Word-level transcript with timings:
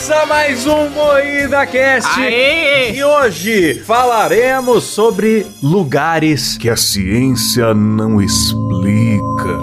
Começa 0.00 0.24
mais 0.24 0.66
um 0.66 0.88
Moída 0.88 1.66
Cast. 1.66 2.18
E 2.18 3.04
hoje 3.04 3.74
falaremos 3.84 4.84
sobre 4.84 5.46
lugares 5.62 6.56
que 6.56 6.70
a 6.70 6.76
ciência 6.76 7.74
não 7.74 8.18
explica. 8.18 9.58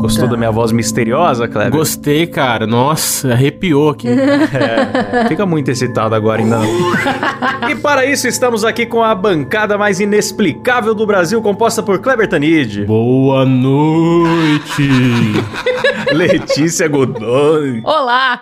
Gostou 0.00 0.26
da 0.26 0.36
minha 0.36 0.50
voz 0.50 0.72
misteriosa, 0.72 1.46
Kleber? 1.46 1.70
Gostei, 1.70 2.26
cara. 2.26 2.66
Nossa, 2.66 3.32
arrepiou 3.34 3.90
aqui. 3.90 4.08
Fica 5.28 5.46
muito 5.46 5.70
excitado 5.70 6.16
agora 6.16 6.42
ainda. 6.42 6.58
não. 6.58 7.70
e 7.70 7.76
para 7.76 8.04
isso 8.04 8.26
estamos 8.26 8.64
aqui 8.64 8.86
com 8.86 9.04
a 9.04 9.14
bancada 9.14 9.78
mais 9.78 10.00
inexplicável 10.00 10.96
do 10.96 11.06
Brasil, 11.06 11.40
composta 11.40 11.80
por 11.80 12.00
Kleber 12.00 12.26
Tanid, 12.26 12.84
Boa 12.86 13.44
noite. 13.44 14.90
Letícia 16.12 16.88
Godoy, 16.88 17.82
Olá! 17.84 18.40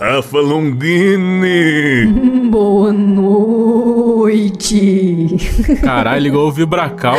Rafa 0.00 0.38
Longini. 0.38 2.06
Boa 2.50 2.90
noite! 2.90 4.56
Caralho, 5.82 6.22
ligou 6.22 6.48
o 6.48 6.52
Vibracal. 6.52 7.18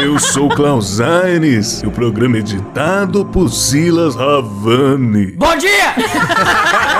Eu 0.00 0.16
sou 0.20 0.48
Klaus 0.50 1.00
Aires 1.00 1.82
e 1.82 1.88
o 1.88 1.90
programa 1.90 2.36
é 2.36 2.38
editado 2.38 3.26
por 3.26 3.48
Silas 3.50 4.16
Havani. 4.16 5.34
Ai, 5.40 5.58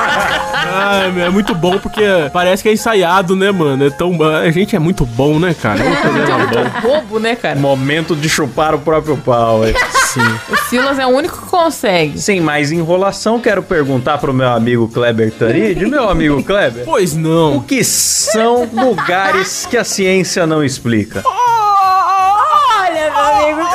meu, 1.13 1.27
é 1.27 1.31
muito 1.31 1.55
bom 1.55 1.79
porque 1.79 2.03
parece 2.33 2.63
que 2.63 2.69
é 2.69 2.73
ensaiado, 2.73 3.35
né, 3.37 3.51
mano? 3.51 3.87
É 3.87 3.91
tão... 3.91 4.17
A 4.23 4.51
gente 4.51 4.75
é 4.75 4.79
muito 4.79 5.05
bom, 5.07 5.39
né, 5.39 5.55
cara? 5.55 5.83
É 5.83 5.89
um 5.89 5.97
programa 6.01 6.47
bom. 6.47 6.81
Bobo, 6.89 7.19
né, 7.19 7.35
cara? 7.37 7.59
Momento 7.59 8.15
de 8.17 8.29
chupar 8.29 8.75
o 8.75 8.79
próprio 8.79 9.17
pau. 9.17 9.67
hein? 9.67 9.75
Sim. 10.07 10.21
O 10.49 10.57
Silas 10.69 10.99
é 10.99 11.07
o 11.07 11.11
único 11.11 11.37
que 11.41 11.47
consegue. 11.49 12.19
Sem 12.19 12.41
mais 12.41 12.73
enrolação, 12.73 13.41
quero 13.41 13.63
perguntar 13.63 14.19
pro 14.19 14.33
meu 14.33 14.49
amigo 14.49 14.89
Kleber 14.89 15.31
Tanid. 15.33 15.87
Meu 15.87 16.09
amigo 16.09 16.43
Kleber, 16.43 16.85
Pois 16.85 17.15
o 17.15 17.19
não. 17.19 17.61
que 17.61 17.83
são 17.85 18.69
lugares 18.73 19.67
que 19.71 19.77
a 19.77 19.85
ciência 19.85 20.47
não 20.47 20.65
explica? 20.65 21.23
Olha, 21.25 23.11
meu 23.11 23.25
amigo. 23.25 23.69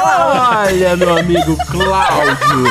Olha, 0.58 0.96
meu 0.98 1.18
amigo 1.18 1.58
Cláudio. 1.68 2.66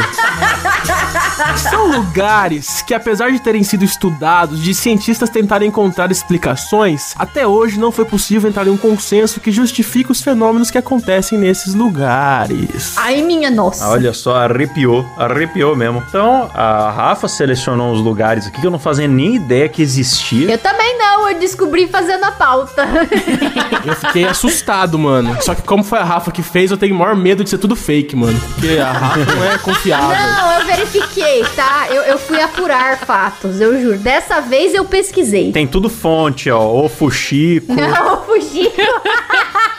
São 1.57 1.91
lugares 1.91 2.83
que, 2.83 2.95
apesar 2.95 3.31
de 3.31 3.41
terem 3.41 3.63
sido 3.63 3.85
estudados, 3.85 4.63
de 4.63 4.75
cientistas 4.75 5.31
tentarem 5.31 5.69
encontrar 5.69 6.11
explicações, 6.11 7.15
até 7.17 7.47
hoje 7.47 7.79
não 7.79 7.91
foi 7.91 8.05
possível 8.05 8.49
entrar 8.49 8.67
em 8.67 8.71
um 8.71 8.77
consenso 8.77 9.41
que 9.41 9.51
justifique 9.51 10.13
os 10.13 10.21
fenômenos 10.21 10.71
que 10.71 10.79
acontecem 10.79 11.39
nesses 11.39 11.75
lugares. 11.75 12.95
Ai, 12.97 13.23
minha 13.23 13.51
nossa! 13.51 13.89
Olha 13.89 14.13
só, 14.13 14.37
arrepiou, 14.37 15.05
arrepiou 15.17 15.75
mesmo. 15.77 16.03
Então, 16.09 16.51
a 16.55 16.91
Rafa 16.91 17.29
selecionou 17.29 17.93
uns 17.93 18.01
lugares 18.01 18.47
aqui 18.47 18.61
que 18.61 18.67
eu 18.67 18.71
não 18.71 18.79
fazia 18.79 19.09
nem 19.09 19.37
ideia 19.37 19.69
que 19.69 19.83
existia. 19.83 20.51
Eu 20.51 20.59
também 20.59 20.99
não, 20.99 21.29
eu 21.29 21.39
descobri 21.39 21.89
fazendo 21.89 22.25
a 22.25 22.33
pauta. 22.33 22.87
Eu 23.85 23.95
fiquei 23.97 24.25
assustado, 24.25 24.99
mano. 24.99 25.37
Só 25.43 25.55
que 25.55 25.61
como 25.61 25.85
foi 25.85 25.99
a 25.99 26.05
Rafa 26.05 26.31
que 26.31 26.43
fez, 26.43 26.71
eu 26.71 26.77
tenho 26.79 26.95
maior 26.95 27.15
medo 27.15 27.45
de 27.45 27.51
ser 27.51 27.59
tudo 27.59 27.77
fake, 27.77 28.17
mano. 28.17 28.41
Porque 28.55 28.79
a 28.79 28.91
Rafa 28.91 29.35
não 29.35 29.45
é 29.45 29.59
confiável. 29.59 30.09
Não, 30.09 30.53
eu 30.53 30.67
verifiquei, 30.67 31.24
tá? 31.57 31.87
Eu, 31.91 32.03
eu 32.03 32.19
fui 32.19 32.41
apurar 32.41 32.99
fatos, 32.99 33.61
eu 33.61 33.81
juro. 33.81 33.99
Dessa 33.99 34.41
vez 34.41 34.75
eu 34.75 34.85
pesquisei. 34.85 35.53
Tem 35.53 35.67
tudo 35.67 35.89
fonte, 35.89 36.51
ó. 36.51 36.85
O 36.85 36.89
Fuxico. 36.89 37.73
Não, 37.73 38.23
fugi. 38.25 38.71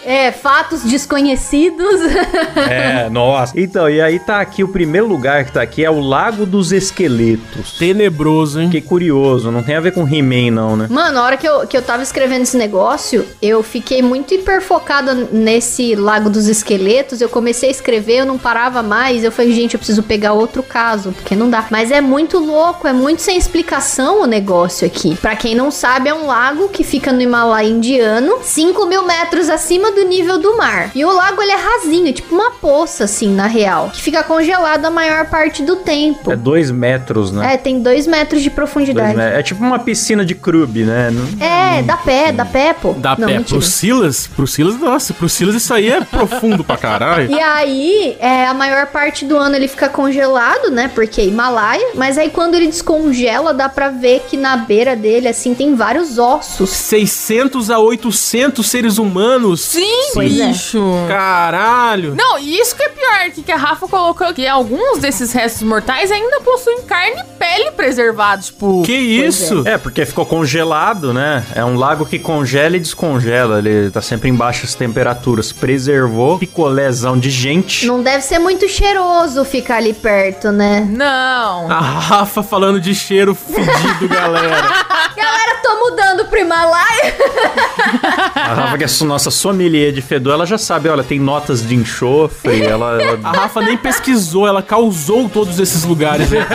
É, 0.06 0.32
fatos 0.32 0.84
desconhecidos. 0.84 1.86
É, 2.56 3.10
nossa. 3.10 3.54
Então, 3.60 3.90
e 3.90 4.02
aí 4.02 4.20
tá 4.20 4.40
aqui, 4.40 4.64
o 4.64 4.68
primeiro 4.68 5.08
lugar 5.08 5.46
que 5.46 5.52
tá 5.52 5.62
aqui 5.62 5.84
é 5.84 5.90
o 5.90 6.00
Lago 6.00 6.46
dos 6.46 6.72
Esqueletos. 6.72 7.74
Tenebroso, 7.78 8.60
hein? 8.60 8.68
Fiquei 8.68 8.82
curioso, 8.82 9.52
não 9.52 9.62
tem 9.62 9.76
a 9.76 9.80
ver 9.80 9.92
com 9.92 10.08
He-Man 10.08 10.52
não, 10.52 10.76
né? 10.76 10.88
Mano, 10.90 11.20
a 11.20 11.24
hora 11.24 11.38
que 11.38 11.48
eu, 11.48 11.68
que 11.68 11.78
eu 11.78 11.82
tava 11.82 12.04
escrevendo 12.04 12.44
esse 12.44 12.58
negócio, 12.58 13.26
eu 13.42 13.62
fiquei 13.62 14.02
muito 14.02 14.34
hiperfocada 14.34 15.14
nesse 15.14 15.96
Lago 15.96 16.30
dos 16.30 16.48
Esqueletos. 16.48 17.22
Eu 17.22 17.30
comecei 17.30 17.70
a 17.70 17.72
escrever, 17.72 18.20
eu 18.20 18.26
não 18.26 18.38
parava 18.38 18.82
mais. 18.82 19.24
Eu 19.24 19.32
falei, 19.32 19.54
gente, 19.54 19.74
eu 19.74 19.80
preciso 19.80 20.04
pegar 20.04 20.34
outro 20.34 20.64
caso, 20.64 21.12
porque 21.12 21.36
não 21.36 21.50
dá. 21.50 21.66
Mas 21.70 21.92
é 21.92 22.02
muito 22.02 22.40
louco, 22.40 22.88
é 22.88 22.94
muito 22.94 23.22
sem 23.22 23.38
explicação 23.38 24.22
o 24.22 24.26
negócio 24.26 24.86
aqui. 24.86 25.16
Pra 25.16 25.36
quem 25.36 25.56
não 25.56 25.70
sabe, 25.72 26.10
é 26.10 26.14
um 26.14 26.28
lago 26.28 26.70
que 26.70 26.84
fica 26.84 27.12
no 27.12 27.22
Himalaia 27.22 27.70
indiano, 27.70 28.40
5 28.42 28.86
mil 28.86 29.06
metros 29.06 29.50
acima 29.50 29.92
do 29.96 30.06
nível 30.06 30.38
do 30.38 30.58
mar. 30.58 30.92
E 30.94 31.04
o 31.06 31.12
lago, 31.12 31.42
ele 31.42 31.52
é 31.52 31.56
rasinho, 31.56 32.14
tipo 32.14 32.36
uma 32.36 32.52
poça, 32.52 33.06
assim, 33.06 33.30
na 33.30 33.48
real, 33.48 33.90
que 33.94 34.02
fica 34.02 34.24
congelado 34.24 34.86
a 34.86 34.92
maior 34.92 35.26
parte 35.28 35.64
do 35.64 35.78
tempo. 35.78 36.32
É 36.32 36.36
dois 36.36 36.70
metros, 36.72 37.32
né? 37.32 37.54
É, 37.54 37.58
tem 37.58 37.80
dois 37.82 38.06
metros 38.08 38.42
de 38.42 38.50
profundidade. 38.50 39.16
metros. 39.16 39.40
É 39.40 39.44
tipo 39.44 39.64
uma 39.64 39.80
piscina 39.80 40.24
de 40.26 40.36
Krub, 40.36 40.84
né? 40.84 41.10
Não- 41.12 41.46
É, 41.46 41.82
dá 41.82 41.98
pé, 41.98 42.32
dá 42.32 42.46
pé, 42.46 42.74
pô. 42.74 42.94
Dá 42.94 43.16
não, 43.18 43.28
pé 43.28 43.38
mentira. 43.38 43.60
pro 43.60 43.62
Silas? 43.62 44.28
Pro 44.28 44.46
Silas, 44.48 44.78
nossa, 44.80 45.14
pro 45.14 45.30
Silas 45.30 45.56
isso 45.56 45.74
aí 45.74 45.90
é 45.90 46.02
profundo 46.02 46.64
pra 46.64 46.78
caralho. 46.78 47.32
E 47.32 47.40
aí, 47.40 48.18
é, 48.20 48.46
a 48.46 48.54
maior 48.54 48.88
parte 48.88 49.26
do 49.26 49.38
ano 49.38 49.56
ele 49.56 49.68
fica 49.68 49.88
congelado, 49.90 50.70
né? 50.70 50.90
Porque 50.94 51.22
é 51.22 51.26
Himalaia. 51.26 51.92
Mas 51.96 52.18
aí 52.18 52.30
quando 52.30 52.56
ele 52.56 52.68
descongela, 52.68 53.54
dá 53.54 53.70
pra 53.70 53.90
ver 53.90 54.26
que 54.30 54.36
na 54.38 54.58
beira 54.58 54.96
dele, 54.96 55.28
assim, 55.28 55.54
tem 55.54 55.76
vários 55.76 56.18
ossos. 56.18 56.70
600 56.70 57.70
a 57.70 57.80
800 57.80 58.66
seres 58.70 58.98
humanos? 58.98 59.62
Sim, 59.62 59.85
Pois 60.14 60.40
é. 60.40 60.48
bicho. 60.48 60.82
Caralho! 61.08 62.16
Não, 62.16 62.38
e 62.40 62.60
isso 62.60 62.76
que 62.76 62.84
é 62.84 62.90
pior, 62.90 63.32
que, 63.34 63.44
que 63.44 63.52
a 63.52 63.58
Rafa 63.58 63.88
colocou 63.88 64.34
que 64.34 64.48
alguns 64.48 65.00
desses 65.00 65.32
restos 65.34 65.64
mortais 65.64 66.12
ainda 66.12 66.40
possuem 66.42 66.82
carne 66.84 67.22
e 67.22 67.24
pele 67.38 67.72
preservados, 67.72 68.48
tipo... 68.48 68.84
Que 68.84 68.94
isso? 68.94 69.64
É, 69.68 69.78
porque 69.78 70.06
ficou 70.06 70.26
congelado, 70.26 71.14
né? 71.14 71.46
É 71.54 71.64
um 71.64 71.78
lago 71.78 72.06
que 72.06 72.20
congela 72.20 72.78
e 72.78 72.80
descongela. 72.80 73.60
Ele 73.60 73.92
tá 73.92 74.02
sempre 74.02 74.30
em 74.30 74.36
baixas 74.36 74.76
temperaturas. 74.76 75.52
Preservou 75.52 76.38
picolézão 76.40 77.18
de 77.18 77.30
gente. 77.30 77.86
Não 77.86 78.02
deve 78.02 78.24
ser 78.24 78.40
muito 78.40 78.68
cheiroso 78.68 79.44
ficar 79.46 79.78
ali 79.78 79.94
perto, 79.94 80.52
né? 80.52 80.88
Não. 80.90 81.72
A 81.72 81.80
Rafa 81.80 82.44
falando 82.44 82.80
de 82.80 82.94
cheiro 82.96 83.36
fedido, 83.36 84.08
galera. 84.08 84.86
Galera, 85.16 85.60
tô 85.64 85.80
mudando 85.80 86.26
pro 86.26 86.40
Himalaia. 86.40 87.16
A 88.36 88.54
Rafa, 88.54 88.78
que 88.78 88.84
é 88.84 88.88
a 88.88 89.06
nossa 89.06 89.32
sommelier 89.32 89.75
de 89.92 90.02
fedor, 90.02 90.34
ela 90.34 90.46
já 90.46 90.58
sabe, 90.58 90.90
olha, 90.90 91.04
tem 91.04 91.20
notas 91.20 91.66
de 91.66 91.76
enxofre, 91.76 92.62
ela... 92.64 93.02
ela- 93.02 93.20
A 93.24 93.32
Rafa 93.32 93.62
nem 93.62 93.78
pesquisou, 93.78 94.48
ela 94.48 94.62
causou 94.62 95.28
todos 95.30 95.60
esses 95.60 95.84
lugares. 95.84 96.30
né? 96.30 96.46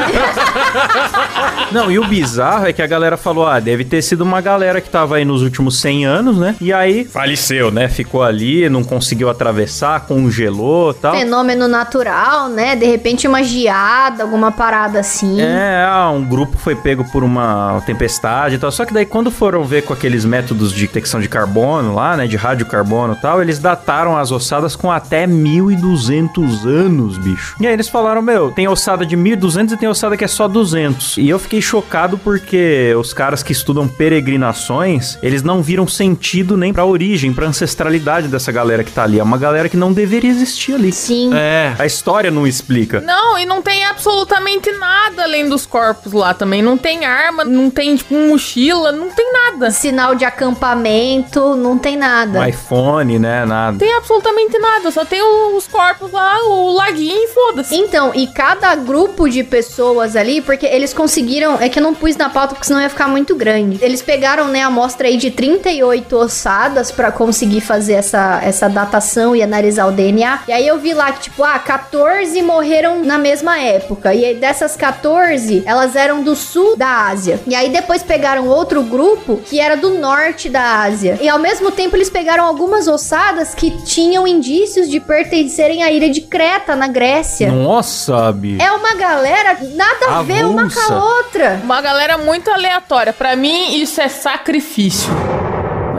Não, 1.72 1.90
e 1.90 1.98
o 1.98 2.04
bizarro 2.06 2.66
é 2.66 2.72
que 2.72 2.82
a 2.82 2.86
galera 2.86 3.16
falou, 3.16 3.46
ah, 3.46 3.60
deve 3.60 3.84
ter 3.84 4.02
sido 4.02 4.22
uma 4.22 4.40
galera 4.40 4.80
que 4.80 4.88
tava 4.90 5.16
aí 5.16 5.24
nos 5.24 5.42
últimos 5.42 5.80
100 5.80 6.04
anos, 6.04 6.36
né? 6.36 6.56
E 6.60 6.72
aí 6.72 7.04
faleceu, 7.04 7.70
né? 7.70 7.88
Ficou 7.88 8.22
ali, 8.22 8.68
não 8.68 8.82
conseguiu 8.82 9.28
atravessar, 9.30 10.00
congelou 10.00 10.90
e 10.90 10.94
tal. 10.94 11.14
Fenômeno 11.14 11.68
natural, 11.68 12.48
né? 12.48 12.74
De 12.74 12.86
repente 12.86 13.28
uma 13.28 13.42
geada, 13.42 14.22
alguma 14.24 14.50
parada 14.50 14.98
assim. 15.00 15.40
É, 15.40 15.84
ah, 15.88 16.10
um 16.10 16.24
grupo 16.24 16.56
foi 16.58 16.74
pego 16.74 17.04
por 17.12 17.22
uma 17.22 17.80
tempestade 17.86 18.56
e 18.56 18.58
tal. 18.58 18.70
Só 18.72 18.84
que 18.84 18.92
daí, 18.92 19.06
quando 19.06 19.30
foram 19.30 19.62
ver 19.64 19.82
com 19.82 19.92
aqueles 19.92 20.24
métodos 20.24 20.72
de 20.72 20.80
detecção 20.86 21.20
de 21.20 21.28
carbono 21.28 21.94
lá, 21.94 22.16
né? 22.16 22.26
De 22.26 22.36
radiocarbono 22.36 23.09
tal, 23.14 23.40
eles 23.42 23.58
dataram 23.58 24.16
as 24.16 24.30
ossadas 24.30 24.76
com 24.76 24.90
até 24.90 25.26
1200 25.26 26.66
anos, 26.66 27.18
bicho. 27.18 27.56
E 27.60 27.66
aí 27.66 27.72
eles 27.72 27.88
falaram: 27.88 28.22
Meu, 28.22 28.50
tem 28.50 28.68
ossada 28.68 29.04
de 29.04 29.16
1200 29.16 29.74
e 29.74 29.76
tem 29.76 29.88
ossada 29.88 30.16
que 30.16 30.24
é 30.24 30.28
só 30.28 30.46
200. 30.48 31.18
E 31.18 31.28
eu 31.28 31.38
fiquei 31.38 31.60
chocado 31.60 32.18
porque 32.18 32.94
os 32.98 33.12
caras 33.12 33.42
que 33.42 33.52
estudam 33.52 33.86
peregrinações, 33.86 35.18
eles 35.22 35.42
não 35.42 35.62
viram 35.62 35.86
sentido 35.86 36.56
nem 36.56 36.72
pra 36.72 36.84
origem, 36.84 37.32
pra 37.32 37.46
ancestralidade 37.46 38.28
dessa 38.28 38.52
galera 38.52 38.84
que 38.84 38.92
tá 38.92 39.04
ali. 39.04 39.18
É 39.18 39.22
uma 39.22 39.38
galera 39.38 39.68
que 39.68 39.76
não 39.76 39.92
deveria 39.92 40.30
existir 40.30 40.74
ali. 40.74 40.92
Sim. 40.92 41.30
É. 41.34 41.74
A 41.78 41.86
história 41.86 42.30
não 42.30 42.46
explica. 42.46 43.00
Não, 43.00 43.38
e 43.38 43.46
não 43.46 43.62
tem 43.62 43.84
absolutamente 43.84 44.70
nada 44.72 45.24
além 45.24 45.48
dos 45.48 45.66
corpos 45.66 46.12
lá 46.12 46.34
também. 46.34 46.62
Não 46.62 46.76
tem 46.76 47.04
arma, 47.04 47.44
não 47.44 47.70
tem, 47.70 47.96
tipo, 47.96 48.14
mochila, 48.14 48.92
não 48.92 49.10
tem 49.10 49.32
nada. 49.32 49.70
Sinal 49.70 50.14
de 50.14 50.24
acampamento, 50.24 51.56
não 51.56 51.78
tem 51.78 51.96
nada. 51.96 52.40
Um 52.40 52.46
iPhone, 52.46 52.89
né? 53.18 53.44
Nada. 53.44 53.78
Tem 53.78 53.92
absolutamente 53.94 54.58
nada. 54.58 54.90
Só 54.90 55.04
tem 55.04 55.22
os 55.22 55.66
corpos 55.66 56.10
lá, 56.10 56.38
o 56.46 56.72
laguinho 56.72 57.16
e 57.16 57.28
foda-se. 57.28 57.74
Então, 57.74 58.12
e 58.14 58.26
cada 58.26 58.74
grupo 58.74 59.28
de 59.28 59.44
pessoas 59.44 60.16
ali, 60.16 60.40
porque 60.40 60.66
eles 60.66 60.92
conseguiram, 60.92 61.56
é 61.60 61.68
que 61.68 61.78
eu 61.78 61.82
não 61.82 61.94
pus 61.94 62.16
na 62.16 62.28
pauta 62.28 62.54
porque 62.54 62.66
senão 62.66 62.80
ia 62.80 62.88
ficar 62.88 63.08
muito 63.08 63.34
grande. 63.34 63.78
Eles 63.82 64.02
pegaram, 64.02 64.48
né, 64.48 64.62
a 64.62 64.66
amostra 64.66 65.08
aí 65.08 65.16
de 65.16 65.30
38 65.30 66.16
ossadas 66.16 66.90
pra 66.90 67.12
conseguir 67.12 67.60
fazer 67.60 67.94
essa, 67.94 68.40
essa 68.42 68.68
datação 68.68 69.34
e 69.34 69.42
analisar 69.42 69.86
o 69.86 69.92
DNA. 69.92 70.40
E 70.48 70.52
aí 70.52 70.66
eu 70.66 70.78
vi 70.78 70.94
lá 70.94 71.12
que, 71.12 71.20
tipo, 71.20 71.44
ah, 71.44 71.58
14 71.58 72.40
morreram 72.42 73.04
na 73.04 73.18
mesma 73.18 73.58
época. 73.58 74.14
E 74.14 74.24
aí 74.24 74.34
dessas 74.34 74.76
14, 74.76 75.62
elas 75.66 75.96
eram 75.96 76.22
do 76.22 76.34
sul 76.34 76.76
da 76.76 77.08
Ásia. 77.08 77.40
E 77.46 77.54
aí 77.54 77.68
depois 77.68 78.02
pegaram 78.02 78.48
outro 78.48 78.82
grupo 78.82 79.40
que 79.44 79.60
era 79.60 79.76
do 79.76 79.90
norte 79.90 80.48
da 80.48 80.82
Ásia. 80.82 81.18
E 81.20 81.28
ao 81.28 81.38
mesmo 81.38 81.70
tempo 81.70 81.96
eles 81.96 82.10
pegaram 82.10 82.44
algumas 82.44 82.79
ossadas 82.88 83.54
que 83.54 83.70
tinham 83.84 84.26
indícios 84.26 84.88
de 84.88 85.00
pertencerem 85.00 85.82
à 85.82 85.90
ilha 85.90 86.10
de 86.10 86.20
Creta, 86.20 86.76
na 86.76 86.88
Grécia. 86.88 87.50
Nossa, 87.50 88.30
bicho. 88.32 88.62
É 88.62 88.70
uma 88.72 88.94
galera 88.94 89.58
nada 89.74 90.18
a 90.18 90.22
ver 90.22 90.44
uma 90.44 90.70
com 90.70 90.92
a 90.92 91.04
outra. 91.16 91.60
Uma 91.62 91.80
galera 91.80 92.18
muito 92.18 92.50
aleatória. 92.50 93.12
Pra 93.12 93.36
mim, 93.36 93.80
isso 93.80 94.00
é 94.00 94.08
sacrifício. 94.08 95.10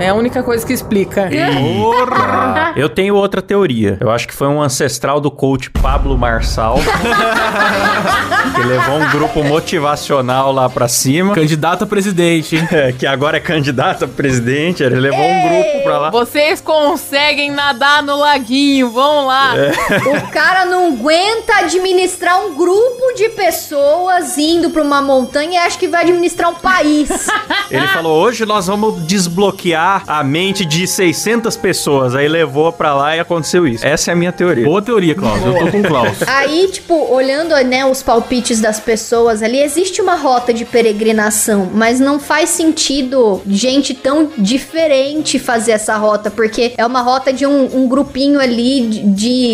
É 0.02 0.10
a 0.10 0.16
única 0.16 0.42
coisa 0.42 0.66
que 0.66 0.74
explica. 0.74 1.30
Ah, 2.12 2.74
eu 2.76 2.90
tenho 2.90 3.16
outra 3.16 3.40
teoria. 3.40 3.98
Eu 4.00 4.10
acho 4.10 4.28
que 4.28 4.34
foi 4.34 4.48
um 4.48 4.60
ancestral 4.60 5.22
do 5.22 5.30
coach 5.30 5.70
Pablo 5.70 6.18
Marçal. 6.18 6.80
que 8.56 8.62
levou 8.64 8.96
um 8.96 9.10
grupo 9.12 9.44
motivacional 9.44 10.52
lá 10.52 10.68
pra 10.68 10.88
cima. 10.88 11.36
Candidato 11.36 11.84
a 11.84 11.88
presidente, 11.88 12.56
hein? 12.56 12.68
é, 12.72 12.92
que 12.92 13.06
agora 13.06 13.38
é 13.38 13.40
candidato 13.40 14.06
a 14.06 14.08
presidente. 14.08 14.82
Ele 14.82 15.00
levou 15.00 15.24
um 15.24 15.42
grupo 15.48 15.84
pra 15.84 16.00
lá. 16.00 16.10
Vocês 16.10 16.60
conseguem 16.60 17.52
nadar 17.52 18.02
no 18.02 18.18
laguinho, 18.18 18.90
vão 18.90 19.28
lá. 19.28 19.54
O 19.54 20.32
cara 20.32 20.66
não 20.66 20.94
aguenta 20.94 21.58
administrar 21.60 22.44
um 22.44 22.56
grupo 22.56 23.14
de 23.16 23.30
pessoas 23.30 24.36
indo 24.36 24.72
pra 24.72 24.82
uma 24.82 25.00
montanha 25.00 25.52
e 25.52 25.58
acha 25.58 25.78
que 25.78 25.88
vai 25.88 26.02
administrar 26.02 26.50
um 26.50 26.56
país. 26.56 27.28
Ele 27.70 27.88
falou: 27.90 28.20
hoje 28.20 28.48
nós 28.48 28.66
vamos 28.66 29.06
desbloquear 29.06 29.91
a 30.08 30.24
mente 30.24 30.66
de 30.66 30.88
600 30.88 31.56
pessoas. 31.58 32.16
Aí 32.16 32.28
levou 32.28 32.72
pra 32.72 32.94
lá 32.94 33.16
e 33.16 33.20
aconteceu 33.20 33.68
isso. 33.68 33.86
Essa 33.86 34.12
é 34.12 34.14
a 34.14 34.16
minha 34.16 34.32
teoria. 34.32 34.66
Boa 34.66 34.82
teoria, 34.82 35.16
Klaus. 35.16 35.44
Eu 35.44 35.54
tô 35.54 35.72
com 35.72 35.80
o 35.80 35.84
Klaus. 35.84 36.18
Aí, 36.28 36.68
tipo, 36.72 36.94
olhando, 37.12 37.56
né, 37.66 37.86
os 37.86 38.02
palpites 38.04 38.60
das 38.60 38.80
pessoas 38.80 39.42
ali, 39.42 39.60
existe 39.60 40.02
uma 40.02 40.16
rota 40.16 40.54
de 40.54 40.66
peregrinação, 40.66 41.70
mas 41.74 42.00
não 42.00 42.20
faz 42.20 42.50
sentido 42.50 43.42
gente 43.48 43.94
tão 43.94 44.30
diferente 44.38 45.40
fazer 45.40 45.72
essa 45.72 45.98
rota, 45.98 46.30
porque 46.30 46.74
é 46.78 46.86
uma 46.86 47.02
rota 47.02 47.34
de 47.34 47.46
um, 47.46 47.84
um 47.84 47.88
grupinho 47.88 48.40
ali 48.40 48.88
de, 48.88 49.00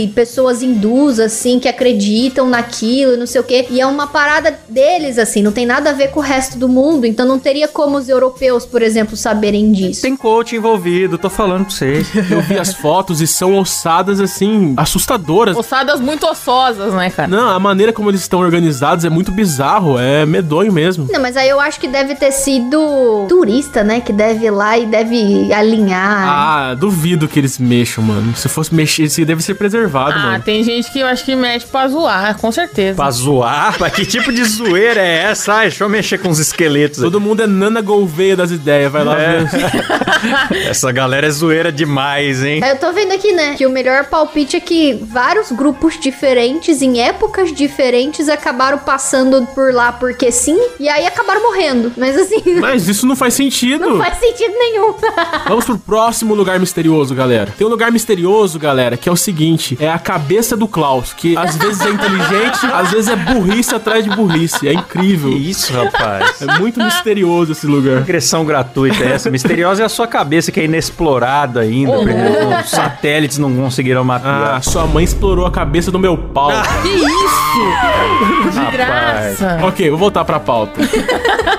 de 0.05 0.11
pessoas 0.13 0.61
hindus, 0.61 1.19
assim, 1.19 1.59
que 1.59 1.67
acreditam 1.67 2.47
naquilo 2.47 3.13
e 3.13 3.17
não 3.17 3.27
sei 3.27 3.41
o 3.41 3.43
quê, 3.43 3.67
e 3.69 3.81
é 3.81 3.85
uma 3.85 4.07
parada 4.07 4.57
deles, 4.67 5.17
assim, 5.17 5.41
não 5.41 5.51
tem 5.51 5.65
nada 5.65 5.89
a 5.89 5.93
ver 5.93 6.09
com 6.09 6.19
o 6.19 6.23
resto 6.23 6.57
do 6.57 6.67
mundo, 6.67 7.05
então 7.05 7.25
não 7.25 7.39
teria 7.39 7.67
como 7.67 7.97
os 7.97 8.09
europeus, 8.09 8.65
por 8.65 8.81
exemplo, 8.81 9.15
saberem 9.15 9.71
disso. 9.71 10.01
Tem 10.01 10.15
coach 10.27 10.57
envolvido, 10.57 11.17
tô 11.17 11.29
falando 11.29 11.63
pra 11.63 11.73
vocês. 11.73 12.09
Eu 12.29 12.41
vi 12.41 12.59
as 12.59 12.73
fotos 12.73 13.21
e 13.21 13.27
são 13.27 13.57
ossadas, 13.57 14.19
assim, 14.19 14.73
assustadoras. 14.75 15.55
Ossadas 15.55 16.01
muito 16.01 16.25
ossosas, 16.27 16.93
né, 16.93 17.09
cara? 17.09 17.29
Não, 17.29 17.47
a 17.49 17.57
maneira 17.57 17.93
como 17.93 18.09
eles 18.09 18.19
estão 18.19 18.41
organizados 18.41 19.05
é 19.05 19.09
muito 19.09 19.31
bizarro, 19.31 19.97
é 19.97 20.25
medonho 20.25 20.73
mesmo. 20.73 21.07
Não, 21.09 21.21
mas 21.21 21.37
aí 21.37 21.47
eu 21.47 21.61
acho 21.61 21.79
que 21.79 21.87
deve 21.87 22.13
ter 22.15 22.33
sido 22.33 23.25
turista, 23.29 23.85
né? 23.85 24.01
Que 24.01 24.11
deve 24.11 24.45
ir 24.47 24.51
lá 24.51 24.77
e 24.77 24.85
deve 24.85 25.53
alinhar. 25.53 26.27
Ah, 26.27 26.73
duvido 26.73 27.25
que 27.25 27.39
eles 27.39 27.57
mexam, 27.57 28.03
mano. 28.03 28.35
Se 28.35 28.49
fosse 28.49 28.75
mexer, 28.75 29.03
isso 29.03 29.23
deve 29.23 29.41
ser 29.41 29.53
preservado, 29.55 30.11
Ah, 30.19 30.23
mano. 30.31 30.43
tem 30.43 30.61
gente 30.61 30.91
que 30.91 30.99
eu 30.99 31.07
acho 31.07 31.23
que 31.23 31.37
mexe 31.37 31.65
pra 31.65 31.87
zoar, 31.87 32.37
com 32.37 32.51
certeza. 32.51 32.97
Pra 32.97 33.09
zoar? 33.11 33.75
Mas 33.79 33.93
que 33.93 34.05
tipo 34.05 34.29
de 34.33 34.43
zoeira 34.43 34.99
é 34.99 35.23
essa? 35.31 35.53
Ai, 35.53 35.67
deixa 35.69 35.85
eu 35.85 35.89
mexer 35.89 36.17
com 36.17 36.27
os 36.27 36.39
esqueletos. 36.39 36.99
Todo 37.01 37.21
mundo 37.21 37.43
é 37.43 37.47
Nana 37.47 37.79
Gouveia 37.79 38.35
das 38.35 38.51
ideias, 38.51 38.91
vai 38.91 39.05
lá 39.05 39.17
É. 39.17 39.37
ver. 39.45 39.87
Essa 40.67 40.91
galera 40.91 41.27
é 41.27 41.29
zoeira 41.29 41.71
demais, 41.71 42.43
hein? 42.43 42.61
Eu 42.65 42.77
tô 42.77 42.91
vendo 42.91 43.11
aqui, 43.13 43.31
né, 43.33 43.55
que 43.55 43.65
o 43.65 43.69
melhor 43.69 44.05
palpite 44.05 44.55
é 44.57 44.59
que 44.59 44.93
vários 45.09 45.51
grupos 45.51 45.99
diferentes, 45.99 46.81
em 46.81 46.99
épocas 47.01 47.53
diferentes, 47.53 48.29
acabaram 48.29 48.77
passando 48.79 49.45
por 49.53 49.73
lá 49.73 49.91
porque 49.91 50.31
sim, 50.31 50.59
e 50.79 50.87
aí 50.89 51.05
acabaram 51.05 51.41
morrendo. 51.41 51.91
Mas 51.97 52.17
assim, 52.17 52.41
Mas 52.59 52.87
isso 52.87 53.05
não 53.05 53.15
faz 53.15 53.33
sentido. 53.33 53.89
não 53.89 53.97
faz 53.97 54.17
sentido 54.19 54.53
nenhum. 54.57 54.93
Vamos 55.47 55.65
pro 55.65 55.77
próximo 55.77 56.33
lugar 56.35 56.59
misterioso, 56.59 57.13
galera. 57.15 57.53
Tem 57.57 57.65
um 57.65 57.69
lugar 57.69 57.91
misterioso, 57.91 58.59
galera, 58.59 58.97
que 58.97 59.07
é 59.07 59.11
o 59.11 59.15
seguinte: 59.15 59.77
é 59.79 59.89
a 59.89 59.99
cabeça 59.99 60.55
do 60.55 60.67
Klaus, 60.67 61.13
que 61.13 61.37
às 61.37 61.55
vezes 61.55 61.81
é 61.81 61.89
inteligente, 61.89 62.65
às 62.73 62.91
vezes 62.91 63.09
é 63.09 63.15
burrice 63.15 63.73
atrás 63.75 64.03
de 64.03 64.09
burrice. 64.09 64.67
É 64.67 64.71
Que 64.71 64.77
incrível. 64.77 65.31
isso, 65.31 65.71
rapaz? 65.73 66.41
É 66.41 66.59
muito 66.59 66.81
misterioso 66.83 67.51
esse 67.51 67.65
lugar. 67.65 67.97
Agressão 67.97 68.45
gratuita 68.45 69.03
é 69.03 69.13
essa. 69.13 69.29
Misteriosa 69.29 69.83
é 69.83 69.85
a 69.85 69.89
sua 69.97 70.07
cabeça 70.07 70.51
que 70.51 70.59
é 70.59 70.65
inexplorada 70.65 71.61
ainda. 71.61 71.91
Oh, 71.91 71.97
porque 72.03 72.13
oh. 72.13 72.61
Os 72.61 72.69
satélites 72.69 73.37
não 73.37 73.53
conseguiram 73.55 74.01
Ah, 74.01 74.05
mapear. 74.05 74.63
sua 74.63 74.85
mãe 74.85 75.03
explorou 75.03 75.45
a 75.45 75.51
cabeça 75.51 75.91
do 75.91 75.99
meu 75.99 76.15
pau. 76.17 76.51
Que 76.83 76.89
isso? 76.89 78.59
De 78.59 78.71
graça. 78.71 79.59
ok, 79.63 79.89
vou 79.89 79.97
voltar 79.97 80.23
pra 80.23 80.39
pauta. 80.39 80.79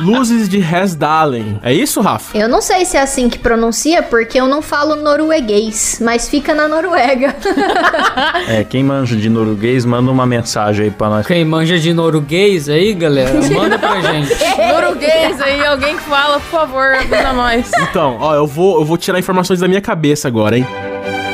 Luzes 0.00 0.48
de 0.48 0.58
Hesdalen. 0.58 1.58
É 1.62 1.72
isso, 1.72 2.00
Rafa? 2.00 2.36
Eu 2.36 2.48
não 2.48 2.60
sei 2.60 2.84
se 2.84 2.96
é 2.96 3.02
assim 3.02 3.28
que 3.28 3.38
pronuncia, 3.38 4.02
porque 4.02 4.40
eu 4.40 4.46
não 4.46 4.60
falo 4.62 4.96
norueguês, 4.96 5.98
mas 6.02 6.28
fica 6.28 6.54
na 6.54 6.68
Noruega. 6.68 7.34
É, 8.48 8.64
quem 8.64 8.82
manja 8.82 9.16
de 9.16 9.28
norueguês, 9.28 9.84
manda 9.84 10.10
uma 10.10 10.24
mensagem 10.26 10.86
aí 10.86 10.90
pra 10.90 11.08
nós. 11.08 11.26
Quem 11.26 11.44
manja 11.44 11.78
de 11.78 11.92
noruguês 11.92 12.68
aí, 12.68 12.94
galera, 12.94 13.32
manda 13.52 13.78
pra 13.78 14.00
gente. 14.00 14.32
Noruguês 14.72 15.40
aí, 15.40 15.64
alguém 15.66 15.96
que 15.96 16.02
fala, 16.04 16.40
por 16.40 16.48
favor, 16.60 16.94
avisa 16.94 17.32
nós. 17.32 17.70
Então, 17.82 18.16
ó, 18.20 18.34
eu 18.34 18.46
vou, 18.46 18.78
eu 18.80 18.84
vou 18.84 18.96
tirar 18.96 19.18
informações 19.18 19.60
da 19.60 19.68
minha 19.68 19.80
cabeça 19.80 20.28
agora, 20.28 20.56
hein? 20.56 20.66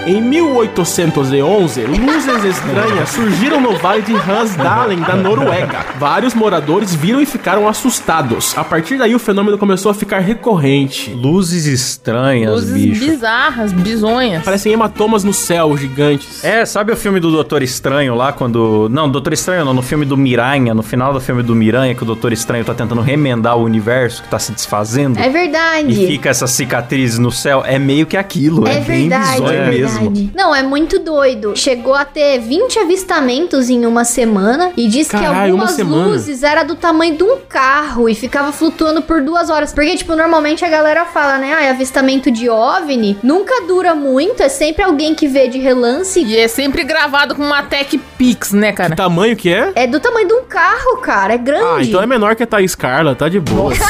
Em 0.06 0.20
1811, 0.20 1.80
luzes 1.86 2.44
estranhas 2.44 3.08
surgiram 3.08 3.58
no 3.58 3.74
vale 3.78 4.02
de 4.02 4.12
Hansdalen, 4.14 5.00
da 5.00 5.16
Noruega. 5.16 5.78
Vários 5.98 6.34
moradores 6.34 6.94
viram 6.94 7.22
e 7.22 7.26
ficaram 7.26 7.66
assustados. 7.66 8.52
A 8.58 8.62
partir 8.62 8.98
daí, 8.98 9.14
o 9.14 9.18
fenômeno 9.18 9.56
começou 9.56 9.90
a 9.90 9.94
ficar 9.94 10.18
recorrente. 10.18 11.10
Luzes 11.14 11.64
estranhas, 11.64 12.52
Luzes 12.52 12.74
bicho. 12.74 13.00
bizarras, 13.06 13.72
bizonhas. 13.72 14.44
Parecem 14.44 14.74
hematomas 14.74 15.24
no 15.24 15.32
céu, 15.32 15.74
gigantes. 15.74 16.44
É, 16.44 16.66
sabe 16.66 16.92
o 16.92 16.96
filme 16.96 17.18
do 17.18 17.30
Doutor 17.30 17.62
Estranho 17.62 18.14
lá, 18.14 18.30
quando... 18.30 18.90
Não, 18.90 19.08
Doutor 19.08 19.32
Estranho 19.32 19.64
não, 19.64 19.72
no 19.72 19.80
filme 19.82 20.04
do 20.04 20.18
Miranha, 20.18 20.74
no 20.74 20.82
final 20.82 21.14
do 21.14 21.20
filme 21.20 21.42
do 21.42 21.54
Miranha, 21.54 21.94
que 21.94 22.02
o 22.02 22.06
Doutor 22.06 22.30
Estranho 22.30 22.62
tá 22.62 22.74
tentando 22.74 23.00
remendar 23.00 23.56
o 23.56 23.62
universo 23.64 24.22
que 24.22 24.28
tá 24.28 24.38
se 24.38 24.52
desfazendo. 24.52 25.18
É 25.18 25.30
verdade. 25.30 25.90
E 25.90 26.06
fica 26.08 26.28
essas 26.28 26.50
cicatrizes 26.50 27.18
no 27.18 27.32
céu, 27.32 27.62
é 27.64 27.78
meio 27.78 28.04
que 28.04 28.18
aquilo, 28.18 28.68
é, 28.68 28.74
É 28.76 28.80
bem 28.80 29.08
verdade, 29.08 29.40
bizonho 29.40 29.62
é 29.62 29.70
mesmo. 29.70 29.93
Mesmo. 30.00 30.30
Não, 30.34 30.54
é 30.54 30.62
muito 30.62 30.98
doido. 30.98 31.56
Chegou 31.56 31.94
a 31.94 32.04
ter 32.04 32.38
20 32.38 32.78
avistamentos 32.80 33.68
em 33.70 33.86
uma 33.86 34.04
semana 34.04 34.72
e 34.76 34.88
diz 34.88 35.08
que 35.08 35.16
Caralho, 35.16 35.52
algumas 35.52 35.72
semana? 35.72 36.06
luzes 36.06 36.42
era 36.42 36.62
do 36.62 36.74
tamanho 36.74 37.16
de 37.16 37.22
um 37.24 37.38
carro 37.48 38.08
e 38.08 38.14
ficava 38.14 38.52
flutuando 38.52 39.02
por 39.02 39.22
duas 39.22 39.50
horas. 39.50 39.72
Porque, 39.72 39.96
tipo, 39.96 40.14
normalmente 40.14 40.64
a 40.64 40.68
galera 40.68 41.04
fala, 41.04 41.38
né? 41.38 41.52
Ah, 41.54 41.70
avistamento 41.70 42.30
de 42.30 42.48
OVNI 42.48 43.18
nunca 43.22 43.62
dura 43.66 43.94
muito, 43.94 44.42
é 44.42 44.48
sempre 44.48 44.82
alguém 44.82 45.14
que 45.14 45.26
vê 45.26 45.48
de 45.48 45.58
relance. 45.58 46.20
E 46.20 46.36
é 46.36 46.48
sempre 46.48 46.84
gravado 46.84 47.34
com 47.34 47.42
uma 47.42 47.62
Tech 47.62 47.98
Pix, 48.18 48.52
né, 48.52 48.72
cara? 48.72 48.90
Que 48.90 48.96
tamanho 48.96 49.36
que 49.36 49.52
é? 49.52 49.72
É 49.74 49.86
do 49.86 49.98
tamanho 50.00 50.28
de 50.28 50.34
um 50.34 50.44
carro, 50.44 50.96
cara. 50.98 51.34
É 51.34 51.38
grande. 51.38 51.64
Ah, 51.64 51.82
então 51.82 52.02
é 52.02 52.06
menor 52.06 52.34
que 52.36 52.42
a 52.42 52.46
Thaís 52.46 52.74
Carla, 52.74 53.14
tá 53.14 53.28
de 53.28 53.40
boa. 53.40 53.72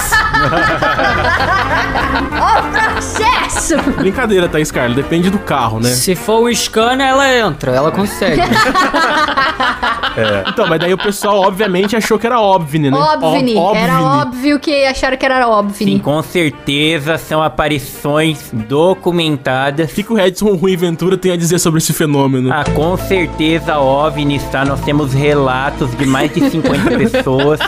Ó, 2.40 2.62
processo! 2.70 3.76
Brincadeira, 3.98 4.48
Thaís 4.48 4.70
Carla, 4.70 4.94
depende 4.94 5.30
do 5.30 5.38
carro, 5.38 5.80
né? 5.80 5.93
Se 5.94 6.14
for 6.14 6.42
o 6.42 6.54
scanner, 6.54 7.06
ela 7.08 7.34
entra, 7.36 7.72
ela 7.72 7.90
consegue. 7.90 8.40
Então, 10.48 10.66
mas 10.68 10.78
daí 10.78 10.94
o 10.94 10.98
pessoal, 10.98 11.40
obviamente, 11.40 11.96
achou 11.96 12.18
que 12.18 12.26
era 12.26 12.38
OVNI, 12.40 12.90
né? 12.90 12.96
OVNI. 12.96 13.56
Ó- 13.56 13.74
Era 13.74 14.00
óbvio 14.00 14.60
que 14.60 14.84
acharam 14.84 15.16
que 15.16 15.26
era 15.26 15.48
OVNI. 15.48 15.74
Sim, 15.74 15.98
com 15.98 16.22
certeza 16.22 17.18
são 17.18 17.42
aparições 17.42 18.48
documentadas. 18.52 19.90
O 19.90 19.94
que, 19.94 20.02
que 20.04 20.12
o 20.12 20.18
Edson 20.18 20.54
Rui 20.54 20.76
Ventura 20.76 21.16
tem 21.16 21.32
a 21.32 21.36
dizer 21.36 21.58
sobre 21.58 21.78
esse 21.78 21.92
fenômeno? 21.92 22.52
Ah, 22.52 22.62
com 22.74 22.96
certeza 22.96 23.78
OVNIs, 23.78 24.44
tá? 24.44 24.64
Nós 24.64 24.80
temos 24.82 25.12
relatos 25.12 25.90
de 25.96 26.06
mais 26.06 26.32
de 26.32 26.48
50 26.48 26.90
pessoas 27.10 27.58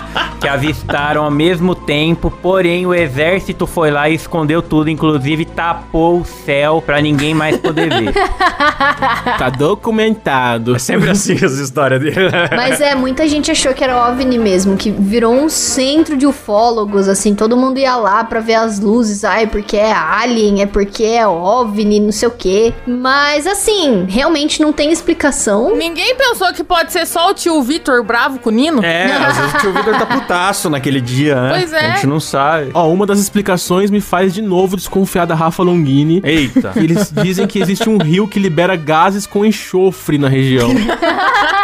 que 0.40 0.46
avistaram 0.46 1.24
ao 1.24 1.30
mesmo 1.30 1.74
tempo, 1.74 2.30
porém 2.30 2.86
o 2.86 2.94
exército 2.94 3.66
foi 3.66 3.90
lá 3.90 4.08
e 4.08 4.14
escondeu 4.14 4.62
tudo, 4.62 4.88
inclusive 4.88 5.44
tapou 5.46 6.20
o 6.20 6.24
céu 6.24 6.80
pra 6.84 7.00
ninguém 7.00 7.34
mais 7.34 7.56
poder 7.56 7.88
ver. 7.88 8.14
Tá 9.38 9.50
documentado. 9.50 10.76
É 10.76 10.78
sempre 10.78 11.10
assim 11.10 11.34
as 11.34 11.52
histórias 11.52 12.00
dele. 12.00 12.16
Mas 12.54 12.80
é, 12.80 12.94
muita 12.94 13.28
gente 13.28 13.50
achou 13.50 13.74
que 13.74 13.82
era 13.82 14.08
OVNI 14.08 14.38
mesmo, 14.38 14.76
que 14.76 14.90
virou 14.90 15.34
um 15.34 15.48
centro 15.48 16.16
de 16.16 16.26
ufólogos, 16.26 17.08
assim, 17.08 17.34
todo 17.34 17.56
mundo 17.56 17.78
ia 17.78 17.96
lá 17.96 18.24
pra 18.24 18.40
ver 18.40 18.54
as 18.54 18.80
luzes, 18.80 19.24
ai, 19.24 19.46
porque 19.46 19.76
é 19.76 19.92
alien, 19.92 20.62
é 20.62 20.66
porque 20.66 21.04
é 21.04 21.26
OVNI, 21.26 22.00
não 22.00 22.12
sei 22.12 22.28
o 22.28 22.30
quê. 22.30 22.72
Mas 22.86 23.46
assim, 23.46 24.06
realmente 24.08 24.60
não 24.62 24.72
tem 24.72 24.90
explicação. 24.90 25.76
Ninguém 25.76 26.14
pensou 26.16 26.52
que 26.52 26.64
pode 26.64 26.92
ser 26.92 27.06
só 27.06 27.30
o 27.30 27.34
tio 27.34 27.62
Vitor 27.62 28.02
bravo 28.02 28.38
com 28.38 28.50
o 28.50 28.52
Nino? 28.52 28.84
É, 28.84 29.12
às 29.12 29.36
vezes 29.36 29.54
o 29.54 29.58
tio 29.58 29.72
Vitor 29.72 29.98
tá 29.98 30.06
putaço 30.06 30.70
naquele 30.70 31.00
dia, 31.00 31.34
né? 31.40 31.48
Pois 31.50 31.72
é. 31.72 31.86
A 31.86 31.94
gente 31.94 32.06
não 32.06 32.20
sabe. 32.20 32.70
Ó, 32.72 32.88
uma 32.90 33.06
das 33.06 33.18
explicações 33.18 33.90
me 33.90 34.00
faz 34.00 34.32
de 34.32 34.42
novo 34.42 34.76
desconfiar 34.76 35.26
da 35.26 35.34
Rafa 35.34 35.62
Longini. 35.62 36.20
Eita. 36.24 36.72
Eles 36.76 37.12
dizem 37.22 37.46
que 37.46 37.60
existe 37.60 37.88
um 37.88 37.98
rio 38.06 38.26
que 38.28 38.38
libera 38.38 38.76
gases 38.76 39.26
com 39.26 39.44
enxofre 39.44 40.16
na 40.18 40.28
região. 40.28 40.70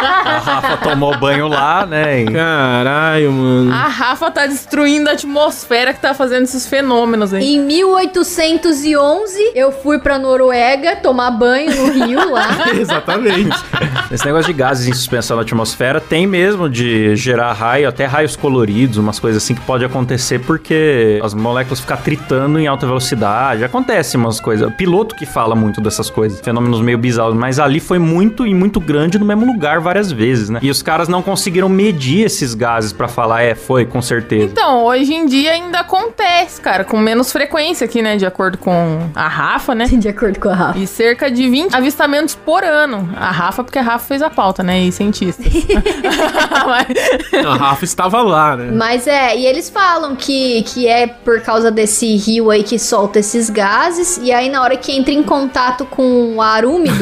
A 0.03 0.39
Rafa 0.39 0.77
tomou 0.77 1.17
banho 1.17 1.47
lá, 1.47 1.85
né? 1.85 2.21
e- 2.23 2.25
Caralho, 2.25 3.31
mano. 3.31 3.71
A 3.71 3.87
Rafa 3.87 4.29
tá 4.31 4.45
destruindo 4.45 5.09
a 5.09 5.13
atmosfera 5.13 5.93
que 5.93 5.99
tá 6.01 6.13
fazendo 6.13 6.43
esses 6.43 6.67
fenômenos 6.67 7.33
aí. 7.33 7.55
Em 7.55 7.59
1811, 7.59 9.51
eu 9.55 9.71
fui 9.71 9.99
pra 9.99 10.17
Noruega 10.19 10.95
tomar 10.97 11.31
banho 11.31 11.73
no 11.75 12.05
rio 12.05 12.31
lá. 12.31 12.47
Exatamente. 12.77 13.49
Esse 14.11 14.25
negócio 14.25 14.47
de 14.51 14.57
gases 14.57 14.87
em 14.87 14.93
suspensão 14.93 15.35
na 15.37 15.43
atmosfera 15.43 16.01
tem 16.01 16.25
mesmo 16.27 16.69
de 16.69 17.15
gerar 17.15 17.53
raio, 17.53 17.87
até 17.87 18.05
raios 18.05 18.35
coloridos, 18.35 18.97
umas 18.97 19.19
coisas 19.19 19.41
assim 19.43 19.55
que 19.55 19.61
pode 19.61 19.85
acontecer 19.85 20.39
porque 20.39 21.19
as 21.23 21.33
moléculas 21.33 21.79
ficam 21.79 21.97
tritando 21.97 22.59
em 22.59 22.67
alta 22.67 22.85
velocidade. 22.85 23.63
Acontece 23.63 24.17
umas 24.17 24.39
coisas. 24.39 24.67
O 24.67 24.71
piloto 24.71 25.15
que 25.15 25.25
fala 25.25 25.55
muito 25.55 25.79
dessas 25.81 26.09
coisas, 26.09 26.32
fenômenos 26.41 26.81
meio 26.81 26.97
bizarros, 26.97 27.33
mas 27.35 27.59
ali 27.59 27.79
foi 27.79 27.99
muito 27.99 28.45
e 28.45 28.53
muito 28.53 28.79
grande 28.79 29.17
no 29.19 29.25
mesmo 29.25 29.45
lugar 29.45 29.79
várias 29.79 30.11
vezes, 30.11 30.49
né? 30.49 30.59
E 30.61 30.69
os 30.69 30.81
caras 30.81 31.07
não 31.07 31.21
conseguiram 31.21 31.67
medir 31.69 32.25
esses 32.25 32.53
gases 32.53 32.91
pra 32.93 33.07
falar, 33.07 33.41
é, 33.43 33.55
foi, 33.55 33.85
com 33.85 34.01
certeza. 34.01 34.45
Então, 34.45 34.83
hoje 34.85 35.13
em 35.13 35.25
dia 35.25 35.51
ainda 35.51 35.79
acontece, 35.79 36.59
cara, 36.61 36.83
com 36.83 36.97
menos 36.97 37.31
frequência 37.31 37.85
aqui, 37.85 38.01
né? 38.01 38.15
De 38.17 38.25
acordo 38.25 38.57
com 38.57 39.09
a 39.15 39.27
Rafa, 39.27 39.73
né? 39.75 39.85
De 40.03 40.07
acordo 40.09 40.39
com 40.39 40.49
a 40.49 40.55
Rafa. 40.55 40.79
E 40.79 40.87
cerca 40.87 41.29
de 41.31 41.49
20 41.49 41.73
avistamentos 41.75 42.35
por 42.35 42.63
ano. 42.63 43.09
A 43.15 43.31
Rafa, 43.31 43.63
porque 43.63 43.79
a 43.79 43.81
Rafa 43.81 44.05
fez 44.07 44.21
a 44.21 44.29
pauta, 44.29 44.63
né? 44.63 44.79
E 44.81 44.91
cientistas. 44.91 45.45
Mas- 46.65 47.45
A 47.45 47.55
Rafa 47.55 47.85
estava 47.85 48.21
lá, 48.21 48.55
né? 48.57 48.71
Mas 48.71 49.07
é, 49.07 49.35
e 49.37 49.45
eles 49.45 49.69
falam 49.69 50.15
que, 50.15 50.63
que 50.63 50.87
é 50.87 51.07
por 51.07 51.41
causa 51.41 51.71
desse 51.71 52.15
rio 52.15 52.49
aí 52.51 52.63
que 52.63 52.77
solta 52.79 53.19
esses 53.19 53.49
gases, 53.49 54.17
e 54.21 54.31
aí 54.31 54.49
na 54.49 54.61
hora 54.61 54.75
que 54.77 54.91
entra 54.91 55.13
em 55.13 55.23
contato 55.23 55.85
com 55.85 56.12
o 56.13 56.41
ar 56.41 56.65
úmido, 56.65 56.93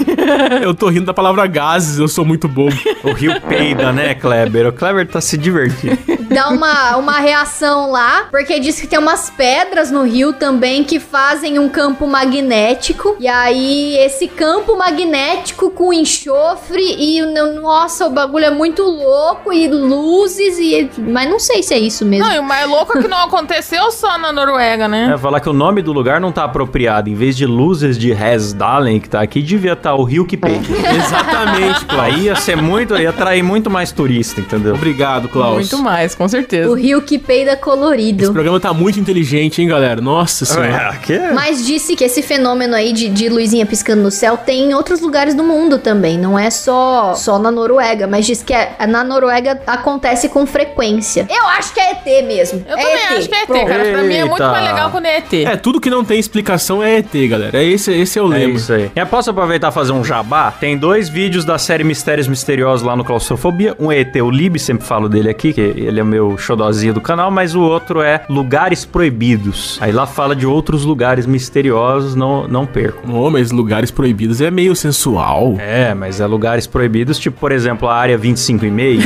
Eu 0.62 0.74
tô 0.74 0.88
rindo 0.88 1.06
da 1.06 1.14
palavra 1.14 1.46
gases, 1.46 1.98
eu 1.98 2.08
sou 2.08 2.24
muito 2.24 2.48
bobo. 2.48 2.76
O 3.04 3.12
rio 3.12 3.40
peida, 3.42 3.92
né, 3.92 4.14
Kleber? 4.14 4.66
O 4.68 4.72
Kleber 4.72 5.06
tá 5.06 5.20
se 5.20 5.36
divertindo. 5.36 5.98
dá 6.28 6.48
uma, 6.48 6.96
uma 6.96 7.18
reação 7.18 7.90
lá, 7.90 8.26
porque 8.30 8.58
diz 8.58 8.80
que 8.80 8.86
tem 8.86 8.98
umas 8.98 9.30
pedras 9.30 9.90
no 9.90 10.02
rio 10.04 10.32
também 10.32 10.82
que 10.84 10.98
fazem 10.98 11.58
um 11.58 11.68
campo 11.68 12.06
magnético, 12.06 13.16
e 13.20 13.28
aí 13.28 13.96
esse 13.98 14.26
campo 14.28 14.76
magnético 14.76 15.70
com 15.70 15.92
enxofre 15.92 16.82
e, 16.98 17.20
no- 17.22 17.60
nossa, 17.60 18.06
o 18.06 18.10
bagulho 18.10 18.44
é 18.46 18.50
muito 18.50 18.82
louco, 18.82 19.52
e 19.52 19.68
luzes, 19.68 20.58
e 20.58 20.90
mas 20.98 21.28
não 21.28 21.38
sei 21.38 21.62
se 21.62 21.74
é 21.74 21.78
isso 21.78 22.04
mesmo. 22.04 22.26
Não, 22.26 22.34
e 22.34 22.38
o 22.38 22.42
mais 22.44 22.68
louco 22.68 22.96
é 22.98 23.02
que 23.02 23.08
não 23.08 23.24
aconteceu 23.24 23.90
só 23.90 24.18
na 24.18 24.32
Noruega, 24.32 24.88
né? 24.88 25.12
É, 25.14 25.18
falar 25.18 25.40
que 25.40 25.48
o 25.48 25.52
nome 25.52 25.82
do 25.82 25.92
lugar 25.92 26.20
não 26.20 26.32
tá 26.32 26.44
apropriado. 26.44 27.08
Em 27.08 27.14
vez 27.14 27.36
de 27.36 27.46
luzes 27.46 27.96
de 27.98 28.12
Resdalen, 28.46 29.00
que 29.00 29.08
tá 29.08 29.20
aqui, 29.20 29.42
devia 29.42 29.72
estar 29.72 29.94
o 29.94 30.04
rio 30.04 30.24
que 30.24 30.36
peida. 30.36 30.60
Exatamente, 30.96 31.84
Klaus. 31.84 32.02
Aí 32.04 32.20
ia 32.24 32.36
ser 32.36 32.56
muito, 32.56 32.96
ia 32.96 33.10
atrair 33.10 33.42
muito 33.42 33.68
mais 33.70 33.90
turista, 33.92 34.40
entendeu? 34.40 34.74
Obrigado, 34.74 35.28
Klaus. 35.28 35.54
Muito 35.56 35.78
mais, 35.78 36.14
com 36.14 36.24
O 36.24 36.28
certeza. 36.28 36.74
rio 36.76 37.02
que 37.02 37.18
peida 37.18 37.52
Esse 37.52 37.60
colorido. 37.60 38.32
programa 38.32 38.60
tá 38.60 38.72
muito 38.72 38.98
inteligente, 39.00 39.60
hein, 39.60 39.68
galera? 39.68 40.00
Nossa 40.00 40.44
senhora. 40.44 40.94
É, 40.94 40.98
que 40.98 41.12
é? 41.12 41.32
Mas 41.32 41.64
disse 41.66 41.96
que 41.96 42.04
esse 42.04 42.22
fenômeno 42.22 42.74
aí 42.74 42.92
de, 42.92 43.08
de 43.08 43.28
luzinha 43.28 43.66
piscando 43.66 44.02
no 44.02 44.10
céu 44.10 44.36
tem 44.36 44.70
em 44.70 44.74
outros 44.74 45.00
lugares 45.00 45.34
do 45.34 45.42
mundo 45.42 45.78
também. 45.78 46.18
Não 46.18 46.38
é 46.38 46.50
só, 46.50 47.14
só 47.14 47.38
na 47.38 47.50
Noruega, 47.50 48.06
mas 48.06 48.26
diz 48.26 48.42
que 48.42 48.52
é- 48.54 48.76
na 48.86 49.02
Noruega 49.02 49.60
acontece 49.66 50.28
com 50.28 50.46
frequência. 50.46 51.26
Eu 51.28 51.46
acho 51.48 51.72
que 51.74 51.80
é 51.80 51.92
ET 51.92 52.26
mesmo. 52.26 52.64
Eu 52.68 52.76
também 52.76 53.04
acho 53.16 53.28
que 53.28 53.34
é 53.34 53.40
ET, 53.42 53.46
Pronto. 53.46 53.66
cara. 53.66 53.84
Pra 53.92 54.02
mim 54.02 54.14
é 54.14 54.24
muito 54.24 54.42
mais 54.42 54.64
legal 54.68 54.90
quando 54.90 55.06
é 55.06 55.16
ET. 55.18 55.32
É, 55.44 55.56
tudo 55.56 55.80
que 55.80 55.90
não 55.90 56.04
tem 56.04 56.18
explicação 56.18 56.82
é 56.82 56.98
ET, 56.98 57.28
galera. 57.28 57.58
É 57.58 57.64
esse, 57.64 57.92
esse 57.92 58.18
é 58.18 58.22
o 58.22 58.26
É 58.42 58.48
isso 58.48 58.72
aí. 58.72 58.90
E 58.94 59.04
posso 59.06 59.30
aproveitar 59.30 59.68
e 59.68 59.72
fazer 59.72 59.92
um 59.92 60.04
jabá? 60.04 60.50
Tem 60.50 60.76
dois 60.76 61.08
vídeos 61.08 61.44
da 61.44 61.58
série 61.58 61.84
Mistérios 61.84 62.28
Misteriosos 62.28 62.86
lá 62.86 62.96
no 62.96 63.04
Claustrofobia. 63.04 63.74
Um 63.78 63.90
é 63.90 64.00
ET, 64.00 64.14
o 64.16 64.30
Lib, 64.30 64.58
sempre 64.58 64.86
falo 64.86 65.08
dele 65.08 65.28
aqui, 65.28 65.52
que 65.52 65.60
ele 65.60 66.00
é 66.00 66.02
o 66.02 66.06
meu 66.06 66.36
xodozinho 66.38 66.94
do 66.94 67.00
canal, 67.00 67.30
mas 67.30 67.54
o 67.54 67.60
outro 67.60 68.02
é 68.02 68.22
Lugares 68.28 68.84
Proibidos. 68.84 69.78
Aí 69.80 69.92
lá 69.92 70.06
fala 70.06 70.34
de 70.34 70.46
outros 70.46 70.84
lugares 70.84 71.26
misteriosos, 71.26 72.14
não, 72.14 72.46
não 72.48 72.66
percam. 72.66 73.14
Ô, 73.14 73.30
mas 73.30 73.50
lugares 73.50 73.90
proibidos 73.90 74.40
é 74.40 74.50
meio 74.50 74.74
sensual. 74.76 75.56
É, 75.58 75.94
mas 75.94 76.20
é 76.20 76.26
lugares 76.26 76.66
proibidos, 76.66 77.18
tipo, 77.18 77.38
por 77.38 77.52
exemplo, 77.52 77.88
a 77.88 77.94
área 77.94 78.18
25,5. 78.18 79.02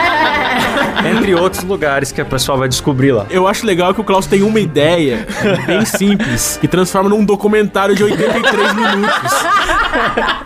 Entre 1.04 1.34
outros 1.34 1.64
lugares 1.64 2.12
que 2.12 2.20
a 2.20 2.24
pessoa 2.24 2.58
vai 2.58 2.68
descobrir 2.68 3.12
lá. 3.12 3.26
Eu 3.30 3.46
acho 3.46 3.66
legal 3.66 3.94
que 3.94 4.00
o 4.00 4.04
Klaus 4.04 4.26
tem 4.26 4.42
uma 4.42 4.60
ideia 4.60 5.26
bem 5.66 5.84
simples 5.84 6.58
que 6.60 6.68
transforma 6.68 7.08
num 7.08 7.24
documentário 7.24 7.94
de 7.94 8.04
83 8.04 8.74
minutos. 8.74 9.32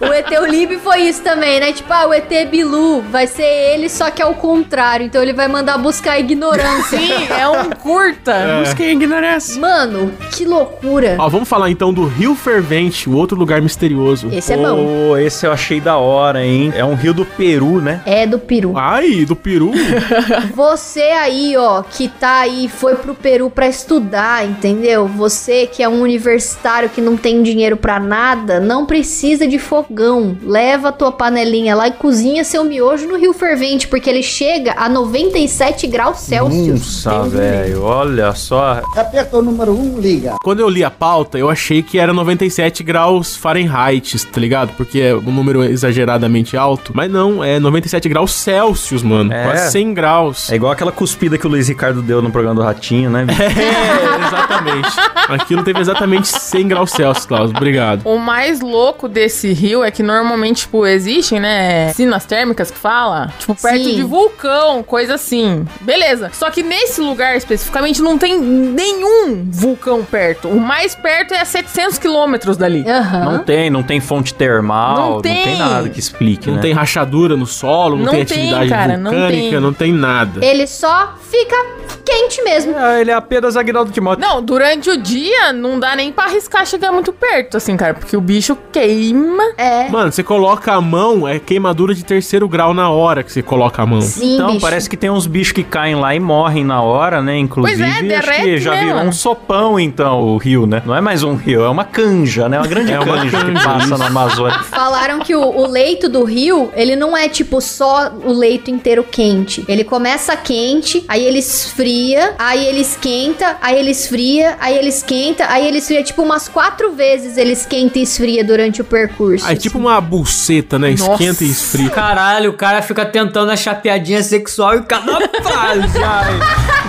O 0.01 0.13
ET 0.13 0.31
Lib 0.51 0.79
foi 0.79 1.03
isso 1.03 1.23
também, 1.23 1.61
né? 1.61 1.73
Tipo, 1.73 1.93
ah, 1.93 2.07
o 2.07 2.15
ET 2.15 2.31
Bilu 2.51 3.03
vai 3.03 3.27
ser 3.27 3.43
ele, 3.43 3.89
só 3.89 4.11
que 4.11 4.23
ao 4.23 4.35
contrário. 4.35 5.07
Então 5.07 5.23
ele 5.23 5.33
vai 5.33 5.49
mandar 5.49 5.79
buscar 5.79 6.13
a 6.13 6.21
ignorância. 6.21 6.99
Sim, 6.99 7.13
é 7.29 7.49
um 7.49 7.71
curta. 7.71 8.61
Busquem 8.61 8.91
ignorância. 8.93 9.61
Mano, 9.61 10.13
que 10.33 10.45
loucura. 10.45 11.17
Ó, 11.19 11.29
vamos 11.29 11.49
falar 11.49 11.71
então 11.71 11.93
do 11.93 12.07
Rio 12.07 12.35
Fervente, 12.35 13.09
o 13.09 13.17
outro 13.17 13.37
lugar 13.37 13.61
misterioso. 13.61 14.29
Esse 14.33 14.53
é 14.53 14.57
bom. 14.57 15.11
Oh, 15.11 15.17
esse 15.17 15.47
eu 15.47 15.53
achei 15.53 15.81
da 15.81 15.97
hora, 15.97 16.45
hein? 16.45 16.73
É 16.77 16.85
um 16.85 16.95
rio 16.95 17.13
do 17.15 17.25
Peru, 17.25 17.81
né? 17.81 18.01
É 18.07 18.27
do 18.27 18.39
Peru. 18.39 18.75
Ai, 18.77 19.25
do 19.25 19.37
Peru. 19.37 19.73
Você 20.55 21.01
aí, 21.01 21.57
ó, 21.57 21.83
que 21.83 22.09
tá 22.09 22.41
aí, 22.41 22.69
foi 22.69 22.95
pro 22.97 23.15
Peru 23.15 23.51
pra 23.51 23.67
estudar, 23.67 24.45
entendeu? 24.47 25.07
Você 25.07 25.67
que 25.67 25.83
é 25.83 25.89
um 25.89 26.01
universitário 26.01 26.89
que 26.89 27.01
não 27.01 27.17
tem 27.17 27.43
dinheiro 27.43 27.77
pra 27.77 27.99
nada, 27.99 28.61
não 28.61 28.87
precisa 28.87 29.47
de 29.47 29.59
fogão. 29.59 30.37
Leva 30.43 30.89
a 30.89 30.93
tua 30.93 31.13
panelinha 31.13 31.75
lá 31.75 31.89
e 31.89 31.93
cozinha 31.93 32.45
seu 32.45 32.65
miojo 32.65 33.07
no 33.07 33.17
Rio 33.17 33.33
Fervente, 33.33 33.89
porque 33.89 34.09
ele 34.09 34.23
chega 34.23 34.75
a 34.77 34.89
97 34.89 35.87
graus 35.87 36.19
Celsius. 36.19 37.05
Nossa, 37.05 37.29
velho, 37.29 37.83
olha 37.83 38.35
só. 38.35 38.83
Aperta 38.97 39.39
o 39.39 39.43
número 39.43 39.73
1, 39.73 39.99
liga. 39.99 40.35
Quando 40.43 40.61
eu 40.61 40.69
li 40.69 40.85
a 40.85 40.91
pauta, 40.91 41.39
eu 41.39 41.51
achei 41.51 41.83
que 41.83 41.99
era 41.99 42.13
97 42.13 42.83
graus 42.83 43.37
Fahrenheit, 43.37 44.25
tá 44.27 44.41
ligado? 44.41 44.73
Porque 44.77 45.01
é 45.01 45.15
um 45.15 45.21
número 45.21 45.63
exageradamente 45.65 46.57
alto. 46.57 46.93
Mas 46.95 47.11
não, 47.11 47.43
é 47.43 47.59
97 47.59 48.09
graus 48.09 48.33
Celsius, 48.33 49.03
mano. 49.03 49.33
É. 49.33 49.45
Quase 49.45 49.73
100 49.73 49.95
graus 49.95 50.14
graus. 50.15 50.51
É 50.51 50.55
igual 50.57 50.73
aquela 50.73 50.93
cuspida 50.93 51.37
que 51.37 51.47
o 51.47 51.51
Luiz 51.51 51.69
Ricardo 51.69 52.01
deu 52.03 52.23
no 52.23 52.31
programa 52.31 52.55
do 52.61 52.63
Ratinho, 52.63 53.11
né? 53.11 53.27
É, 53.65 54.27
exatamente. 54.27 54.89
Aquilo 55.29 55.63
teve 55.63 55.81
exatamente 55.81 56.29
100 56.29 56.69
graus 56.69 56.91
Celsius, 56.91 57.27
Klaus. 57.27 57.51
Obrigado. 57.51 58.03
O 58.07 58.19
mais 58.19 58.61
louco 58.61 59.09
desse 59.09 59.53
rio 59.53 59.83
é 59.85 59.91
que 59.91 60.03
normalmente, 60.03 60.63
tipo, 60.63 60.87
existem, 60.87 61.41
né, 61.41 61.89
piscinas 61.89 62.25
térmicas 62.25 62.71
que 62.71 62.77
fala, 62.79 63.33
tipo, 63.39 63.55
perto 63.55 63.85
Sim. 63.85 63.95
de 63.97 64.03
vulcão, 64.03 64.83
coisa 64.83 65.15
assim. 65.15 65.67
Beleza. 65.81 66.31
Só 66.33 66.51
que 66.51 66.63
nesse 66.63 67.01
lugar 67.01 67.37
especificamente 67.37 68.03
não 68.03 68.19
tem 68.19 68.39
nenhum 68.41 69.47
vulcão 69.51 70.05
perto. 70.05 70.49
O 70.49 70.61
mais 70.61 70.95
perto 70.95 71.33
é 71.35 71.41
a 71.41 71.45
700 71.45 71.99
quilômetros 71.99 72.57
dali. 72.57 72.85
Aham. 72.89 73.25
Não 73.25 73.39
tem, 73.39 73.71
não 73.71 73.83
tem 73.83 74.01
fonte 74.01 74.35
termal, 74.35 74.97
Não 74.97 75.11
não 75.15 75.21
tem, 75.23 75.45
tem. 75.45 75.59
nada 75.59 75.89
que 75.89 75.99
explique, 75.99 76.49
Não 76.49 76.57
né? 76.57 76.63
tem 76.63 76.73
rachadura 76.73 77.37
no 77.37 77.47
solo, 77.47 77.97
não, 77.97 78.07
Não 78.07 78.13
tem 78.13 78.25
tem, 78.25 78.39
atividade 78.53 78.69
cara, 78.69 78.97
não 78.97 79.11
vulcânica, 79.11 79.51
tem. 79.51 79.61
não 79.61 79.73
tem 79.73 79.93
nada. 79.95 80.45
Ele 80.45 80.67
só 80.67 81.15
fica 81.31 81.57
quente 82.05 82.43
mesmo. 82.43 82.75
Ah, 82.77 83.01
ele 83.01 83.11
é 83.11 83.15
apenas 83.15 83.57
Aguinaldo 83.57 83.91
Timóteo. 83.91 84.21
Não, 84.27 84.43
durante 84.43 84.91
o 84.91 84.97
dia 84.97 85.53
não 85.53 85.79
dá 85.81 85.97
nem 85.97 86.13
pra 86.13 86.25
arriscar 86.25 86.67
chegar 86.67 86.93
muito 86.93 87.13
perto, 87.13 87.57
assim, 87.57 87.77
cara, 87.77 87.95
porque 87.95 88.17
o 88.17 88.21
bicho 88.21 88.57
queima. 88.73 89.43
É. 89.57 89.89
Mano, 89.89 90.13
você 90.13 90.23
coloca 90.23 90.73
a 90.73 90.81
mão, 90.81 91.27
é 91.27 91.39
queimadura 91.39 91.95
de 91.95 92.05
terceiro 92.05 92.49
grau 92.49 92.75
na 92.75 92.91
hora 92.91 93.23
que 93.23 93.33
você 93.33 93.43
coloca 93.43 93.83
a 93.83 93.87
mão. 93.87 94.01
Sim, 94.01 94.35
Então, 94.35 94.49
bicho. 94.49 94.61
parece 94.61 94.89
que 94.91 94.97
tem 94.97 95.11
uns 95.11 95.27
bichos 95.27 95.53
que 95.53 95.63
caem 95.63 95.95
lá 95.95 96.15
e 96.15 96.21
morrem 96.21 96.65
na 96.65 96.83
hora, 96.83 97.23
né? 97.23 97.39
Inclusive, 97.39 97.79
Pois 97.79 97.89
é, 97.89 97.91
acho 97.93 98.01
que 98.03 98.09
derrete 98.09 98.59
já 98.59 98.71
mesmo. 98.73 98.87
virou 98.87 99.03
um 99.03 99.13
sopão, 99.13 99.79
então, 99.81 100.21
o 100.23 100.37
rio, 100.37 100.67
né? 100.67 100.83
Não 100.85 100.95
é 100.95 101.01
mais 101.01 101.23
um 101.23 101.35
rio, 101.35 101.63
é 101.65 101.69
uma 101.69 101.85
canja, 101.85 102.49
né? 102.49 102.59
Uma 102.59 102.67
grande 102.67 102.93
É 102.93 102.99
uma 103.01 103.17
canja 103.19 103.45
que 103.45 103.53
passa 103.65 103.97
na 103.99 104.07
Amazônia. 104.07 104.59
Falaram 104.65 105.19
que 105.21 105.35
o, 105.35 105.41
o 105.43 105.67
leito 105.67 106.09
do 106.09 106.25
rio, 106.25 106.71
ele 106.75 106.97
não 106.97 107.17
é 107.17 107.29
tipo 107.29 107.61
só 107.61 108.13
o 108.25 108.33
leito 108.33 108.71
inteiro 108.71 109.05
quente. 109.05 109.65
Ele 109.69 109.84
começa 109.85 110.37
quente, 110.37 111.05
aí 111.09 111.25
ele 111.25 111.39
esfria, 111.39 112.35
aí 112.39 112.67
ele 112.67 112.81
esquenta, 112.81 113.57
aí 113.61 113.79
ele 113.79 113.91
esfria, 113.91 114.57
aí 114.61 114.77
ele 114.77 114.89
esquenta, 114.89 115.47
aí 115.49 115.67
ele 115.67 115.79
esfria. 115.79 116.03
Tipo, 116.03 116.23
umas 116.23 116.49
quatro 116.49 116.93
vezes 116.93 117.37
ele 117.37 117.53
esquenta 117.53 117.99
e 117.99 118.03
esfria 118.03 118.43
durante 118.45 118.81
o 118.81 118.85
percurso. 118.85 119.45
Ah, 119.47 119.53
é 119.53 119.57
tipo 119.57 119.79
uma 119.79 120.01
buceta, 120.01 120.79
né? 120.79 120.91
Nossa. 120.99 121.13
Esquenta 121.13 121.45
e 121.45 121.51
esfria. 121.51 121.91
Caralho, 121.91 122.51
o 122.51 122.55
cara 122.55 122.83
fica 122.83 123.05
tentando 123.05 123.51
achar 123.51 123.75
piadinha 123.81 124.23
sexual 124.23 124.77
e 124.77 124.83
cada 124.83 125.21
frase. 125.43 125.99
ai. 126.03 126.35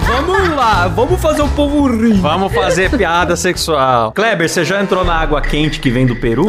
Vamos 0.08 0.50
lá, 0.56 0.88
vamos 0.88 1.20
fazer 1.20 1.42
o 1.42 1.48
povo 1.50 1.88
rir. 1.88 2.14
Vamos 2.14 2.54
fazer 2.54 2.92
piada 2.92 3.36
sexual. 3.36 4.12
Kleber, 4.12 4.48
você 4.48 4.64
já 4.64 4.82
entrou 4.82 5.04
na 5.04 5.16
água 5.16 5.42
quente 5.42 5.80
que 5.80 5.90
vem 5.90 6.06
do 6.06 6.16
Peru? 6.16 6.46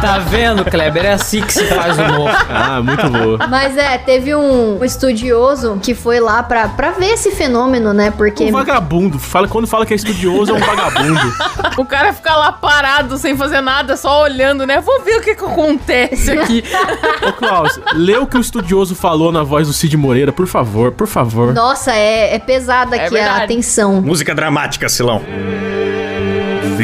Tá 0.00 0.18
vendo, 0.18 0.64
Kleber? 0.64 1.04
É 1.04 1.12
assim 1.12 1.40
que 1.42 1.52
se 1.52 1.64
faz 1.66 1.98
humor. 1.98 2.30
Ah, 2.48 2.80
muito 2.82 3.08
boa. 3.10 3.46
Mas 3.48 3.76
é, 3.76 3.98
teve 3.98 4.34
um 4.34 4.37
estudioso 4.84 5.78
que 5.82 5.94
foi 5.94 6.20
lá 6.20 6.42
pra, 6.42 6.68
pra 6.68 6.90
ver 6.92 7.12
esse 7.12 7.30
fenômeno, 7.30 7.92
né? 7.92 8.10
Porque. 8.10 8.44
Um 8.44 8.52
vagabundo. 8.52 9.18
Fala, 9.18 9.48
quando 9.48 9.66
fala 9.66 9.84
que 9.86 9.92
é 9.92 9.96
estudioso, 9.96 10.52
é 10.52 10.54
um 10.54 10.60
vagabundo. 10.60 11.18
O 11.78 11.84
cara 11.84 12.12
fica 12.12 12.34
lá 12.34 12.50
parado, 12.50 13.16
sem 13.18 13.36
fazer 13.36 13.60
nada, 13.60 13.96
só 13.96 14.22
olhando, 14.22 14.66
né? 14.66 14.80
Vou 14.80 15.00
ver 15.00 15.18
o 15.18 15.20
que, 15.20 15.36
que 15.36 15.44
acontece 15.44 16.32
aqui. 16.32 16.64
Ô, 17.26 17.32
Klaus, 17.32 17.78
lê 17.94 18.16
o 18.16 18.26
que 18.26 18.36
o 18.36 18.40
estudioso 18.40 18.96
falou 18.96 19.30
na 19.30 19.44
voz 19.44 19.68
do 19.68 19.72
Cid 19.72 19.96
Moreira, 19.96 20.32
por 20.32 20.48
favor, 20.48 20.90
por 20.90 21.06
favor. 21.06 21.54
Nossa, 21.54 21.94
é, 21.94 22.34
é 22.34 22.38
pesada 22.40 22.96
É 22.96 23.06
aqui 23.06 23.16
a 23.16 23.44
atenção. 23.44 24.02
Música 24.02 24.34
dramática, 24.34 24.88
Silão. 24.88 25.22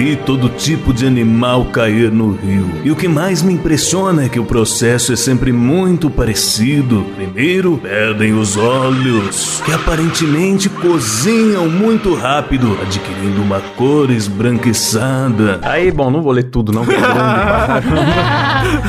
Vi 0.05 0.17
todo 0.17 0.51
tipo 0.51 0.93
de 0.93 1.07
animal 1.07 1.65
cair 1.73 2.13
no 2.13 2.33
rio. 2.33 2.71
E 2.85 2.91
o 2.91 2.95
que 2.95 3.09
mais 3.09 3.43
me 3.43 3.55
impressiona 3.55 4.27
é 4.27 4.29
que 4.29 4.39
o 4.39 4.45
processo 4.45 5.15
é 5.15 5.17
sempre 5.17 5.51
muito 5.51 6.11
parecido. 6.11 7.07
Primeiro, 7.17 7.79
perdem 7.79 8.35
os 8.35 8.55
olhos, 8.55 9.63
que 9.65 9.73
aparentemente 9.73 10.69
cozinham 10.69 11.71
muito 11.71 12.15
rápido, 12.15 12.79
adquirindo 12.83 13.41
uma 13.41 13.63
cor 13.79 14.11
esbranquiçada. 14.11 15.59
Aí, 15.63 15.91
bom, 15.91 16.11
não 16.11 16.21
vou 16.21 16.33
ler 16.33 16.51
tudo, 16.51 16.71
não. 16.71 16.83
é 16.83 17.81
grande. 17.81 18.05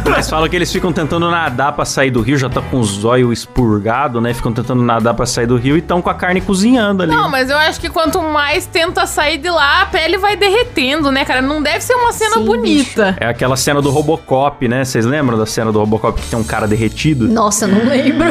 Mas 0.09 0.29
falam 0.29 0.49
que 0.49 0.55
eles 0.57 0.69
ficam 0.71 0.91
tentando 0.91 1.29
nadar 1.31 1.71
pra 1.71 1.85
sair 1.85 2.11
do 2.11 2.21
rio, 2.21 2.37
já 2.37 2.49
tá 2.49 2.61
com 2.61 2.77
os 2.79 3.05
olhos 3.05 3.39
expurgados, 3.39 4.21
né? 4.21 4.33
Ficam 4.33 4.51
tentando 4.51 4.83
nadar 4.83 5.13
pra 5.13 5.25
sair 5.25 5.45
do 5.45 5.55
rio 5.55 5.77
e 5.77 5.79
estão 5.79 6.01
com 6.01 6.09
a 6.09 6.13
carne 6.13 6.41
cozinhando 6.41 7.03
ali. 7.03 7.11
Não, 7.13 7.29
mas 7.29 7.49
eu 7.49 7.57
acho 7.57 7.79
que 7.79 7.89
quanto 7.89 8.21
mais 8.21 8.65
tenta 8.65 9.05
sair 9.05 9.37
de 9.37 9.49
lá, 9.49 9.83
a 9.83 9.85
pele 9.85 10.17
vai 10.17 10.35
derretendo, 10.35 11.04
né, 11.11 11.25
cara? 11.25 11.41
Não 11.41 11.61
deve 11.61 11.81
ser 11.81 11.93
uma 11.93 12.11
cena 12.11 12.35
Sim, 12.35 12.45
bonita. 12.45 13.15
É 13.19 13.27
aquela 13.27 13.55
cena 13.55 13.81
do 13.81 13.89
Robocop, 13.89 14.67
né? 14.67 14.83
Vocês 14.83 15.05
lembram 15.05 15.37
da 15.37 15.45
cena 15.45 15.71
do 15.71 15.79
Robocop 15.79 16.19
que 16.21 16.27
tem 16.27 16.37
um 16.39 16.43
cara 16.43 16.67
derretido? 16.67 17.27
Nossa, 17.27 17.67
não 17.67 17.85
lembro. 17.85 18.25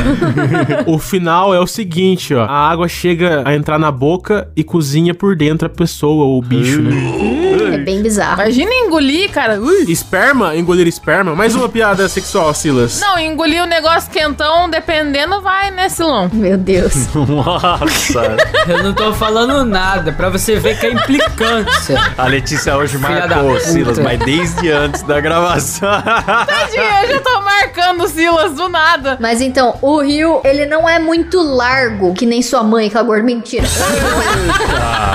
O 0.87 0.99
final 0.99 1.54
é 1.54 1.61
o 1.61 1.66
seguinte, 1.66 2.35
ó. 2.35 2.45
A 2.45 2.71
água 2.71 2.88
chega 2.88 3.43
a 3.45 3.54
entrar 3.54 3.78
na 3.78 3.90
boca 3.90 4.49
e 4.57 4.62
cozinha 4.62 5.14
por 5.14 5.37
dentro 5.37 5.66
a 5.66 5.71
pessoa, 5.71 6.25
ou 6.25 6.38
o 6.38 6.43
bicho, 6.43 6.80
né? 6.82 7.53
É 7.84 7.92
bem 7.94 8.02
bizarro. 8.02 8.40
Imagina 8.40 8.70
engolir, 8.73 9.30
cara. 9.30 9.60
Ui. 9.60 9.84
Esperma? 9.88 10.56
Engolir 10.56 10.86
esperma? 10.86 11.34
Mais 11.36 11.54
uma 11.54 11.68
piada 11.68 12.08
sexual, 12.08 12.52
Silas. 12.54 12.99
Não, 12.99 13.18
engolir 13.18 13.62
o 13.62 13.66
negócio 13.66 14.10
quentão, 14.10 14.70
dependendo, 14.70 15.42
vai, 15.42 15.70
né, 15.70 15.90
Silão? 15.90 16.30
Meu 16.32 16.56
Deus. 16.56 16.94
Nossa! 17.14 18.36
Eu 18.66 18.82
não 18.82 18.94
tô 18.94 19.12
falando 19.12 19.64
nada, 19.66 20.12
pra 20.12 20.30
você 20.30 20.56
ver 20.56 20.78
que 20.78 20.86
é 20.86 20.92
implicância. 20.92 22.00
A 22.16 22.26
Letícia 22.26 22.75
hoje 22.76 22.97
Filha 22.97 23.26
marcou. 23.26 23.60
Silas, 23.60 23.99
mas 23.99 24.18
desde 24.20 24.70
antes 24.70 25.02
da 25.02 25.20
gravação. 25.20 25.90
Tadinha, 26.02 27.02
eu 27.02 27.08
já 27.10 27.20
tô 27.20 27.40
marcando 27.42 28.04
o 28.04 28.08
Silas 28.08 28.54
do 28.54 28.68
nada. 28.68 29.18
Mas 29.20 29.42
então, 29.42 29.76
o 29.82 30.00
rio, 30.00 30.40
ele 30.44 30.64
não 30.64 30.88
é 30.88 30.99
muito 30.99 31.42
largo, 31.42 32.14
que 32.14 32.25
nem 32.25 32.40
sua 32.40 32.62
mãe, 32.62 32.86
aquela 32.86 33.04
gorda. 33.04 33.25
Mentira. 33.25 33.66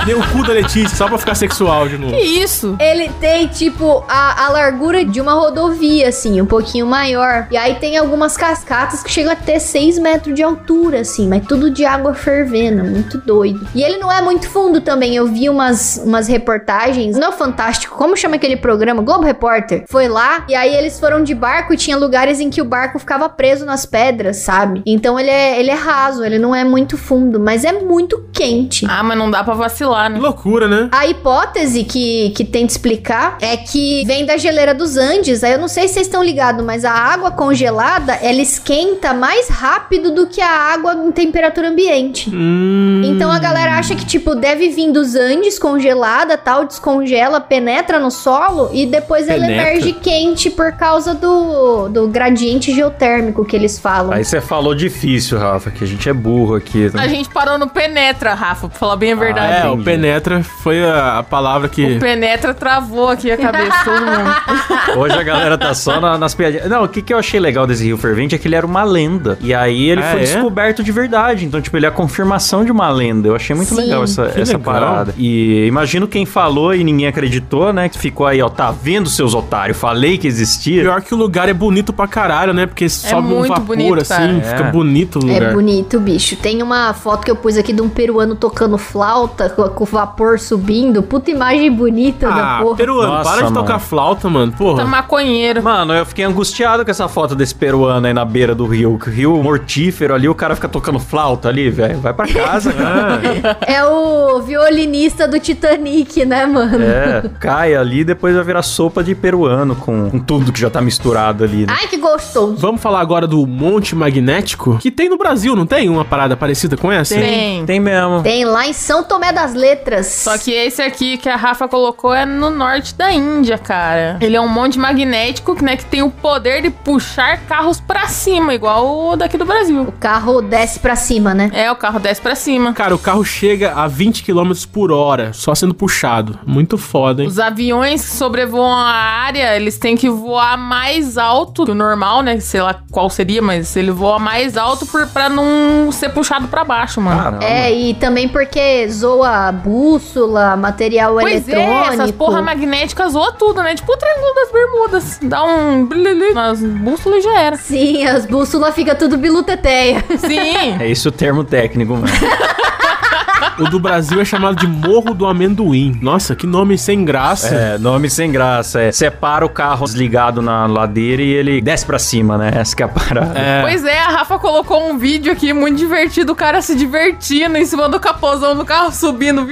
Deu 0.04 0.18
o 0.20 0.26
cu 0.28 0.44
da 0.44 0.52
Letícia 0.52 0.96
só 0.96 1.08
pra 1.08 1.18
ficar 1.18 1.34
sexual 1.34 1.88
de 1.88 1.96
novo. 1.98 2.12
Que 2.12 2.20
isso? 2.20 2.59
Ele 2.78 3.08
tem, 3.20 3.46
tipo, 3.46 4.04
a, 4.08 4.46
a 4.46 4.48
largura 4.50 5.04
de 5.04 5.20
uma 5.20 5.32
rodovia, 5.32 6.08
assim, 6.08 6.40
um 6.40 6.46
pouquinho 6.46 6.86
maior. 6.86 7.46
E 7.50 7.56
aí 7.56 7.74
tem 7.76 7.96
algumas 7.96 8.36
cascatas 8.36 9.02
que 9.02 9.10
chegam 9.10 9.32
a 9.32 9.36
ter 9.36 9.60
6 9.60 9.98
metros 9.98 10.34
de 10.34 10.42
altura, 10.42 11.00
assim, 11.00 11.28
mas 11.28 11.46
tudo 11.46 11.70
de 11.70 11.84
água 11.84 12.14
fervendo, 12.14 12.84
muito 12.84 13.18
doido. 13.18 13.66
E 13.74 13.82
ele 13.82 13.98
não 13.98 14.10
é 14.10 14.20
muito 14.22 14.48
fundo 14.48 14.80
também. 14.80 15.14
Eu 15.14 15.26
vi 15.26 15.48
umas, 15.48 16.00
umas 16.04 16.28
reportagens, 16.28 17.16
não 17.16 17.28
é 17.28 17.32
fantástico, 17.32 17.96
como 17.96 18.16
chama 18.16 18.36
aquele 18.36 18.56
programa? 18.56 19.02
Globo 19.02 19.24
Repórter. 19.24 19.84
Foi 19.88 20.08
lá, 20.08 20.44
e 20.48 20.54
aí 20.54 20.74
eles 20.74 20.98
foram 20.98 21.22
de 21.22 21.34
barco 21.34 21.72
e 21.72 21.76
tinha 21.76 21.96
lugares 21.96 22.40
em 22.40 22.50
que 22.50 22.60
o 22.60 22.64
barco 22.64 22.98
ficava 22.98 23.28
preso 23.28 23.64
nas 23.64 23.86
pedras, 23.86 24.38
sabe? 24.38 24.82
Então 24.86 25.18
ele 25.18 25.30
é, 25.30 25.58
ele 25.60 25.70
é 25.70 25.74
raso, 25.74 26.24
ele 26.24 26.38
não 26.38 26.54
é 26.54 26.64
muito 26.64 26.96
fundo, 26.96 27.38
mas 27.40 27.64
é 27.64 27.72
muito 27.72 28.24
quente. 28.32 28.86
Ah, 28.88 29.02
mas 29.02 29.16
não 29.18 29.30
dá 29.30 29.42
pra 29.44 29.54
vacilar, 29.54 30.08
Que 30.08 30.14
né? 30.14 30.20
loucura, 30.20 30.68
né? 30.68 30.88
A 30.92 31.06
hipótese 31.06 31.84
que, 31.84 32.30
que 32.30 32.44
tenta 32.50 32.72
explicar 32.72 33.38
é 33.40 33.56
que 33.56 34.04
vem 34.06 34.24
da 34.26 34.36
geleira 34.36 34.74
dos 34.74 34.96
Andes. 34.96 35.42
Aí 35.42 35.52
eu 35.52 35.58
não 35.58 35.68
sei 35.68 35.88
se 35.88 35.94
vocês 35.94 36.06
estão 36.06 36.22
ligados, 36.22 36.64
mas 36.64 36.84
a 36.84 36.92
água 36.92 37.30
congelada 37.30 38.14
ela 38.14 38.40
esquenta 38.40 39.12
mais 39.14 39.48
rápido 39.48 40.10
do 40.10 40.26
que 40.26 40.40
a 40.40 40.50
água 40.50 40.94
em 40.94 41.12
temperatura 41.12 41.68
ambiente. 41.68 42.30
Hum. 42.30 43.02
Então 43.04 43.30
a 43.30 43.38
galera 43.38 43.74
acha 43.78 43.94
que, 43.94 44.04
tipo, 44.04 44.34
deve 44.34 44.68
vir 44.68 44.90
dos 44.92 45.14
Andes 45.14 45.58
congelada, 45.58 46.36
tal, 46.36 46.64
descongela, 46.64 47.40
penetra 47.40 47.98
no 47.98 48.10
solo 48.10 48.70
e 48.72 48.86
depois 48.86 49.28
ela 49.28 49.46
Penetra? 49.46 49.70
emerge 49.70 49.92
quente 49.92 50.50
por 50.50 50.72
causa 50.72 51.14
do, 51.14 51.88
do 51.88 52.08
gradiente 52.08 52.72
geotérmico 52.72 53.44
que 53.44 53.54
eles 53.54 53.78
falam. 53.78 54.12
Aí 54.12 54.24
você 54.24 54.40
falou 54.40 54.74
difícil, 54.74 55.38
Rafa, 55.38 55.70
que 55.70 55.84
a 55.84 55.86
gente 55.86 56.08
é 56.08 56.12
burro 56.12 56.54
aqui. 56.54 56.90
A 56.94 57.08
gente 57.08 57.28
parou 57.28 57.58
no 57.58 57.68
penetra, 57.68 58.34
Rafa, 58.34 58.68
pra 58.68 58.78
falar 58.78 58.96
bem 58.96 59.12
a 59.12 59.16
verdade. 59.16 59.66
É, 59.66 59.70
o 59.70 59.82
penetra 59.82 60.42
foi 60.42 60.82
a, 60.84 61.18
a 61.18 61.22
palavra 61.22 61.68
que. 61.68 61.84
O 61.84 62.00
penetra 62.00 62.39
travou 62.54 63.08
aqui 63.08 63.30
a 63.30 63.36
cabeça 63.36 63.78
de 63.78 63.84
todo 63.84 64.00
mundo. 64.00 64.30
Hoje 64.98 65.18
a 65.18 65.22
galera 65.22 65.56
tá 65.58 65.72
só 65.74 66.00
na- 66.00 66.18
nas 66.18 66.34
piadinhas. 66.34 66.68
Não, 66.68 66.84
o 66.84 66.88
que, 66.88 67.02
que 67.02 67.12
eu 67.12 67.18
achei 67.18 67.38
legal 67.38 67.66
desse 67.66 67.84
Rio 67.84 67.96
Fervente 67.96 68.34
é 68.34 68.38
que 68.38 68.48
ele 68.48 68.54
era 68.56 68.66
uma 68.66 68.82
lenda. 68.82 69.38
E 69.40 69.52
aí 69.54 69.88
ele 69.90 70.02
Ah, 70.02 70.10
foi 70.12 70.20
é? 70.20 70.24
descoberto 70.24 70.82
de 70.82 70.90
verdade. 70.92 71.44
Então, 71.44 71.60
tipo, 71.60 71.76
ele 71.76 71.86
é 71.86 71.88
a 71.88 71.92
confirmação 71.92 72.64
de 72.64 72.72
uma 72.72 72.88
lenda. 72.90 73.28
Eu 73.28 73.36
achei 73.36 73.54
muito 73.54 73.74
Sim. 73.74 73.82
legal 73.82 74.02
essa, 74.04 74.26
Que 74.26 74.40
essa 74.40 74.56
legal. 74.56 74.72
parada. 74.74 75.14
E 75.16 75.66
imagino 75.66 76.08
quem 76.08 76.24
falou 76.26 76.74
e 76.74 76.82
ninguém 76.82 77.06
acreditou, 77.06 77.72
né? 77.72 77.88
Que 77.88 77.98
ficou 77.98 78.26
aí, 78.26 78.40
ó, 78.42 78.48
tá 78.48 78.70
vendo, 78.70 79.08
seus 79.08 79.34
otários? 79.34 79.76
Falei 79.78 80.18
que 80.18 80.26
existia. 80.26 80.82
Pior 80.82 81.02
que 81.02 81.14
o 81.14 81.16
lugar 81.16 81.48
é 81.48 81.54
bonito 81.54 81.92
pra 81.92 82.06
caralho, 82.08 82.52
né? 82.52 82.66
Porque 82.66 82.88
sobe 82.88 83.28
um 83.28 83.38
muito 83.38 83.48
vapor 83.48 83.64
bonito, 83.66 84.00
assim, 84.02 84.40
cara. 84.40 84.40
fica 84.42 84.68
É. 84.68 84.70
bonito 84.72 85.16
o 85.18 85.22
lugar. 85.26 85.42
É 85.42 85.52
bonito, 85.52 86.00
bicho. 86.00 86.36
Tem 86.36 86.62
uma 86.62 86.92
foto 86.94 87.24
que 87.24 87.30
eu 87.30 87.36
pus 87.36 87.56
aqui 87.56 87.72
de 87.72 87.82
um 87.82 87.88
peruano 87.88 88.34
tocando 88.34 88.76
flauta 88.78 89.48
com, 89.50 89.62
com 89.68 89.84
o 89.84 89.86
vapor 89.86 90.38
subindo. 90.38 91.02
Puta 91.02 91.30
imagem 91.30 91.70
bonita, 91.70 92.29
da 92.30 92.58
Ah, 92.58 92.62
porra. 92.62 92.76
peruano, 92.76 93.12
Nossa, 93.14 93.30
para 93.30 93.46
de 93.46 93.52
tocar 93.54 93.78
flauta, 93.78 94.28
mano. 94.28 94.52
Tá 94.52 94.58
Porra. 94.58 94.84
maconheiro. 94.84 95.62
Mano, 95.62 95.92
eu 95.94 96.04
fiquei 96.06 96.24
angustiado 96.24 96.84
com 96.84 96.90
essa 96.90 97.08
foto 97.08 97.34
desse 97.34 97.54
peruano 97.54 98.06
aí 98.06 98.12
na 98.14 98.24
beira 98.24 98.54
do 98.54 98.66
rio. 98.66 98.98
Que 98.98 99.10
Rio 99.10 99.42
mortífero 99.42 100.14
ali, 100.14 100.28
o 100.28 100.34
cara 100.34 100.54
fica 100.54 100.68
tocando 100.68 100.98
flauta 100.98 101.48
ali, 101.48 101.68
velho. 101.70 101.98
Vai 102.00 102.12
pra 102.12 102.26
casa, 102.26 102.72
cara. 102.72 103.20
É 103.66 103.84
o 103.84 104.40
violinista 104.40 105.26
do 105.28 105.38
Titanic, 105.38 106.24
né, 106.24 106.46
mano? 106.46 106.82
É, 106.82 107.22
cai 107.38 107.74
ali 107.74 108.00
e 108.00 108.04
depois 108.04 108.34
vai 108.34 108.44
virar 108.44 108.62
sopa 108.62 109.02
de 109.02 109.14
peruano 109.14 109.74
com, 109.76 110.10
com 110.10 110.18
tudo 110.18 110.52
que 110.52 110.60
já 110.60 110.70
tá 110.70 110.80
misturado 110.80 111.44
ali, 111.44 111.66
né? 111.66 111.74
Ai, 111.78 111.86
que 111.88 111.96
gostoso. 111.96 112.56
Vamos 112.56 112.80
falar 112.80 113.00
agora 113.00 113.26
do 113.26 113.46
Monte 113.46 113.94
Magnético, 113.94 114.78
que 114.78 114.90
tem 114.90 115.08
no 115.08 115.16
Brasil, 115.18 115.54
não 115.56 115.66
tem 115.66 115.88
uma 115.88 116.04
parada 116.04 116.36
parecida 116.36 116.76
com 116.76 116.90
essa? 116.90 117.14
Tem. 117.14 117.64
Tem 117.66 117.80
mesmo. 117.80 118.22
Tem 118.22 118.44
lá 118.44 118.66
em 118.66 118.72
São 118.72 119.02
Tomé 119.02 119.32
das 119.32 119.54
Letras. 119.54 120.06
Só 120.06 120.36
que 120.38 120.52
esse 120.52 120.82
aqui 120.82 121.16
que 121.18 121.28
a 121.28 121.36
Rafa 121.36 121.68
colocou 121.68 122.09
é 122.12 122.24
no 122.26 122.50
norte 122.50 122.94
da 122.94 123.12
Índia, 123.12 123.58
cara. 123.58 124.18
Ele 124.20 124.36
é 124.36 124.40
um 124.40 124.48
monte 124.48 124.78
magnético, 124.78 125.56
né, 125.62 125.76
que 125.76 125.84
tem 125.84 126.02
o 126.02 126.10
poder 126.10 126.62
de 126.62 126.70
puxar 126.70 127.40
carros 127.46 127.80
pra 127.80 128.06
cima, 128.08 128.54
igual 128.54 129.10
o 129.10 129.16
daqui 129.16 129.36
do 129.36 129.44
Brasil. 129.44 129.82
O 129.82 129.92
carro 129.92 130.40
desce 130.40 130.78
pra 130.78 130.96
cima, 130.96 131.34
né? 131.34 131.50
É, 131.52 131.70
o 131.70 131.76
carro 131.76 131.98
desce 131.98 132.20
pra 132.20 132.34
cima. 132.34 132.72
Cara, 132.72 132.94
o 132.94 132.98
carro 132.98 133.24
chega 133.24 133.72
a 133.72 133.86
20 133.86 134.22
km 134.22 134.52
por 134.72 134.92
hora, 134.92 135.32
só 135.32 135.54
sendo 135.54 135.74
puxado. 135.74 136.38
Muito 136.46 136.76
foda, 136.78 137.22
hein? 137.22 137.28
Os 137.28 137.38
aviões 137.38 138.04
que 138.04 138.16
sobrevoam 138.16 138.72
a 138.72 138.90
área, 138.92 139.56
eles 139.56 139.78
têm 139.78 139.96
que 139.96 140.08
voar 140.08 140.56
mais 140.56 141.18
alto 141.18 141.64
que 141.64 141.70
o 141.70 141.74
normal, 141.74 142.22
né? 142.22 142.40
Sei 142.40 142.60
lá 142.60 142.80
qual 142.90 143.08
seria, 143.10 143.42
mas 143.42 143.76
ele 143.76 143.90
voa 143.90 144.18
mais 144.18 144.56
alto 144.56 144.86
por, 144.86 145.06
pra 145.08 145.28
não 145.28 145.90
ser 145.92 146.10
puxado 146.10 146.48
pra 146.48 146.64
baixo, 146.64 147.00
mano. 147.00 147.22
Caramba. 147.22 147.44
É, 147.44 147.72
e 147.72 147.94
também 147.94 148.28
porque 148.28 148.88
zoa 148.88 149.52
bússola, 149.52 150.56
material 150.56 151.14
Pois 151.14 151.48
é, 151.48 151.52
eletrônico. 151.52 151.99
Essas 152.02 152.16
porra 152.16 152.42
magnéticas 152.42 153.12
zoa 153.12 153.32
tudo, 153.32 153.62
né? 153.62 153.74
Tipo 153.74 153.92
o 153.92 153.96
Triângulo 153.96 154.34
das 154.34 154.52
Bermudas. 154.52 155.18
Dá 155.22 155.44
um 155.44 155.86
blili 155.86 156.32
nas 156.32 156.60
bússolas 156.60 157.20
e 157.20 157.22
já 157.22 157.40
era. 157.40 157.56
Sim, 157.56 158.04
as 158.06 158.26
bússolas 158.26 158.74
fica 158.74 158.94
tudo 158.94 159.16
biluteteia. 159.16 160.04
Sim. 160.18 160.78
É 160.80 160.88
esse 160.88 161.06
o 161.08 161.12
termo 161.12 161.44
técnico, 161.44 161.94
mano. 161.94 162.06
O 163.58 163.64
do 163.68 163.78
Brasil 163.78 164.20
é 164.20 164.24
chamado 164.24 164.56
de 164.56 164.66
Morro 164.66 165.12
do 165.14 165.26
Amendoim. 165.26 165.98
Nossa, 166.00 166.34
que 166.34 166.46
nome 166.46 166.78
sem 166.78 167.04
graça. 167.04 167.54
É, 167.54 167.78
nome 167.78 168.08
sem 168.08 168.30
graça. 168.32 168.80
É, 168.80 168.92
separa 168.92 169.44
o 169.44 169.48
carro 169.48 169.84
desligado 169.84 170.40
na 170.40 170.66
ladeira 170.66 171.22
e 171.22 171.28
ele 171.30 171.60
desce 171.60 171.84
pra 171.84 171.98
cima, 171.98 172.38
né? 172.38 172.50
Essa 172.54 172.74
que 172.74 172.82
é 172.82 172.86
a 172.86 172.88
parada. 172.88 173.38
É. 173.38 173.62
Pois 173.62 173.84
é, 173.84 173.98
a 174.00 174.08
Rafa 174.08 174.38
colocou 174.38 174.90
um 174.90 174.98
vídeo 174.98 175.32
aqui 175.32 175.52
muito 175.52 175.76
divertido, 175.78 176.32
o 176.32 176.36
cara 176.36 176.62
se 176.62 176.74
divertindo 176.74 177.56
em 177.56 177.64
cima 177.66 177.88
do 177.88 177.98
capozão 178.00 178.56
do 178.56 178.64
carro 178.64 178.92
subindo. 178.92 179.46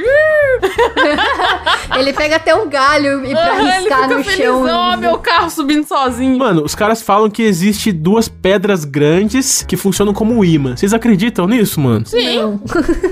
Ele 1.99 2.13
pega 2.13 2.37
até 2.37 2.55
um 2.55 2.69
galho 2.69 3.25
e 3.25 3.31
pra 3.33 3.59
ele 3.61 3.71
riscar 3.71 4.03
fica 4.03 4.17
no 4.17 4.25
felizão, 4.25 4.67
chão. 4.67 4.79
ó, 4.93 4.97
meu 4.97 5.19
carro 5.19 5.51
subindo 5.51 5.87
sozinho. 5.87 6.39
Mano, 6.39 6.63
os 6.65 6.75
caras 6.75 7.03
falam 7.03 7.29
que 7.31 7.43
existe 7.43 7.91
duas 7.93 8.29
pedras 8.29 8.85
grandes 8.85 9.65
que 9.67 9.77
funcionam 9.77 10.13
como 10.13 10.45
imã. 10.45 10.77
Vocês 10.77 10.93
acreditam 10.95 11.47
nisso, 11.47 11.81
mano? 11.81 12.07
Sim, 12.07 12.37
Não. 12.37 12.61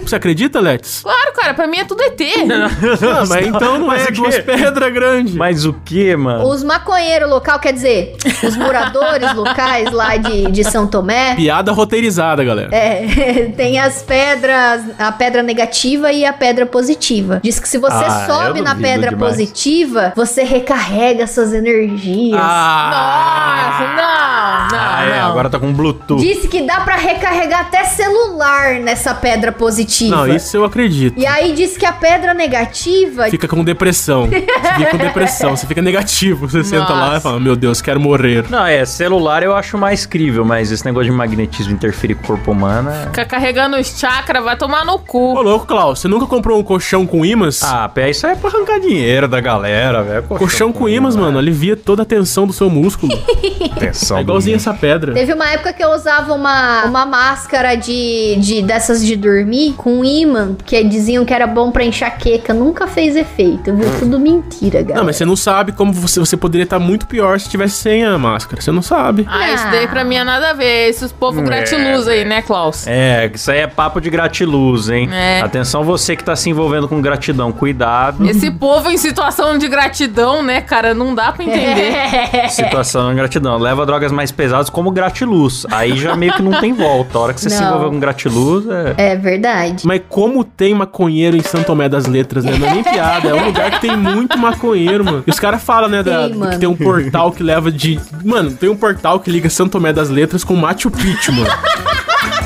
Você 0.04 0.14
acredita, 0.14 0.60
Claro, 1.02 1.33
cara, 1.35 1.55
pra 1.55 1.66
mim 1.66 1.79
é 1.79 1.85
tudo 1.85 2.02
ET. 2.02 2.20
Ah, 2.20 3.24
mas 3.29 3.46
então 3.46 3.79
não 3.79 3.87
Mas 3.87 4.07
é 4.07 4.11
o 4.11 4.12
duas 4.14 4.38
pedras 4.38 4.92
grandes. 4.92 5.35
Mas 5.35 5.64
o 5.64 5.72
que, 5.72 6.14
mano? 6.16 6.46
Os 6.48 6.62
maconheiros 6.62 7.29
local, 7.29 7.59
quer 7.59 7.72
dizer, 7.72 8.16
os 8.42 8.57
moradores 8.57 9.33
locais 9.35 9.90
lá 9.92 10.16
de, 10.16 10.50
de 10.50 10.64
São 10.64 10.87
Tomé. 10.87 11.35
Piada 11.37 11.72
roteirizada, 11.72 12.42
galera. 12.44 12.74
É, 12.74 13.50
tem 13.57 13.79
as 13.79 14.02
pedras, 14.02 14.83
a 14.98 15.12
pedra 15.12 15.42
negativa 15.42 16.12
e 16.12 16.24
a 16.24 16.33
pedra 16.33 16.66
positiva. 16.66 17.40
Diz 17.42 17.59
que 17.61 17.68
se 17.68 17.79
você 17.79 18.05
Ah, 18.05 18.26
sobe 18.26 18.61
na 18.61 18.74
pedra 18.74 19.11
demais. 19.11 19.33
positiva, 19.35 20.12
você 20.16 20.42
recarrega 20.42 21.26
suas 21.26 21.52
energias. 21.52 22.38
Nossa, 22.38 23.87
não, 23.88 23.96
não, 23.96 24.79
Ah, 24.79 25.05
é, 25.05 25.20
não. 25.20 25.29
agora 25.31 25.50
tá 25.50 25.59
com 25.59 25.72
Bluetooth. 25.72 26.20
Disse 26.20 26.48
que 26.48 26.62
dá 26.62 26.81
pra 26.81 26.96
recarregar 26.96 27.61
até 27.61 27.85
celular 27.85 28.81
nessa 28.81 29.14
pedra 29.14 29.52
positiva. 29.52 30.16
Não, 30.16 30.29
isso 30.29 30.55
eu 30.56 30.64
acredito. 30.64 31.18
E 31.18 31.26
aí 31.26 31.52
diz 31.52 31.76
que 31.76 31.86
a 31.86 31.92
pedra 31.92 32.34
negativa 32.34 33.28
Fica 33.30 33.46
com 33.48 33.62
depressão. 33.64 34.28
Você 34.30 34.74
fica 34.76 34.90
com 34.90 34.98
depressão, 34.98 35.56
você 35.56 35.66
fica 35.66 35.82
negativo. 35.82 36.48
Você 36.48 36.62
senta 36.64 36.92
lá 36.92 37.06
e 37.06 37.10
Nossa. 37.10 37.20
fala, 37.20 37.40
meu 37.40 37.56
Deus, 37.56 37.80
quero 37.80 38.00
morrer. 38.00 38.44
Não, 38.50 38.66
é, 38.66 38.84
celular 38.84 39.42
eu 39.42 39.54
acho 39.54 39.78
mais 39.78 40.04
crível, 40.04 40.44
mas 40.44 40.70
esse 40.70 40.84
negócio 40.84 41.10
de 41.10 41.16
magnetismo 41.16 41.72
interferir 41.72 42.14
com 42.14 42.22
o 42.22 42.26
corpo 42.26 42.52
humano 42.52 42.90
é... 42.90 43.04
Fica 43.06 43.24
carregando 43.24 43.76
os 43.76 43.98
chakras, 43.98 44.42
vai 44.42 44.56
tomar 44.56 44.84
no 44.84 44.94
Ô, 44.94 44.98
cu. 44.98 45.40
louco, 45.42 45.66
Klaus, 45.66 46.00
você 46.00 46.08
nunca 46.08 46.26
comprou 46.26 46.58
um 46.58 46.62
colchão 46.62 47.06
com 47.06 47.24
imãs? 47.24 47.62
Ah, 47.62 47.88
pé, 47.88 48.10
isso 48.10 48.26
aí 48.26 48.32
é 48.32 48.36
pra 48.36 48.50
arrancar 48.50 48.80
dinheiro 48.80 49.28
da 49.28 49.40
galera, 49.40 50.02
velho. 50.02 50.22
colchão 50.24 50.72
com 50.72 50.88
imãs, 50.88 51.16
mano, 51.16 51.38
alivia 51.38 51.76
toda 51.76 52.02
a 52.02 52.06
tensão 52.06 52.46
do 52.46 52.52
seu 52.52 52.68
músculo. 52.68 53.12
Atenção. 53.76 54.18
É 54.18 54.20
igualzinho 54.20 54.56
essa 54.56 54.74
pedra. 54.74 55.12
Teve 55.12 55.32
uma 55.32 55.48
época 55.48 55.72
que 55.72 55.82
eu 55.82 55.90
usava 55.90 56.32
uma, 56.32 56.84
uma 56.84 57.06
máscara 57.06 57.74
de, 57.74 58.36
de 58.40 58.62
dessas 58.62 59.04
de 59.04 59.16
dormir 59.16 59.74
com 59.76 60.04
imã, 60.04 60.45
que 60.64 60.82
diziam 60.85 61.24
que 61.24 61.32
era 61.35 61.46
bom 61.46 61.70
pra 61.70 61.85
enxaqueca. 61.85 62.52
Nunca 62.54 62.87
fez 62.87 63.16
efeito, 63.16 63.74
viu? 63.74 63.88
Tudo 63.98 64.18
mentira, 64.18 64.80
galera. 64.82 64.98
Não, 64.98 65.04
mas 65.04 65.16
você 65.16 65.24
não 65.24 65.37
sabe 65.37 65.72
como 65.72 65.92
você, 65.92 66.20
você 66.20 66.37
poderia 66.37 66.64
estar 66.64 66.78
muito 66.78 67.06
pior 67.06 67.38
se 67.40 67.48
tivesse 67.48 67.74
sem 67.76 68.04
a 68.04 68.16
máscara. 68.18 68.61
Você 68.61 68.70
não 68.72 68.82
sabe. 68.82 69.26
Ah, 69.28 69.50
isso 69.52 69.64
daí 69.70 69.87
pra 69.88 70.04
mim 70.04 70.16
é 70.16 70.24
nada 70.24 70.50
a 70.50 70.52
ver. 70.52 70.88
Esses 70.88 71.11
povo 71.12 71.40
É. 71.40 71.44
gratiluz 71.44 72.06
aí, 72.09 72.24
né, 72.24 72.42
Klaus? 72.42 72.87
É, 72.87 73.30
isso 73.35 73.50
aí 73.50 73.61
é 73.61 73.66
papo 73.66 74.00
de 74.00 74.11
gratiluz, 74.11 74.88
hein? 74.88 75.09
É. 75.12 75.40
Atenção 75.40 75.82
você 75.85 76.14
que 76.16 76.24
tá 76.24 76.37
se 76.37 76.50
envolvendo 76.50 76.88
com 76.88 77.00
gratidão, 77.00 77.52
cuidado. 77.52 78.28
Esse 78.28 78.50
povo 78.50 78.90
em 78.90 78.96
situação 78.96 79.59
de 79.59 79.68
gratidão, 79.68 80.42
né, 80.42 80.61
cara, 80.61 80.94
não 80.94 81.14
dá 81.14 81.32
pra 81.32 81.44
entender. 81.44 81.92
Situação 82.50 83.11
de 83.11 83.16
gratidão. 83.16 83.59
Leva 83.59 83.85
drogas 83.87 84.12
mais 84.12 84.30
pesadas 84.30 84.70
como 84.70 84.90
gratiluz. 84.90 85.66
Aí 85.70 85.96
já 85.96 86.14
meio 86.16 86.32
que 86.35 86.42
não 86.42 86.61
tem 86.61 86.72
volta. 86.72 87.18
A 87.18 87.20
hora 87.22 87.35
que 87.35 87.40
você 87.40 87.50
se 87.50 87.61
Não. 87.61 87.68
envolveu 87.68 87.90
com 87.90 88.00
gratiluz, 88.00 88.64
é... 88.68 88.94
É 89.12 89.16
verdade. 89.16 89.87
Mas 89.87 90.00
como 90.09 90.36
tem 90.44 90.75
maconheiro 90.75 91.37
em 91.37 91.42
São 91.42 91.62
Tomé 91.62 91.88
das 91.88 92.07
Letras, 92.07 92.44
né? 92.44 92.57
Não 92.59 92.66
é 92.66 92.75
nem 92.75 92.83
piada. 92.83 93.29
É 93.29 93.35
um 93.35 93.46
lugar 93.46 93.70
que 93.72 93.81
tem 93.81 93.96
muito 93.96 94.37
maconheiro, 94.38 95.05
mano. 95.05 95.25
E 95.27 95.31
os 95.31 95.38
caras 95.38 95.62
falam, 95.62 95.88
né? 95.88 96.03
da- 96.03 96.29
Tem, 96.29 96.51
que 96.51 96.59
tem 96.59 96.68
um 96.68 96.77
portal 96.77 97.33
que 97.33 97.42
leva 97.42 97.70
de. 97.70 97.99
Mano, 98.25 98.53
tem 98.53 98.68
um 98.68 98.77
portal 98.77 99.20
que 99.20 99.31
liga 99.31 99.49
São 99.51 99.68
Tomé 99.68 99.92
das 99.92 100.09
Letras 100.11 100.42
com 100.44 100.55
Machu 100.57 100.90
Picchu, 100.90 101.33
mano. 101.33 101.49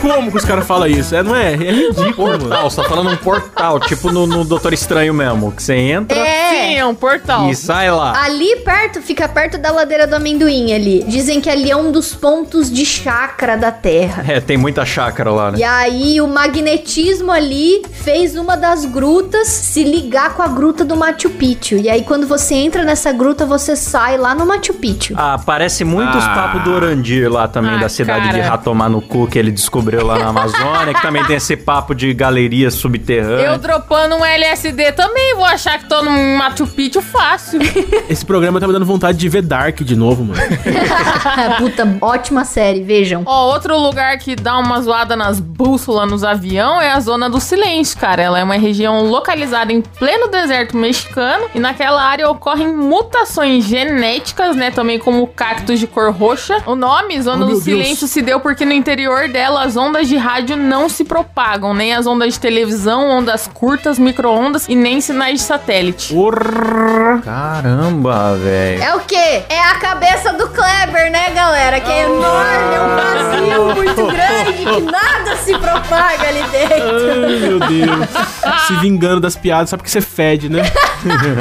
Como 0.00 0.30
que 0.30 0.36
os 0.36 0.44
caras 0.44 0.66
falam 0.66 0.86
isso? 0.86 1.14
É, 1.14 1.22
não 1.22 1.34
é? 1.36 1.52
É 1.52 1.56
ridículo, 1.56 2.28
mano. 2.28 2.38
Portal, 2.48 2.70
você 2.70 2.82
tá 2.82 2.88
falando 2.88 3.10
um 3.10 3.16
portal, 3.16 3.80
tipo 3.80 4.10
no, 4.10 4.26
no 4.26 4.44
Doutor 4.44 4.72
Estranho 4.72 5.12
mesmo. 5.12 5.52
Que 5.52 5.62
você 5.62 5.74
entra 5.74 6.16
Sim, 6.16 6.76
é 6.76 6.86
um 6.86 6.94
portal. 6.94 7.48
e 7.50 7.54
sai 7.54 7.90
lá. 7.90 8.20
Ali 8.22 8.56
perto, 8.64 9.00
fica 9.02 9.28
perto 9.28 9.58
da 9.58 9.70
ladeira 9.70 10.06
do 10.06 10.14
amendoim 10.16 10.72
ali. 10.72 11.04
Dizem 11.06 11.40
que 11.40 11.48
ali 11.50 11.70
é 11.70 11.76
um 11.76 11.92
dos 11.92 12.14
pontos 12.14 12.70
de 12.72 12.84
chakra 12.86 13.56
da 13.56 13.70
Terra. 13.70 14.24
É, 14.26 14.40
tem 14.40 14.56
muita 14.56 14.84
chácara 14.84 15.30
lá, 15.30 15.50
né? 15.50 15.58
E 15.58 15.64
aí 15.64 16.20
o 16.20 16.26
magnetismo 16.28 17.30
ali 17.32 17.82
fez 17.92 18.36
uma 18.36 18.56
das 18.56 18.84
grutas 18.84 19.48
se 19.48 19.82
ligar 19.84 20.34
com 20.34 20.42
a 20.42 20.48
gruta 20.48 20.84
do 20.84 20.96
Machu 20.96 21.30
Picchu. 21.30 21.76
E 21.76 21.88
aí 21.90 22.02
quando 22.02 22.26
você 22.26 22.54
entra 22.54 22.84
nessa 22.84 23.12
gruta, 23.12 23.44
você 23.44 23.74
sai 23.76 24.16
lá 24.16 24.34
no 24.34 24.46
Machu 24.46 24.74
Picchu. 24.74 25.14
Ah, 25.16 25.38
parece 25.44 25.84
muito 25.84 26.16
os 26.16 26.24
Ah. 26.24 26.28
papos 26.34 26.62
do 26.64 26.72
Orandir 26.72 27.30
lá 27.30 27.48
também, 27.48 27.74
Ah, 27.74 27.78
da 27.78 27.88
cidade 27.88 28.28
de 28.28 28.36
cara. 28.38 28.50
Ratomar 28.50 28.88
no 28.88 29.00
cu, 29.00 29.26
que 29.26 29.38
ele 29.38 29.50
descobriu 29.50 29.89
lá 29.98 30.18
na 30.18 30.26
Amazônia, 30.28 30.94
que 30.94 31.02
também 31.02 31.24
tem 31.24 31.36
esse 31.36 31.56
papo 31.56 31.94
de 31.94 32.12
galeria 32.14 32.66
Eu 32.66 32.70
subterrânea. 32.70 33.58
dropando 33.58 34.16
um 34.16 34.24
LSD 34.24 34.92
também 34.92 35.34
vou 35.34 35.44
achar 35.44 35.78
que 35.78 35.88
tô 35.88 36.02
num 36.02 36.36
Machu 36.36 36.66
Picchu 36.66 37.00
fácil. 37.02 37.60
Esse 38.08 38.24
programa 38.24 38.60
tá 38.60 38.66
me 38.66 38.72
dando 38.72 38.86
vontade 38.86 39.18
de 39.18 39.28
ver 39.28 39.42
Dark 39.42 39.80
de 39.82 39.96
novo, 39.96 40.24
mano. 40.24 40.40
Puta, 41.58 41.96
ótima 42.00 42.44
série, 42.44 42.82
vejam. 42.82 43.22
Ó, 43.26 43.52
outro 43.52 43.78
lugar 43.78 44.18
que 44.18 44.34
dá 44.36 44.58
uma 44.58 44.80
zoada 44.80 45.16
nas 45.16 45.40
bússolas 45.40 46.10
nos 46.10 46.24
avião 46.24 46.80
é 46.80 46.90
a 46.92 47.00
Zona 47.00 47.28
do 47.28 47.40
Silêncio, 47.40 47.98
cara. 47.98 48.22
Ela 48.22 48.38
é 48.40 48.44
uma 48.44 48.56
região 48.56 49.04
localizada 49.04 49.72
em 49.72 49.80
pleno 49.80 50.28
deserto 50.28 50.76
mexicano 50.76 51.46
e 51.54 51.60
naquela 51.60 52.02
área 52.02 52.28
ocorrem 52.28 52.68
mutações 52.74 53.64
genéticas, 53.64 54.56
né? 54.56 54.70
Também 54.70 54.98
como 54.98 55.26
cactos 55.26 55.78
de 55.78 55.86
cor 55.86 56.12
roxa. 56.12 56.58
O 56.66 56.74
nome 56.74 57.20
Zona 57.20 57.46
Oh, 57.46 57.48
do 57.50 57.56
Silêncio 57.56 58.00
Deus. 58.00 58.10
se 58.10 58.22
deu 58.22 58.40
porque 58.40 58.64
no 58.64 58.72
interior 58.72 59.28
dela 59.28 59.64
as 59.64 59.76
ondas 59.80 60.08
de 60.08 60.16
rádio 60.16 60.56
não 60.56 60.88
se 60.88 61.04
propagam, 61.04 61.72
nem 61.72 61.94
as 61.94 62.06
ondas 62.06 62.34
de 62.34 62.40
televisão, 62.40 63.08
ondas 63.08 63.48
curtas, 63.48 63.98
micro-ondas 63.98 64.68
e 64.68 64.74
nem 64.74 65.00
sinais 65.00 65.40
de 65.40 65.40
satélite. 65.40 66.12
Porra. 66.12 67.20
Caramba, 67.24 68.36
velho. 68.36 68.82
É 68.82 68.94
o 68.94 69.00
quê? 69.00 69.42
É 69.48 69.60
a 69.60 69.74
cabeça 69.76 70.32
do 70.34 70.48
Kleber, 70.48 71.10
né, 71.10 71.30
galera? 71.30 71.80
Que 71.80 71.90
é 71.90 72.04
enorme, 72.04 72.74
é 72.74 72.80
um 72.80 72.96
vazio 72.96 73.74
muito 73.74 74.06
grande 74.06 74.52
que 74.64 74.80
nada 74.82 75.36
se 75.36 75.52
propaga 75.56 76.28
ali 76.28 76.42
dentro. 76.50 77.24
Ai, 77.24 77.38
meu 77.40 77.58
Deus. 77.58 78.66
Se 78.66 78.74
vingando 78.76 79.20
das 79.20 79.36
piadas, 79.36 79.70
só 79.70 79.76
porque 79.76 79.90
você 79.90 80.00
fede, 80.00 80.48
né? 80.48 80.62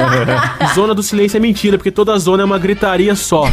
zona 0.74 0.94
do 0.94 1.02
silêncio 1.02 1.36
é 1.36 1.40
mentira, 1.40 1.76
porque 1.76 1.90
toda 1.90 2.18
zona 2.18 2.42
é 2.42 2.46
uma 2.46 2.58
gritaria 2.58 3.14
só. 3.14 3.44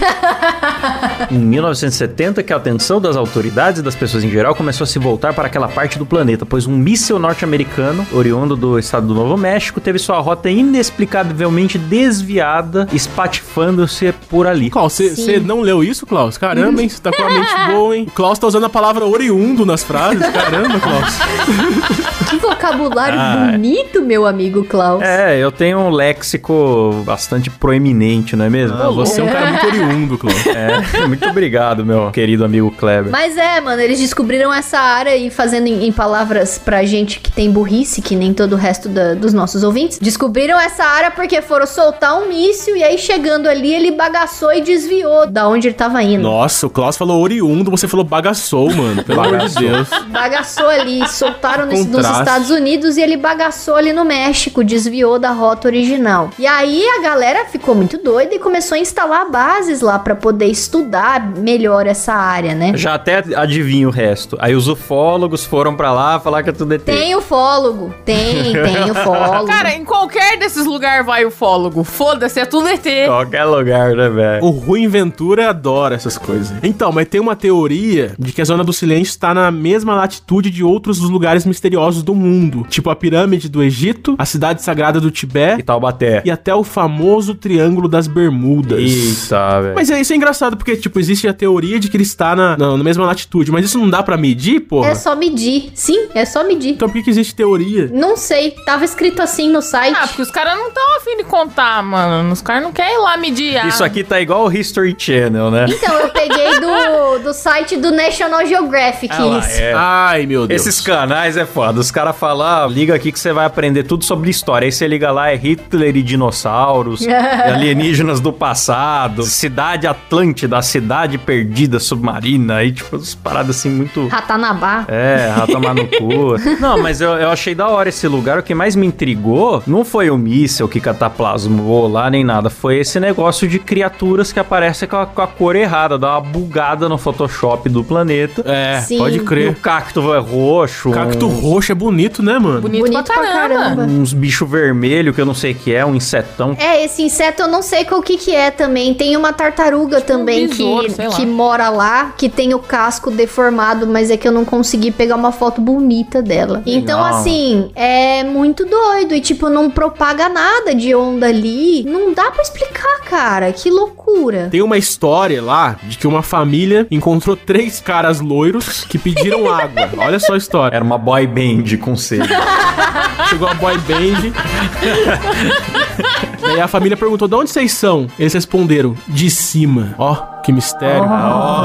Em 1.30 1.38
1970, 1.38 2.44
que 2.44 2.54
a 2.54 2.56
atenção 2.58 3.02
das 3.02 3.18
autoridades 3.18 3.82
e 3.82 3.84
das 3.84 3.96
pessoas 3.96 4.24
em 4.24 4.30
geral 4.30 4.56
começou 4.56 4.77
começou 4.78 4.84
a 4.84 4.88
se 4.88 5.00
voltar 5.00 5.34
para 5.34 5.48
aquela 5.48 5.68
parte 5.68 5.98
do 5.98 6.06
planeta, 6.06 6.46
pois 6.46 6.68
um 6.68 6.78
míssil 6.78 7.18
norte-americano, 7.18 8.06
oriundo 8.14 8.56
do 8.56 8.78
estado 8.78 9.08
do 9.08 9.16
Novo 9.16 9.36
México, 9.36 9.82
teve 9.82 9.98
sua 9.98 10.20
rota 10.20 10.52
inexplicavelmente 10.52 11.80
desviada, 11.80 12.88
espatifando-se 12.94 14.14
por 14.30 14.46
ali. 14.46 14.70
Klaus, 14.70 14.94
você 14.94 15.40
não 15.40 15.62
leu 15.62 15.84
isso, 15.84 16.06
Klaus? 16.06 16.38
Caramba, 16.38 16.82
hein? 16.82 16.90
Você 16.90 17.02
tá 17.02 17.12
com 17.12 17.24
a 17.24 17.30
mente 17.30 17.56
boa, 17.72 17.98
hein? 17.98 18.06
O 18.08 18.12
Klaus 18.12 18.38
tá 18.38 18.46
usando 18.46 18.66
a 18.66 18.70
palavra 18.70 19.04
oriundo 19.04 19.66
nas 19.66 19.84
frases. 19.84 20.28
Caramba, 20.30 20.80
Klaus. 20.80 21.18
Que 22.30 22.36
vocabulário 22.38 23.18
Ah, 23.18 23.50
bonito, 23.54 24.02
meu 24.02 24.26
amigo 24.26 24.66
Klaus. 24.66 25.02
É, 25.02 25.40
eu 25.40 25.50
tenho 25.50 25.80
um 25.80 25.90
léxico 25.90 27.02
bastante 27.06 27.50
proeminente, 27.50 28.36
não 28.36 28.44
é 28.44 28.50
mesmo? 28.50 28.76
Ah, 28.78 28.90
você 28.90 29.22
é 29.22 29.24
um 29.24 29.28
cara 29.28 29.50
muito 29.50 29.66
oriundo, 29.66 30.18
Klaus. 30.18 30.46
É, 30.48 30.82
muito 31.08 31.26
obrigado, 31.26 31.86
meu 31.86 32.12
querido 32.12 32.44
amigo 32.44 32.70
Kleber. 32.72 33.12
Mas 33.12 33.38
é, 33.38 33.62
mano, 33.62 33.82
eles 33.82 34.00
descobriram 34.00 34.54
essa 34.54 34.67
área 34.76 35.16
e 35.16 35.30
fazendo 35.30 35.68
em, 35.68 35.86
em 35.88 35.92
palavras 35.92 36.58
pra 36.58 36.84
gente 36.84 37.20
que 37.20 37.32
tem 37.32 37.52
burrice, 37.52 38.02
que 38.02 38.16
nem 38.16 38.34
todo 38.34 38.54
o 38.54 38.56
resto 38.56 38.90
da- 38.90 39.14
dos 39.14 39.32
nossos 39.34 39.62
ouvintes, 39.64 40.00
descobriram 40.00 40.60
essa 40.60 40.84
área 40.84 41.12
porque 41.12 41.40
foram 41.42 41.68
soltar 41.68 42.18
um 42.20 42.28
míssil 42.28 42.76
e 42.76 42.84
aí 42.84 42.98
chegando 42.98 43.48
ali 43.48 43.72
ele 43.74 43.92
bagaçou 43.92 44.52
e 44.52 44.62
desviou 44.62 45.28
da 45.28 45.48
onde 45.48 45.68
ele 45.68 45.76
tava 45.76 46.02
indo. 46.02 46.24
Nossa, 46.24 46.66
o 46.66 46.70
Klaus 46.70 46.98
falou 46.98 47.22
oriundo, 47.22 47.70
você 47.70 47.88
falou 47.88 48.04
bagaçou, 48.04 48.74
mano. 48.74 49.04
Pelo 49.04 49.22
amor 49.22 49.38
de. 49.48 49.56
Deus. 49.58 49.88
Bagaçou 50.08 50.68
ali, 50.68 51.06
soltaram 51.10 51.66
nos, 51.68 51.86
nos. 51.86 52.08
Estados 52.08 52.50
Unidos 52.50 52.98
e 52.98 53.02
ele 53.02 53.16
bagaçou 53.18 53.76
ali 53.76 53.94
no 53.94 54.04
México, 54.04 54.64
desviou 54.64 55.20
da 55.20 55.30
rota 55.32 55.68
original. 55.68 56.30
E 56.40 56.48
aí 56.48 56.84
a 56.98 57.02
galera 57.02 57.46
ficou 57.46 57.76
muito 57.76 57.98
doida 57.98 58.34
e 58.34 58.40
começou 58.40 58.76
a 58.76 58.80
instalar 58.80 59.30
bases 59.30 59.82
lá 59.82 60.00
pra 60.00 60.16
poder 60.16 60.46
estudar 60.48 61.26
melhor 61.38 61.86
essa 61.86 62.14
área, 62.14 62.56
né? 62.56 62.72
Já 62.76 62.96
até 62.96 63.24
adivinho 63.36 63.90
o 63.90 63.92
resto. 63.92 64.36
Aí 64.40 64.56
os 64.58 64.68
ufólogos 64.68 65.46
foram 65.46 65.76
pra 65.76 65.92
lá 65.94 66.20
falar 66.20 66.44
que 66.44 66.50
é 66.50 66.54
tudo 66.54 66.74
ET. 66.74 66.82
Tem 66.84 67.16
ufólogo, 67.16 67.94
tem, 68.04 68.54
tem 68.54 68.92
ufólogo. 68.92 69.46
Cara, 69.48 69.74
em 69.74 69.86
qualquer 69.86 70.38
desses 70.38 70.66
lugares 70.66 71.06
vai 71.06 71.26
ufólogo. 71.26 71.84
Foda-se, 71.84 72.40
é 72.40 72.46
tudo 72.46 72.68
ET. 72.68 72.86
Qualquer 73.06 73.46
lugar, 73.46 73.96
né, 73.96 74.10
velho? 74.10 74.44
O 74.46 74.50
Rui 74.50 74.88
Ventura 74.88 75.50
adora 75.50 75.96
essas 75.96 76.18
coisas. 76.18 76.54
Então, 76.64 76.92
mas 76.92 77.08
tem 77.08 77.22
uma 77.22 77.36
teoria 77.36 78.14
de 78.18 78.32
que 78.32 78.42
a 78.42 78.46
Zona 78.46 78.64
do 78.64 78.74
Silêncio 78.74 79.12
está 79.12 79.34
na 79.34 79.52
mesma 79.52 79.94
latitude 79.96 80.50
de 80.50 80.64
outros 80.64 81.00
dos 81.00 81.10
lugares 81.10 81.46
misteriosos 81.46 82.04
do 82.04 82.16
mundo. 82.16 82.66
Tipo 82.70 82.90
a 82.90 82.96
pirâmide 82.96 83.50
do 83.50 83.62
Egito, 83.64 84.16
a 84.18 84.26
cidade 84.26 84.62
sagrada 84.62 85.00
do 85.00 85.08
E 85.10 85.12
Tibete 85.12 85.64
Taubaté. 85.64 86.22
e 86.26 86.32
até 86.32 86.54
o 86.54 86.64
famoso 86.64 87.36
Triângulo 87.36 87.88
das 87.88 88.08
Bermudas. 88.08 88.80
Eita, 88.80 89.62
velho. 89.62 89.76
Mas 89.76 89.90
é, 89.90 90.00
isso 90.00 90.14
é 90.14 90.16
engraçado, 90.16 90.58
porque, 90.58 90.76
tipo, 90.76 91.00
existe 91.00 91.28
a 91.28 91.34
teoria 91.34 91.80
de 91.80 91.90
que 91.90 91.98
ele 91.98 92.04
está 92.04 92.36
na, 92.36 92.58
na, 92.58 92.78
na 92.78 92.84
mesma 92.84 93.06
latitude, 93.06 93.52
mas 93.52 93.66
isso 93.66 93.78
não 93.78 93.90
dá 93.90 94.02
pra 94.02 94.18
medir, 94.18 94.47
porra? 94.60 94.90
É 94.90 94.96
só 94.96 95.16
medir. 95.16 95.72
Sim, 95.76 96.08
é 96.14 96.26
só 96.26 96.44
medir. 96.44 96.72
Então 96.72 96.88
por 96.88 96.94
que, 96.96 97.04
que 97.04 97.10
existe 97.10 97.36
teoria? 97.36 97.90
Não 97.94 98.16
sei, 98.18 98.52
tava 98.66 98.84
escrito 98.86 99.22
assim 99.22 99.50
no 99.50 99.62
site. 99.62 99.98
Ah, 100.00 100.08
porque 100.08 100.22
os 100.22 100.32
caras 100.32 100.58
não 100.58 100.68
estão 100.70 100.98
afim 100.98 101.18
de 101.18 101.24
contar, 101.24 101.82
mano. 101.84 102.32
Os 102.32 102.42
caras 102.42 102.64
não 102.64 102.72
querem 102.72 102.96
ir 102.96 102.98
lá 103.00 103.18
medir. 103.18 103.58
ah, 103.58 103.68
Isso 103.68 103.84
aqui 103.84 104.04
tá 104.04 104.20
igual 104.20 104.46
o 104.48 104.52
History 104.52 104.96
Channel, 104.98 105.52
né? 105.52 105.66
Então, 105.70 105.94
eu 106.00 106.10
peguei 106.10 106.60
do, 106.60 107.20
do 107.20 107.34
site 107.34 107.76
do 107.78 107.92
National 107.92 108.46
Geographic 108.46 109.14
Ah 109.14 109.24
lá, 109.26 109.40
isso. 109.40 109.62
é. 109.62 109.74
Ai, 109.76 110.26
meu 110.26 110.48
Deus. 110.48 110.62
Esses 110.62 110.82
canais 110.82 111.38
é 111.38 111.46
foda. 111.46 111.80
Os 111.80 111.92
caras 111.92 112.16
falam, 112.18 112.48
ah, 112.48 112.68
liga 112.68 112.96
aqui 112.96 113.12
que 113.12 113.20
você 113.20 113.32
vai 113.34 113.46
aprender 113.46 113.84
tudo 113.84 114.04
sobre 114.06 114.30
história. 114.30 114.66
Aí 114.66 114.72
você 114.72 114.88
liga 114.88 115.12
lá, 115.12 115.32
é 115.32 115.36
Hitler 115.36 115.96
e 115.96 116.02
dinossauros, 116.04 117.06
alienígenas 117.46 118.20
do 118.20 118.32
passado, 118.34 119.24
cidade 119.24 119.88
Atlântida, 119.88 120.58
a 120.58 120.62
cidade 120.62 121.18
perdida 121.18 121.80
submarina. 121.80 122.58
Aí, 122.58 122.72
tipo, 122.72 122.96
as 122.96 123.16
paradas 123.16 123.58
assim 123.58 123.70
muito. 123.70 124.08
Ratanabá. 124.38 124.86
É, 124.88 125.34
tomar 125.52 125.74
no 125.74 125.88
cu. 125.88 126.36
Não, 126.62 126.82
mas 126.82 127.02
eu, 127.02 127.10
eu 127.12 127.30
achei 127.30 127.56
da 127.56 127.68
hora 127.68 127.90
esse 127.90 128.08
lugar. 128.08 128.38
O 128.40 128.44
que 128.44 128.54
mais 128.54 128.76
me 128.76 128.86
intrigou 128.88 129.62
não 129.66 129.84
foi 129.84 130.10
o 130.10 130.18
míssel 130.18 130.68
que 130.68 130.80
cataplasmou 130.80 131.88
lá, 131.92 132.10
nem 132.10 132.24
nada. 132.24 132.50
Foi 132.50 132.78
esse 132.78 133.00
negócio 133.00 133.48
de 133.48 133.60
criaturas 133.60 134.32
que 134.32 134.40
aparecem 134.40 134.88
com 134.88 134.98
a, 134.98 135.06
com 135.06 135.22
a 135.22 135.28
cor 135.28 135.56
errada. 135.56 135.98
Dá 135.98 136.12
uma 136.14 136.22
bugada 136.22 136.88
no 136.88 136.98
Photoshop 136.98 137.68
do 137.70 137.84
planeta. 137.84 138.44
É, 138.46 138.82
Sim. 138.82 138.98
pode 139.00 139.18
E 139.18 139.20
o 139.20 139.26
crer. 139.26 139.56
cacto 139.56 140.14
é 140.14 140.20
roxo. 140.20 140.92
Cacto 140.92 141.26
um- 141.28 141.40
roxo 141.40 141.72
é 141.72 141.76
bonito, 141.76 142.22
né, 142.22 142.38
mano? 142.40 142.62
Bonito, 142.62 142.84
Bonito 142.84 143.04
pra 143.06 143.16
caramba. 143.24 143.84
Uns 143.84 144.14
bichos 144.14 144.50
vermelhos 144.50 145.16
que 145.16 145.22
eu 145.22 145.26
não 145.26 145.34
sei 145.34 145.52
o 145.54 145.56
que 145.56 145.74
é, 145.74 145.86
um 145.86 145.96
insetão. 145.96 146.56
É, 146.60 146.84
esse 146.84 147.02
inseto 147.02 147.42
eu 147.44 147.48
não 147.48 147.62
sei 147.62 147.84
qual 147.86 148.02
que 148.02 148.18
que 148.18 148.36
é 148.36 148.52
também. 148.52 148.94
Tem 148.94 149.16
uma 149.18 149.34
tartaruga 149.34 150.00
também 150.02 150.48
besouro, 150.48 150.88
que, 150.94 151.08
que 151.16 151.26
mora 151.26 151.70
lá, 151.70 152.14
que 152.18 152.30
tem 152.30 152.54
o 152.54 152.60
casco 152.60 153.10
deformado, 153.12 153.88
mas 153.88 154.10
é 154.12 154.17
que 154.18 154.28
eu 154.28 154.32
não 154.32 154.44
consegui 154.44 154.92
pegar 154.92 155.16
uma 155.16 155.32
foto 155.32 155.62
bonita 155.62 156.22
dela. 156.22 156.62
Então, 156.66 157.02
Legal. 157.02 157.20
assim, 157.20 157.72
é 157.76 158.24
muito 158.24 158.66
doido. 158.66 159.14
E, 159.14 159.22
tipo, 159.22 159.50
não 159.50 159.70
propaga 159.70 160.28
nada 160.30 160.74
de 160.76 160.94
onda 160.96 161.28
ali. 161.28 161.84
Não 161.84 162.14
dá 162.14 162.32
pra 162.32 162.42
explicar, 162.42 163.02
cara. 163.06 163.52
Que 163.54 163.70
loucura. 163.70 164.48
Tem 164.52 164.62
uma 164.62 164.78
história 164.78 165.42
lá 165.42 165.78
de 165.84 165.98
que 165.98 166.08
uma 166.08 166.24
família 166.24 166.88
encontrou 166.90 167.36
três 167.36 167.80
caras 167.80 168.20
loiros 168.20 168.84
que 168.86 168.98
pediram 168.98 169.48
água. 169.54 169.90
Olha 169.98 170.20
só 170.20 170.34
a 170.34 170.38
história. 170.38 170.76
Era 170.76 170.84
uma 170.84 170.98
boy 170.98 171.26
band 171.28 171.78
com 171.82 171.96
sede. 171.96 172.28
Chegou 173.30 173.48
a 173.48 173.54
boy 173.54 173.78
band. 173.80 174.32
Daí 176.42 176.60
a 176.62 176.68
família 176.68 176.96
perguntou: 176.98 177.28
de 177.28 177.36
onde 177.36 177.50
vocês 177.50 177.72
são? 177.74 178.08
Eles 178.20 178.34
responderam: 178.34 178.96
de 179.08 179.30
cima. 179.30 179.96
Ó, 179.98 180.16
que 180.44 180.52
mistério. 180.52 181.04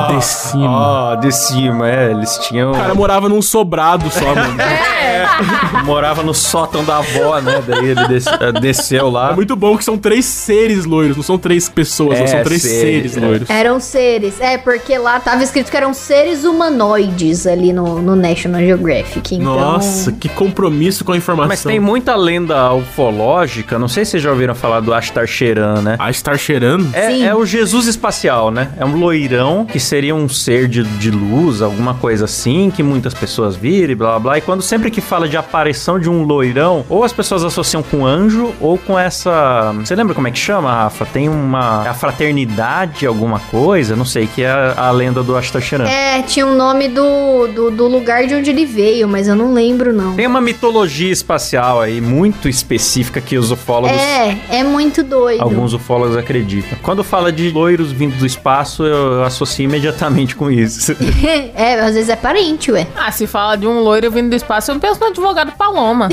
de 0.08 0.24
cima. 0.24 0.68
Ó, 0.68 1.14
de 1.16 1.32
cima, 1.32 1.88
é. 1.88 2.10
Eles 2.10 2.36
tinham. 2.48 2.70
O 2.72 2.74
cara 2.74 2.94
morava 2.94 3.28
num 3.28 3.42
sobrado 3.42 4.10
só, 4.10 4.34
mano. 4.34 4.56
morava 5.84 6.22
no 6.22 6.34
sótão 6.34 6.84
da 6.84 6.98
avó, 6.98 7.38
né? 7.40 7.62
Daí 7.66 7.86
ele 7.90 8.06
des- 8.08 8.26
eh, 8.26 8.52
desceu 8.60 9.06
É 9.06 9.10
lá. 9.10 9.32
muito 9.32 9.54
bom 9.56 9.76
que 9.76 9.84
são 9.84 9.96
três 9.96 10.24
seres 10.24 10.84
loiros, 10.84 11.16
não 11.16 11.22
são 11.22 11.38
três 11.38 11.68
pessoas, 11.68 12.18
É, 12.18 12.26
são 12.26 12.42
três 12.42 12.62
seres, 12.62 13.12
seres, 13.12 13.16
é. 13.16 13.20
loiros. 13.20 13.50
Eram 13.50 13.80
seres. 13.80 14.40
É, 14.40 14.58
porque 14.58 14.96
lá 14.98 15.20
tava 15.20 15.42
escrito 15.42 15.70
que 15.70 15.76
eram 15.76 15.94
seres 15.94 16.44
humanoides 16.44 17.46
ali 17.46 17.72
no, 17.72 18.00
no 18.00 18.16
National 18.16 18.60
Geographic. 18.62 19.34
Então... 19.34 19.54
Nossa, 19.54 20.12
que 20.12 20.28
compromisso 20.28 21.04
com 21.04 21.12
a 21.12 21.16
informação. 21.16 21.48
Mas 21.48 21.62
tem 21.62 21.80
muita 21.80 22.14
lenda 22.16 22.72
ufológica, 22.72 23.78
não 23.78 23.88
sei 23.88 24.04
se 24.04 24.12
vocês 24.12 24.22
já 24.22 24.30
ouviram 24.30 24.54
falar 24.62 24.78
do 24.78 24.94
Ashtar 24.94 25.26
Sheran, 25.26 25.82
né? 25.82 25.96
A 25.98 26.08
estar 26.08 26.38
cheirando? 26.38 26.88
É, 26.94 27.10
Sim. 27.10 27.24
é 27.24 27.34
o 27.34 27.44
Jesus 27.44 27.88
espacial, 27.88 28.52
né? 28.52 28.68
É 28.78 28.84
um 28.84 28.96
loirão 28.96 29.66
que 29.66 29.80
seria 29.80 30.14
um 30.14 30.28
ser 30.28 30.68
de, 30.68 30.84
de 30.84 31.10
luz, 31.10 31.60
alguma 31.60 31.94
coisa 31.94 32.26
assim, 32.26 32.70
que 32.70 32.80
muitas 32.80 33.12
pessoas 33.12 33.56
viram 33.56 33.92
e 33.92 33.94
blá 33.96 34.10
blá 34.10 34.20
blá. 34.20 34.38
E 34.38 34.40
quando 34.40 34.62
sempre 34.62 34.88
que 34.88 35.00
fala 35.00 35.28
de 35.28 35.36
aparição 35.36 35.98
de 35.98 36.08
um 36.08 36.22
loirão, 36.22 36.84
ou 36.88 37.02
as 37.02 37.12
pessoas 37.12 37.42
associam 37.42 37.82
com 37.82 38.06
anjo, 38.06 38.54
ou 38.60 38.78
com 38.78 38.96
essa. 38.96 39.72
Você 39.80 39.96
lembra 39.96 40.14
como 40.14 40.28
é 40.28 40.30
que 40.30 40.38
chama, 40.38 40.72
Rafa? 40.72 41.04
Tem 41.06 41.28
uma. 41.28 41.82
é 41.84 41.88
A 41.88 41.94
fraternidade, 41.94 43.04
alguma 43.04 43.40
coisa, 43.40 43.96
não 43.96 44.04
sei, 44.04 44.28
que 44.28 44.42
é 44.42 44.50
a, 44.50 44.74
a 44.76 44.90
lenda 44.92 45.24
do 45.24 45.36
Ashtar 45.36 45.60
Sheran. 45.60 45.88
É, 45.88 46.22
tinha 46.22 46.46
o 46.46 46.54
nome 46.54 46.86
do, 46.88 47.48
do, 47.48 47.70
do 47.72 47.88
lugar 47.88 48.28
de 48.28 48.34
onde 48.36 48.48
ele 48.48 48.64
veio, 48.64 49.08
mas 49.08 49.26
eu 49.26 49.34
não 49.34 49.52
lembro, 49.52 49.92
não. 49.92 50.14
Tem 50.14 50.26
uma 50.28 50.40
mitologia 50.40 51.10
espacial 51.10 51.80
aí 51.80 52.00
muito 52.00 52.48
específica 52.48 53.20
que 53.20 53.36
os 53.36 53.50
ufólogos. 53.50 53.96
É, 54.00 54.38
é 54.52 54.62
muito 54.62 55.02
doido. 55.02 55.40
Alguns 55.40 55.72
ufólogos 55.72 56.14
acreditam. 56.14 56.78
Quando 56.82 57.02
fala 57.02 57.32
de 57.32 57.50
loiros 57.50 57.90
vindo 57.90 58.16
do 58.18 58.26
espaço, 58.26 58.84
eu 58.84 59.24
associo 59.24 59.64
imediatamente 59.64 60.36
com 60.36 60.50
isso. 60.50 60.92
é, 61.56 61.80
às 61.80 61.94
vezes 61.94 62.10
é 62.10 62.16
parente, 62.16 62.70
ué. 62.70 62.86
Ah, 62.94 63.10
se 63.10 63.26
fala 63.26 63.56
de 63.56 63.66
um 63.66 63.80
loiro 63.80 64.10
vindo 64.10 64.28
do 64.28 64.36
espaço, 64.36 64.70
eu 64.70 64.78
penso 64.78 65.00
no 65.00 65.06
advogado 65.06 65.52
Paloma. 65.52 66.08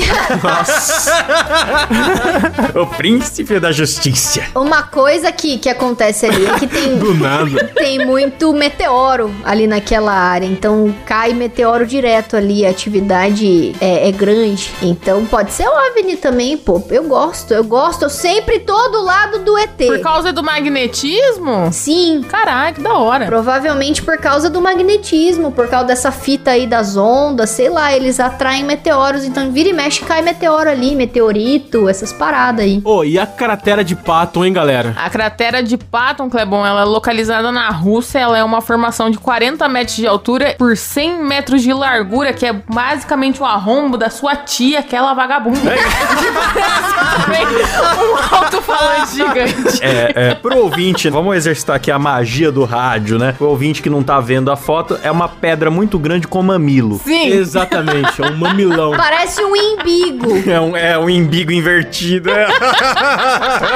o 2.74 2.86
príncipe 2.96 3.60
da 3.60 3.70
justiça. 3.70 4.42
Uma 4.54 4.84
coisa 4.84 5.30
que, 5.30 5.58
que 5.58 5.68
acontece 5.68 6.24
ali 6.24 6.46
é 6.46 6.58
que 6.58 6.66
tem, 6.66 6.96
Do 6.96 7.12
nada. 7.14 7.70
tem 7.74 8.06
muito 8.06 8.54
meteoro 8.54 9.30
ali 9.44 9.66
naquela 9.66 10.12
área. 10.12 10.46
Então 10.46 10.94
cai 11.04 11.34
meteoro 11.34 11.86
direto 11.86 12.36
ali, 12.36 12.64
a 12.64 12.70
atividade 12.70 13.74
é, 13.80 14.08
é 14.08 14.12
grande. 14.12 14.70
Então 14.80 15.26
pode 15.26 15.52
ser 15.52 15.68
OVNI 15.68 16.16
também, 16.16 16.56
pô. 16.56 16.82
Eu 16.88 17.04
gosto, 17.04 17.52
eu 17.52 17.64
gosto. 17.64 18.04
Eu 18.04 18.10
sempre 18.30 18.60
tô 18.60 18.88
do 18.90 19.02
lado 19.02 19.40
do 19.40 19.58
ET. 19.58 19.76
Por 19.76 20.00
causa 20.00 20.32
do 20.32 20.40
magnetismo? 20.40 21.68
Sim. 21.72 22.24
Caralho, 22.28 22.76
que 22.76 22.80
da 22.80 22.94
hora. 22.94 23.26
Provavelmente 23.26 24.02
por 24.02 24.18
causa 24.18 24.48
do 24.48 24.60
magnetismo, 24.60 25.50
por 25.50 25.68
causa 25.68 25.86
dessa 25.86 26.12
fita 26.12 26.52
aí 26.52 26.64
das 26.64 26.96
ondas, 26.96 27.50
sei 27.50 27.68
lá, 27.68 27.92
eles 27.92 28.20
atraem 28.20 28.62
meteoros, 28.62 29.24
então 29.24 29.50
vira 29.50 29.70
e 29.70 29.72
mexe 29.72 30.04
cai 30.04 30.22
meteoro 30.22 30.70
ali, 30.70 30.94
meteorito, 30.94 31.88
essas 31.88 32.12
paradas 32.12 32.64
aí. 32.64 32.80
Ô, 32.84 33.02
e 33.02 33.18
a 33.18 33.26
cratera 33.26 33.82
de 33.82 33.96
Patton, 33.96 34.44
hein, 34.44 34.52
galera? 34.52 34.94
A 34.96 35.10
cratera 35.10 35.60
de 35.60 35.76
Patton, 35.76 36.30
Clebon, 36.30 36.64
ela 36.64 36.82
é 36.82 36.84
localizada 36.84 37.50
na 37.50 37.68
Rússia. 37.70 38.20
Ela 38.20 38.38
é 38.38 38.44
uma 38.44 38.60
formação 38.60 39.10
de 39.10 39.18
40 39.18 39.68
metros 39.68 39.96
de 39.96 40.06
altura 40.06 40.54
por 40.56 40.76
100 40.76 41.24
metros 41.24 41.62
de 41.62 41.72
largura, 41.72 42.32
que 42.32 42.46
é 42.46 42.52
basicamente 42.52 43.42
o 43.42 43.44
arrombo 43.44 43.96
da 43.96 44.08
sua 44.08 44.36
tia, 44.36 44.78
aquela 44.78 45.14
vagabunda. 45.14 45.74
um 48.00 48.16
alto-falante 48.20 49.16
gigante. 49.16 49.80
É, 49.82 50.12
é, 50.30 50.34
pro 50.34 50.58
ouvinte, 50.58 51.08
vamos 51.08 51.34
exercitar 51.36 51.76
aqui 51.76 51.90
a 51.90 51.98
magia 51.98 52.52
do 52.52 52.64
rádio, 52.64 53.18
né? 53.18 53.34
O 53.40 53.44
ouvinte 53.44 53.80
que 53.80 53.88
não 53.88 54.02
tá 54.02 54.20
vendo 54.20 54.50
a 54.50 54.56
foto 54.56 54.98
é 55.02 55.10
uma 55.10 55.28
pedra 55.28 55.70
muito 55.70 55.98
grande 55.98 56.26
com 56.26 56.42
mamilo. 56.42 57.00
Sim. 57.02 57.28
Exatamente, 57.28 58.20
é 58.22 58.26
um 58.26 58.36
mamilão. 58.36 58.92
Parece 58.96 59.42
um 59.42 59.56
imbigo. 59.56 60.50
É 60.50 60.60
um, 60.60 60.76
é 60.76 60.98
um 60.98 61.08
imbigo 61.08 61.50
invertido. 61.52 62.30
É, 62.30 62.46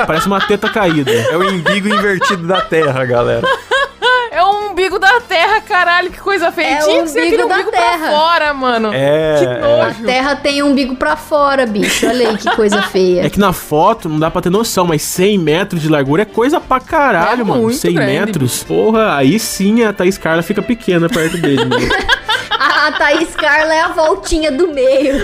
Parece 0.06 0.26
uma 0.26 0.40
teta 0.40 0.68
caída. 0.68 1.10
é 1.10 1.36
o 1.36 1.48
imbigo 1.50 1.88
invertido 1.88 2.46
da 2.46 2.60
Terra, 2.60 3.04
galera. 3.04 3.46
É 4.44 4.66
o 4.66 4.70
umbigo 4.70 4.98
da 4.98 5.20
terra, 5.20 5.60
caralho. 5.60 6.10
Que 6.10 6.20
coisa 6.20 6.52
feia. 6.52 6.66
É 6.74 6.78
Tinha 6.78 7.02
que 7.02 7.08
ser 7.10 7.20
aquele 7.20 7.34
umbigo 7.36 7.48
da 7.48 7.54
umbigo 7.54 7.70
terra. 7.70 7.98
pra 7.98 8.10
fora, 8.10 8.54
mano. 8.54 8.90
É. 8.92 9.36
Que 9.38 9.46
A 9.46 9.86
nojo. 9.86 10.04
terra 10.04 10.36
tem 10.36 10.62
um 10.62 10.70
umbigo 10.70 10.96
pra 10.96 11.16
fora, 11.16 11.66
bicho. 11.66 12.06
Olha 12.06 12.28
aí 12.30 12.36
que 12.36 12.50
coisa 12.54 12.78
É 12.78 12.82
feia. 12.82 13.30
que 13.30 13.38
na 13.38 13.52
foto 13.52 14.08
não 14.08 14.18
dá 14.18 14.30
pra 14.30 14.42
ter 14.42 14.50
noção, 14.50 14.86
mas 14.86 15.02
100 15.02 15.38
metros 15.38 15.80
de 15.82 15.88
largura 15.88 16.22
é 16.22 16.26
coisa 16.26 16.60
pra 16.60 16.80
caralho, 16.80 17.40
É 17.42 17.44
mano. 17.44 17.62
muito 17.62 17.78
100 17.78 17.94
grande, 17.94 18.12
metros. 18.12 18.62
Porra, 18.64 19.16
aí 19.16 19.38
sim 19.38 19.82
a 19.84 19.92
Thaís 19.92 20.18
Carla 20.18 20.42
fica 20.42 20.60
pequena 20.62 21.08
perto 21.08 21.36
dele, 21.38 21.64
mano. 21.64 21.88
A, 22.56 22.86
a 22.88 22.92
Thaís 22.92 23.34
Carla 23.34 23.74
é 23.74 23.80
a 23.80 23.88
voltinha 23.88 24.50
do 24.52 24.68
meio. 24.68 25.16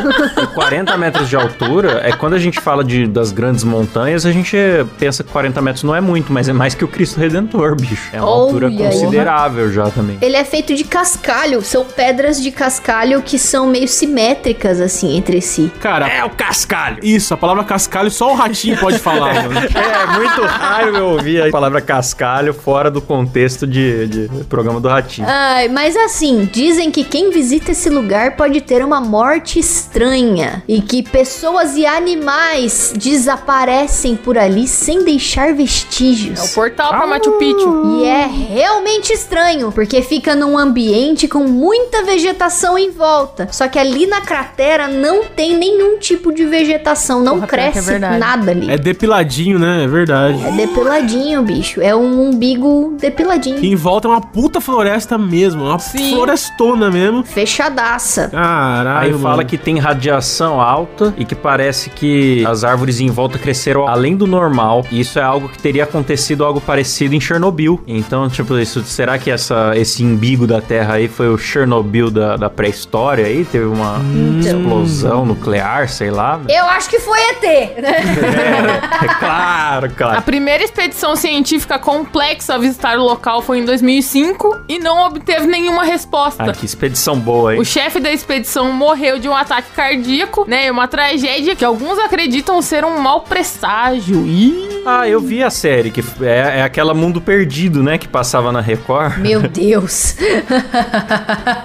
E 0.43 0.47
40 0.49 0.97
metros 0.99 1.29
de 1.29 1.37
altura 1.37 2.01
é 2.05 2.11
quando 2.13 2.35
a 2.35 2.39
gente 2.39 2.61
fala 2.61 2.83
de, 2.83 3.07
das 3.07 3.31
grandes 3.31 3.63
montanhas, 3.63 4.27
a 4.27 4.33
gente 4.33 4.57
pensa 4.99 5.23
que 5.23 5.31
40 5.31 5.63
metros 5.63 5.85
não 5.85 5.95
é 5.95 6.01
muito, 6.01 6.33
mas 6.33 6.49
é 6.49 6.53
mais 6.53 6.75
que 6.75 6.85
o 6.85 6.89
Cristo 6.89 7.21
Redentor, 7.21 7.77
bicho. 7.77 8.11
É 8.13 8.21
uma 8.21 8.29
Olha 8.31 8.43
altura 8.43 8.67
aí. 8.69 8.77
Considerável 9.11 9.73
já 9.73 9.90
também. 9.90 10.18
Ele 10.20 10.37
é 10.37 10.44
feito 10.44 10.75
de 10.75 10.85
cascalho. 10.85 11.62
São 11.62 11.85
pedras 11.85 12.40
de 12.42 12.51
cascalho 12.51 13.23
que 13.23 13.38
são 13.38 13.66
meio 13.66 13.88
simétricas, 13.88 14.81
assim, 14.81 15.16
entre 15.16 15.40
si. 15.40 15.70
Cara, 15.81 16.09
É 16.09 16.25
o 16.25 16.31
cascalho! 16.31 16.99
isso, 17.03 17.33
a 17.35 17.37
palavra 17.37 17.64
cascalho 17.64 18.11
só 18.11 18.33
o 18.33 18.35
ratinho 18.35 18.77
pode 18.79 18.99
falar, 18.99 19.35
mano. 19.49 19.61
É 19.61 20.07
muito 20.18 20.42
raro 20.42 20.96
eu 20.96 21.09
ouvir 21.11 21.42
a 21.42 21.51
palavra 21.51 21.81
cascalho 21.81 22.53
fora 22.55 22.90
do 22.90 23.01
contexto 23.01 23.66
de, 23.66 24.07
de 24.07 24.44
programa 24.44 24.81
do 24.81 24.88
Ratinho. 24.88 25.27
Ai, 25.29 25.68
mas 25.68 25.96
assim, 25.96 26.49
dizem 26.53 26.90
que 26.90 27.05
quem 27.05 27.31
visita 27.31 27.73
esse 27.73 27.88
lugar 27.90 28.37
pode 28.37 28.61
ter 28.61 28.85
uma 28.85 29.01
morte 29.01 29.59
estranha 29.59 30.62
e 30.68 30.81
que 30.81 31.03
pessoas 31.03 31.77
e 31.77 31.87
animais 31.87 32.92
desaparecem 32.96 34.16
por 34.16 34.37
ali 34.38 34.66
sem 34.66 35.05
deixar 35.05 35.49
É 35.49 35.53
o 35.53 35.57
vestígios. 35.57 36.51
portal 36.51 36.90
pra 36.90 37.07
Machu 37.07 37.33
Picchu. 37.33 38.01
E 38.01 38.05
é 38.05 38.27
realmente 38.27 38.89
estranho, 38.98 39.70
porque 39.72 40.03
fica 40.03 40.35
num 40.35 40.59
ambiente 40.59 41.29
com 41.29 41.44
muita 41.44 42.03
vegetação 42.05 42.76
em 42.79 42.90
volta. 42.90 43.48
Só 43.53 43.68
que 43.68 43.79
ali 43.79 44.07
na 44.07 44.20
cratera 44.20 44.88
não 44.88 45.24
tem 45.24 45.57
nenhum 45.57 45.98
tipo 45.98 46.33
de 46.33 46.44
vegetação, 46.44 47.22
não 47.22 47.35
Porra, 47.35 47.44
é 47.44 47.48
cresce 47.48 47.81
verdade. 47.90 48.18
nada 48.18 48.50
ali. 48.50 48.70
É 48.70 48.76
depiladinho, 48.76 49.59
né? 49.59 49.85
É 49.85 49.87
verdade. 49.87 50.42
É 50.44 50.50
depiladinho, 50.53 51.42
bicho. 51.42 51.81
É 51.81 51.94
um 51.94 52.29
umbigo 52.29 52.96
depiladinho. 53.00 53.59
E 53.62 53.68
em 53.72 53.76
volta 53.76 54.09
é 54.09 54.11
uma 54.11 54.20
puta 54.20 54.61
floresta 54.61 55.16
mesmo. 55.16 55.64
Uma 55.64 55.79
Sim. 55.79 56.11
florestona 56.14 56.90
mesmo. 56.90 57.24
Fechadaça. 57.24 58.29
Caralho, 58.29 58.98
Aí 58.98 59.11
mano. 59.12 59.22
fala 59.22 59.44
que 59.44 59.57
tem 59.59 59.79
radiação 59.79 60.61
alta 60.61 61.14
e 61.16 61.24
que 61.24 61.35
parece 61.35 61.90
que 61.90 62.44
as 62.46 62.64
árvores 62.64 63.00
em 63.00 63.09
volta 63.11 63.38
cresceram 63.38 63.87
além 63.88 64.16
do 64.16 64.26
normal. 64.26 64.85
E 64.90 65.00
isso 65.00 65.18
é 65.18 65.22
algo 65.22 65.48
que 65.48 65.59
teria 65.59 65.85
acontecido 65.85 66.44
algo 66.44 66.61
parecido 66.61 67.14
em 67.14 67.20
Chernobyl. 67.20 67.81
Então, 67.87 68.29
tipo, 68.29 68.57
isso, 68.59 68.80
será 68.85 69.19
que 69.19 69.31
essa, 69.31 69.73
esse 69.77 70.03
imbigo 70.03 70.47
da 70.47 70.61
Terra 70.61 70.95
aí 70.95 71.09
foi 71.09 71.29
o 71.29 71.38
Chernobyl 71.38 72.11
da, 72.11 72.37
da 72.37 72.51
pré-história 72.51 73.27
aí? 73.27 73.45
Teve 73.45 73.64
uma 73.66 74.01
Então. 74.14 74.61
explosão 74.61 75.25
nuclear, 75.27 75.88
sei 75.88 76.11
lá. 76.11 76.40
Eu 76.49 76.64
acho 76.66 76.88
que 76.88 76.99
foi 76.99 77.19
ET, 77.31 77.43
né? 77.83 77.90
É, 79.01 79.05
é 79.05 79.09
claro, 79.19 79.87
A 79.87 79.88
claro. 79.90 80.23
primeira 80.23 80.62
expedição 80.64 81.16
científica 81.16 81.79
complexa 81.79 82.55
a 82.55 82.59
visitar 82.59 82.99
o 82.99 83.03
local 83.05 83.43
foi 83.43 83.59
em 83.59 83.64
2005 83.64 84.61
e 84.69 84.79
não 84.79 85.05
obteve 85.07 85.47
nenhuma 85.47 85.85
resposta. 85.85 86.43
Ah, 86.45 86.53
que 86.53 86.64
expedição 86.64 87.19
boa, 87.19 87.55
hein? 87.55 87.61
O 87.61 87.64
chefe 87.64 88.01
da 88.01 88.11
expedição 88.12 88.73
morreu 88.73 89.19
de 89.19 89.29
um 89.29 89.35
ataque 89.35 89.69
cardíaco, 89.75 90.45
né? 90.49 90.66
E 90.66 90.71
uma 90.71 90.88
tragédia 90.88 91.55
que 91.57 91.64
alguns 91.64 91.99
acreditam 91.99 92.61
ser 92.62 92.85
um 92.85 92.99
mau 93.01 93.21
presságio. 93.23 94.25
Ih, 94.27 94.83
Ah, 94.87 95.07
eu 95.09 95.21
vi 95.21 95.43
a 95.43 95.51
série, 95.51 95.90
que 95.90 96.03
é, 96.23 96.59
é 96.61 96.62
aquela 96.62 96.95
Mundo 96.95 97.21
Perdido, 97.21 97.83
né? 97.83 97.99
Que 97.99 98.09
passava 98.09 98.51
na 98.53 98.61
Record. 98.71 99.19
Meu 99.19 99.43
Deus. 99.49 100.17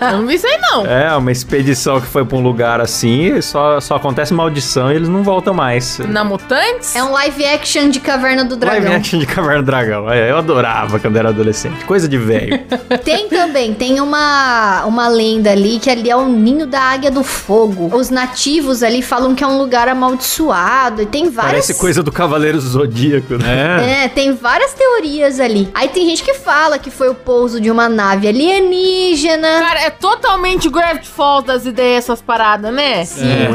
eu 0.01 0.17
não 0.17 0.27
vi 0.27 0.35
isso 0.35 0.47
aí 0.47 0.57
não. 0.61 0.85
É, 0.85 1.15
uma 1.15 1.31
expedição 1.31 1.99
que 1.99 2.07
foi 2.07 2.25
pra 2.25 2.37
um 2.37 2.41
lugar 2.41 2.81
assim, 2.81 3.35
e 3.35 3.41
só, 3.41 3.79
só 3.79 3.95
acontece 3.95 4.33
maldição 4.33 4.91
e 4.91 4.95
eles 4.95 5.09
não 5.09 5.23
voltam 5.23 5.53
mais. 5.53 5.99
Na 5.99 6.23
Mutantes? 6.23 6.95
É 6.95 7.03
um 7.03 7.11
live 7.11 7.45
action 7.45 7.89
de 7.89 7.99
Caverna 7.99 8.43
do 8.43 8.55
Dragão. 8.55 8.81
Live 8.83 8.95
action 8.95 9.19
de 9.19 9.25
Caverna 9.25 9.61
do 9.61 9.65
Dragão. 9.65 10.11
É, 10.11 10.29
eu 10.29 10.37
adorava 10.37 10.99
quando 10.99 11.17
era 11.17 11.29
adolescente. 11.29 11.83
Coisa 11.85 12.07
de 12.07 12.17
velho. 12.17 12.59
Tem 13.03 13.29
também, 13.29 13.73
tem 13.73 13.99
uma, 13.99 14.83
uma 14.85 15.07
lenda 15.07 15.51
ali 15.51 15.79
que 15.79 15.89
ali 15.89 16.09
é 16.09 16.15
o 16.15 16.27
ninho 16.27 16.65
da 16.65 16.79
águia 16.79 17.11
do 17.11 17.23
fogo. 17.23 17.95
Os 17.95 18.09
nativos 18.09 18.81
ali 18.81 19.01
falam 19.01 19.35
que 19.35 19.43
é 19.43 19.47
um 19.47 19.57
lugar 19.57 19.87
amaldiçoado 19.87 21.01
e 21.01 21.05
tem 21.05 21.29
várias... 21.29 21.51
Parece 21.51 21.73
coisa 21.75 22.01
do 22.01 22.11
Cavaleiro 22.11 22.59
Zodíaco, 22.59 23.35
né? 23.35 24.03
É, 24.05 24.07
tem 24.07 24.33
várias 24.33 24.73
teorias 24.73 25.39
ali. 25.39 25.69
Aí 25.73 25.87
tem 25.89 26.05
gente 26.07 26.23
que 26.23 26.33
fala 26.33 26.79
que 26.79 26.89
foi 26.95 27.09
o 27.09 27.15
pouso 27.15 27.59
de 27.59 27.69
uma 27.69 27.87
nave 27.89 28.27
alienígena. 28.27 29.47
Cara, 29.59 29.81
é 29.81 29.89
totalmente 29.89 30.69
Gravity 30.69 31.07
Falls 31.07 31.45
das 31.45 31.65
ideias 31.65 32.05
essas 32.05 32.21
paradas, 32.21 32.73
né? 32.73 33.05
Sim, 33.05 33.25
É. 33.25 33.49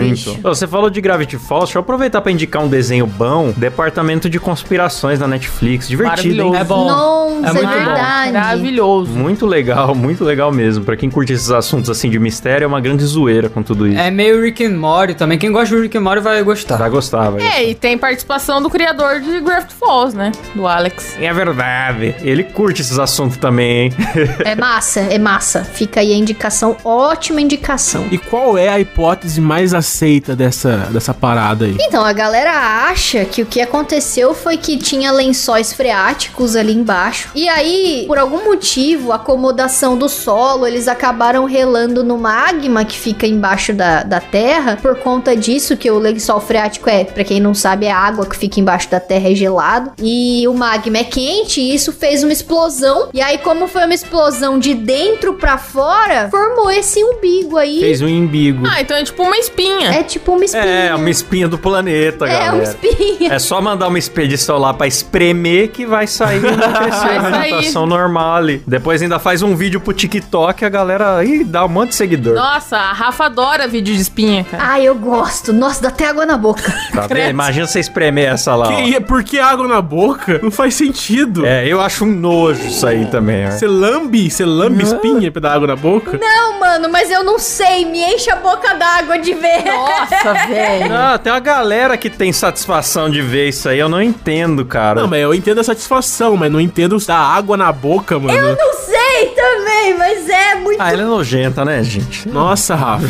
Ô, 0.49 0.55
Você 0.55 0.67
falou 0.67 0.91
de 0.91 1.01
Gravity 1.01 1.37
Falls, 1.37 1.67
deixa 1.67 1.79
eu 1.79 1.81
aproveitar 1.81 2.21
pra 2.21 2.31
indicar 2.33 2.63
um 2.63 2.69
desenho 2.69 3.07
bom, 3.07 3.53
Departamento 3.57 4.29
de 4.29 4.39
Conspirações 4.41 5.19
na 5.19 5.27
Netflix. 5.29 5.89
Divertido, 5.89 6.43
hein? 6.43 6.57
É 6.57 6.65
bom. 6.65 6.87
Nossa, 6.87 7.47
É 7.47 7.51
é, 7.51 7.53
muito 7.53 7.67
bom. 7.69 7.75
verdade. 7.85 8.33
Maravilhoso. 8.33 9.11
Muito 9.13 9.47
legal, 9.47 9.95
muito 9.95 10.25
legal 10.25 10.53
mesmo. 10.53 10.85
Pra 10.85 10.97
quem 10.97 11.11
curte 11.11 11.33
esses 11.33 11.51
assuntos 11.51 11.89
assim 11.91 12.11
de 12.11 12.19
mistério, 12.19 12.65
é 12.65 12.67
uma 12.69 12.81
grande 12.81 13.05
zoeira 13.05 13.49
com 13.49 13.63
tudo 13.63 13.87
isso. 13.87 13.99
É 13.99 14.11
meio 14.11 14.41
Rick 14.43 14.65
and 14.65 14.77
Morty 14.77 15.15
também. 15.15 15.39
Quem 15.39 15.51
gosta 15.53 15.75
de 15.75 15.83
Rick 15.83 15.97
and 15.97 16.01
Morty 16.03 16.21
vai 16.23 16.43
gostar. 16.43 16.77
Vai 16.77 16.91
gostar, 16.91 17.31
vai. 17.31 17.43
É, 17.43 17.69
e 17.71 17.75
tem 17.75 17.97
participação 17.97 18.61
do 18.63 18.69
criador 18.71 19.21
de 19.21 19.41
Gravity 19.41 19.75
Falls, 19.75 20.17
né? 20.17 20.33
Do 20.55 20.67
Alex. 20.67 21.17
É 21.21 21.33
verdade. 21.33 22.15
Ele 22.23 22.43
curte 22.45 22.83
esses 22.83 22.99
assuntos 22.99 23.30
também, 23.39 23.85
hein? 23.85 23.93
É 24.45 24.55
massa, 24.55 25.01
é 25.01 25.19
massa. 25.19 25.65
Fica 25.65 26.01
aí 26.01 26.13
a 26.13 26.17
indicação, 26.17 26.77
ótima 26.85 27.41
indicação. 27.41 28.07
E 28.11 28.19
qual 28.19 28.57
é 28.57 28.69
a 28.69 28.81
hipótese 28.81 29.41
mais 29.41 29.75
aceita 29.75 30.35
dessa, 30.35 30.89
dessa 30.91 31.13
parada 31.13 31.67
aí? 31.67 31.77
Então, 31.81 32.05
a 32.05 32.13
galera 32.13 32.89
acha 32.89 33.25
que 33.25 33.43
o 33.43 33.47
que 33.47 33.61
aconteceu 33.61 34.35
foi 34.35 34.57
que 34.57 34.77
tinha 34.77 35.13
lençóis 35.13 35.73
freáticos 35.73 36.57
ali 36.57 36.73
embaixo. 36.73 37.31
E 37.35 37.49
aí, 37.49 38.05
por 38.07 38.19
algum 38.19 38.45
motivo, 38.45 39.13
a 39.13 39.17
acomodação 39.17 39.97
do 39.97 40.09
solo, 40.09 40.67
eles 40.67 40.89
acabaram 40.89 41.45
relando 41.45 42.03
no 42.03 42.19
magma 42.19 42.85
que 42.85 42.99
fica 42.99 43.27
embaixo 43.27 43.73
da, 43.73 44.03
da 44.03 44.21
terra. 44.21 44.79
Por 44.81 44.97
conta 44.97 45.37
disso, 45.37 45.77
que 45.77 45.91
o 45.91 45.99
lençol 45.99 46.41
freático 46.41 46.89
é, 46.89 47.05
pra 47.05 47.25
quem 47.25 47.41
não 47.41 47.55
sabe, 47.55 47.87
é 47.87 47.93
a 47.93 47.99
água 47.99 48.27
que 48.27 48.37
fica 48.37 48.61
embaixo 48.61 48.91
da 48.91 49.01
terra 49.01 49.31
é 49.31 49.35
gelado. 49.35 49.93
E 49.99 50.47
o 50.49 50.55
magma 50.55 50.99
é 50.99 51.05
quente 51.05 51.61
e 51.61 51.75
isso 51.75 51.93
fez 51.93 52.23
uma 52.23 52.33
explosão. 52.33 53.09
E 53.13 53.20
aí, 53.23 53.39
como 53.39 53.67
foi 53.69 53.85
uma 53.85 53.95
explosão 53.95 54.59
de 54.59 54.75
dentro 54.75 55.35
pra 55.35 55.59
fora, 55.59 56.29
formou 56.31 56.71
esse 56.71 57.03
umbigo 57.05 57.57
aí. 57.57 57.81
Fez 57.81 58.01
um 58.03 58.09
imbigo. 58.09 58.67
Ah, 58.67 58.81
então 58.81 58.97
é 58.97 59.03
tipo 59.05 59.23
uma 59.23 59.37
espinha. 59.37 59.91
É 59.91 60.03
tipo 60.03 60.33
uma 60.33 60.45
espinha. 60.45 60.65
É, 60.65 60.95
uma 60.95 61.11
espinha 61.11 61.49
do 61.49 61.59
planeta, 61.59 62.27
É, 62.27 62.29
galera. 62.29 62.55
uma 62.55 62.63
espinha. 62.63 63.33
É 63.33 63.39
só 63.39 63.61
mandar 63.61 63.89
uma 63.89 63.99
expedição 63.99 64.59
lá 64.59 64.73
pra 64.75 64.87
espremer 64.87 65.69
que 65.71 65.85
vai 65.87 66.07
sair 66.07 66.41
vai 66.41 66.57
crescer 66.57 67.07
Vai 67.07 67.17
a 67.17 67.21
sair. 67.31 67.43
vegetação 67.55 67.87
normal 67.87 68.37
ali. 68.37 68.63
Depois 68.67 69.03
ainda 69.03 69.19
faz 69.19 69.43
um 69.43 69.55
vídeo 69.55 69.81
pro 69.81 69.93
TikTok, 69.93 70.65
a 70.65 70.69
galera 70.69 71.17
aí 71.17 71.45
dá 71.45 71.65
um 71.65 71.69
monte 71.69 71.91
de 71.91 71.95
seguidor. 71.97 72.35
Nossa, 72.35 72.77
a 72.77 72.93
Rafa 72.93 73.27
adora 73.27 73.67
vídeo 73.69 73.95
de 73.95 74.01
espinha, 74.01 74.45
cara. 74.45 74.63
Ai, 74.65 74.85
eu 74.87 74.95
gosto. 74.95 75.53
Nossa, 75.53 75.83
dá 75.83 75.89
até 75.89 76.07
água 76.07 76.25
na 76.27 76.37
boca. 76.37 76.63
Tá 76.93 77.07
vendo? 77.07 77.31
Imagina 77.31 77.67
você 77.67 77.81
espremer 77.81 78.29
essa 78.33 78.55
lá. 78.55 78.69
ó. 78.69 78.77
Que, 78.77 79.01
por 79.01 79.23
que 79.25 79.39
água 79.39 79.67
na 79.67 79.81
boca? 79.81 80.39
Não 80.43 80.51
faz 80.51 80.75
sentido. 80.75 81.45
É, 81.47 81.67
eu 81.67 81.81
acho 81.81 82.05
um 82.05 82.09
nojo 82.15 82.67
isso 82.67 82.87
aí 82.87 83.07
também. 83.11 83.47
ó. 83.47 83.51
Você 83.51 83.67
lambe, 83.67 84.31
você 84.31 84.45
lambe 84.45 84.83
espinha 84.85 85.31
pra 85.31 85.41
dar 85.41 85.53
água 85.55 85.67
na 85.69 85.77
boca? 85.77 86.19
Não, 86.19 86.59
mano, 86.61 86.89
mas 86.91 87.11
eu 87.11 87.23
não 87.25 87.39
sei. 87.39 87.85
Me 87.85 88.03
enche 88.15 88.31
a 88.31 88.37
boca 88.37 88.75
d'água 88.75 89.19
de 89.19 89.35
ver. 89.35 89.65
Nossa, 89.65 90.33
velho. 90.49 90.95
Ah, 90.95 91.19
tem 91.19 91.33
uma 91.33 91.41
galera 91.41 91.97
que 91.97 92.09
tem 92.11 92.33
satisfação 92.33 93.11
de 93.11 93.21
ver 93.23 93.49
isso 93.49 93.69
aí, 93.69 93.79
eu 93.79 93.89
não 93.89 94.03
entendo, 94.03 94.65
cara. 94.65 95.01
Não, 95.03 95.09
mas 95.09 95.21
eu 95.21 95.35
entendo 95.35 95.61
a 95.61 95.65
satisfação, 95.65 96.37
mas 96.37 96.51
não 96.51 96.61
entendo 96.61 96.99
dar 97.07 97.19
água 97.19 97.57
na 97.57 97.73
boca, 97.73 98.19
mano. 98.19 98.37
Eu 98.39 98.57
não 98.57 98.75
sei. 98.75 99.00
Também, 99.29 99.51
também, 99.51 99.95
mas 99.99 100.29
é 100.29 100.55
muito. 100.57 100.81
Ah, 100.81 100.93
ela 100.93 101.03
é 101.03 101.05
nojenta, 101.05 101.65
né, 101.65 101.83
gente? 101.83 102.29
Nossa, 102.29 102.75
Rafa. 102.75 103.07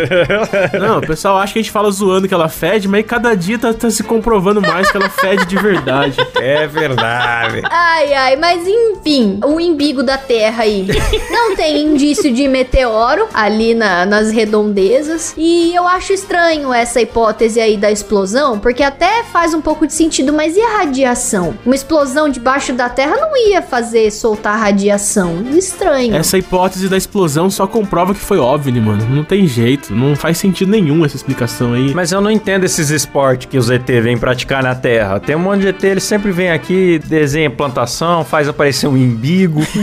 Não, 0.78 0.98
o 0.98 1.06
pessoal 1.06 1.38
acha 1.38 1.52
que 1.52 1.58
a 1.58 1.62
gente 1.62 1.70
fala 1.70 1.90
zoando 1.90 2.28
que 2.28 2.34
ela 2.34 2.48
fede, 2.48 2.88
mas 2.88 3.04
cada 3.06 3.34
dia 3.34 3.58
tá, 3.58 3.72
tá 3.72 3.90
se 3.90 4.02
comprovando 4.02 4.60
mais 4.60 4.90
que 4.90 4.96
ela 4.96 5.08
fede 5.08 5.46
de 5.46 5.56
verdade. 5.56 6.16
É 6.44 6.66
verdade. 6.66 7.62
Ai, 7.70 8.12
ai, 8.12 8.36
mas 8.36 8.66
enfim, 8.66 9.40
o 9.44 9.58
embigo 9.58 10.02
da 10.02 10.18
Terra 10.18 10.64
aí. 10.64 10.86
Não 11.30 11.56
tem 11.56 11.80
indício 11.86 12.30
de 12.32 12.46
meteoro 12.48 13.26
ali 13.32 13.74
na- 13.74 14.04
nas 14.04 14.30
redondezas. 14.30 15.32
E 15.36 15.74
eu 15.74 15.86
acho 15.86 16.12
estranho 16.12 16.72
essa 16.72 17.00
hipótese 17.00 17.60
aí 17.60 17.76
da 17.76 17.90
explosão, 17.90 18.58
porque 18.58 18.82
até 18.82 19.22
faz 19.24 19.54
um 19.54 19.60
pouco 19.60 19.86
de 19.86 19.92
sentido, 19.94 20.32
mas 20.32 20.56
e 20.56 20.60
a 20.60 20.78
radiação? 20.78 21.56
Uma 21.64 21.74
explosão 21.74 22.28
debaixo 22.28 22.72
da 22.72 22.88
Terra 22.88 23.16
não 23.16 23.36
ia 23.48 23.62
fazer 23.62 24.10
soltar 24.10 24.58
radiação. 24.58 25.33
Estranho. 25.56 26.14
Essa 26.14 26.38
hipótese 26.38 26.88
da 26.88 26.96
explosão 26.96 27.50
só 27.50 27.66
comprova 27.66 28.14
que 28.14 28.20
foi 28.20 28.38
OVNI, 28.38 28.80
mano. 28.80 29.06
Não 29.08 29.24
tem 29.24 29.46
jeito, 29.46 29.94
não 29.94 30.14
faz 30.16 30.38
sentido 30.38 30.70
nenhum 30.70 31.04
essa 31.04 31.16
explicação 31.16 31.72
aí. 31.72 31.94
Mas 31.94 32.12
eu 32.12 32.20
não 32.20 32.30
entendo 32.30 32.64
esses 32.64 32.90
esportes 32.90 33.48
que 33.48 33.58
os 33.58 33.70
ET 33.70 33.86
vêm 33.86 34.16
praticar 34.16 34.62
na 34.62 34.74
Terra. 34.74 35.20
Tem 35.20 35.36
um 35.36 35.40
monte 35.40 35.62
de 35.62 35.68
ET, 35.68 35.84
eles 35.84 36.04
sempre 36.04 36.30
vêm 36.30 36.50
aqui, 36.50 37.00
desenha 37.04 37.50
plantação, 37.50 38.24
faz 38.24 38.48
aparecer 38.48 38.86
um 38.86 38.96
imbigo. 38.96 39.60
O 39.60 39.66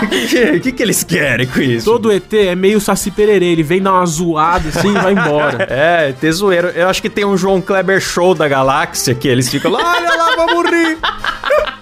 que, 0.08 0.60
que, 0.60 0.72
que 0.72 0.82
eles 0.82 1.04
querem 1.04 1.46
com 1.46 1.60
isso? 1.60 1.84
Todo 1.84 2.12
ET 2.12 2.32
é 2.32 2.54
meio 2.54 2.80
saci 2.80 3.10
pererê, 3.10 3.46
ele 3.46 3.62
vem 3.62 3.82
dar 3.82 3.92
uma 3.92 4.06
zoada 4.06 4.68
assim 4.68 4.88
e 4.90 5.00
vai 5.00 5.12
embora. 5.12 5.68
É, 5.70 6.10
ET 6.10 6.32
zoeiro. 6.32 6.68
Eu 6.68 6.88
acho 6.88 7.00
que 7.00 7.08
tem 7.08 7.24
um 7.24 7.36
João 7.36 7.60
Kleber 7.60 8.00
Show 8.00 8.34
da 8.34 8.48
galáxia 8.48 9.14
que 9.14 9.28
eles 9.28 9.48
ficam 9.48 9.70
lá, 9.70 9.94
olha 9.96 10.16
lá, 10.16 10.36
vamos 10.36 10.70
rir. 10.70 10.98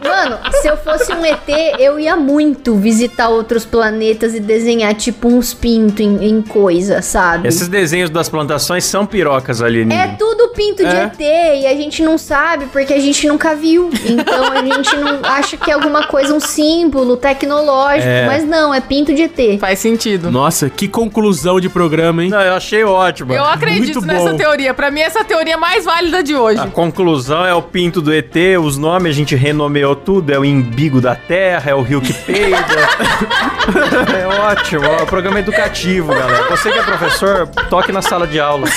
Mano, 0.03 0.39
se 0.61 0.69
eu 0.69 0.77
fosse 0.77 1.13
um 1.13 1.25
ET, 1.25 1.49
eu 1.79 1.99
ia 1.99 2.17
muito 2.17 2.75
visitar 2.77 3.29
outros 3.29 3.65
planetas 3.65 4.35
e 4.35 4.41
desenhar 4.41 4.95
tipo 4.95 5.29
uns 5.29 5.53
pintos 5.55 6.01
em, 6.01 6.25
em 6.29 6.43
coisa, 6.43 7.03
sabe? 7.03 7.49
Esses 7.49 7.69
desenhos 7.69 8.11
das 8.11 8.29
plantações 8.29 8.85
são 8.85 9.05
pirocas 9.07 9.61
ali. 9.63 9.83
É 9.93 10.09
tudo 10.19 10.49
pinto 10.51 10.85
de 10.85 10.95
É. 10.95 11.05
ET 11.05 11.21
e 11.63 11.67
a 11.67 11.75
gente 11.75 12.03
não 12.03 12.17
sabe 12.19 12.67
porque 12.67 12.93
a 12.93 13.01
gente 13.01 13.27
nunca 13.29 13.55
viu. 13.55 13.91
Então 14.05 14.53
a 14.53 14.63
gente 14.65 14.97
não 14.97 15.21
acha 15.23 15.57
que 15.57 15.71
é 15.71 15.75
alguma 15.75 16.07
coisa, 16.07 16.33
um 16.35 16.41
símbolo 16.41 17.17
tecnológico. 17.17 18.09
É. 18.09 18.27
Mas 18.27 18.45
não, 18.45 18.73
é 18.73 18.81
pinto 18.81 19.15
de 19.15 19.23
ET. 19.23 19.59
Faz 19.61 19.79
sentido. 19.79 20.31
Nossa, 20.31 20.69
que 20.71 20.89
conclusão 20.89 21.61
de 21.61 21.69
programa, 21.69 22.23
hein? 22.25 22.31
Não, 22.31 22.41
eu 22.41 22.55
achei 22.55 22.85
ótimo. 22.85 23.33
Eu 23.33 23.45
acredito 23.45 23.95
Muito 24.01 24.07
nessa 24.07 24.31
bom. 24.31 24.37
teoria. 24.37 24.75
Pra 24.75 24.91
mim, 24.91 25.01
essa 25.01 25.21
é 25.21 25.23
a 25.23 25.25
teoria 25.25 25.57
mais 25.57 25.85
válida 25.85 26.23
de 26.23 26.35
hoje. 26.35 26.61
A 26.61 26.67
conclusão 26.67 27.45
é 27.45 27.55
o 27.55 27.63
pinto 27.63 28.01
do 28.01 28.13
ET, 28.13 28.35
os 28.63 28.77
nomes 28.77 29.11
a 29.11 29.15
gente 29.15 29.35
renomeou 29.35 29.88
tudo, 29.97 30.31
é 30.31 30.39
o 30.39 30.45
imbigo 30.45 31.01
da 31.01 31.15
terra, 31.15 31.71
é 31.71 31.75
o 31.75 31.83
rio 31.83 32.01
que 32.01 32.13
peida. 32.13 32.57
é 34.17 34.27
ótimo, 34.27 34.85
é 34.85 35.03
um 35.03 35.07
programa 35.07 35.39
educativo, 35.39 36.15
galera. 36.15 36.49
Você 36.49 36.71
que 36.71 36.79
é 36.79 36.83
professor, 36.83 37.47
toque 37.69 37.93
na 37.93 38.03
sala 38.03 38.27
de 38.27 38.41
aula. 38.41 38.69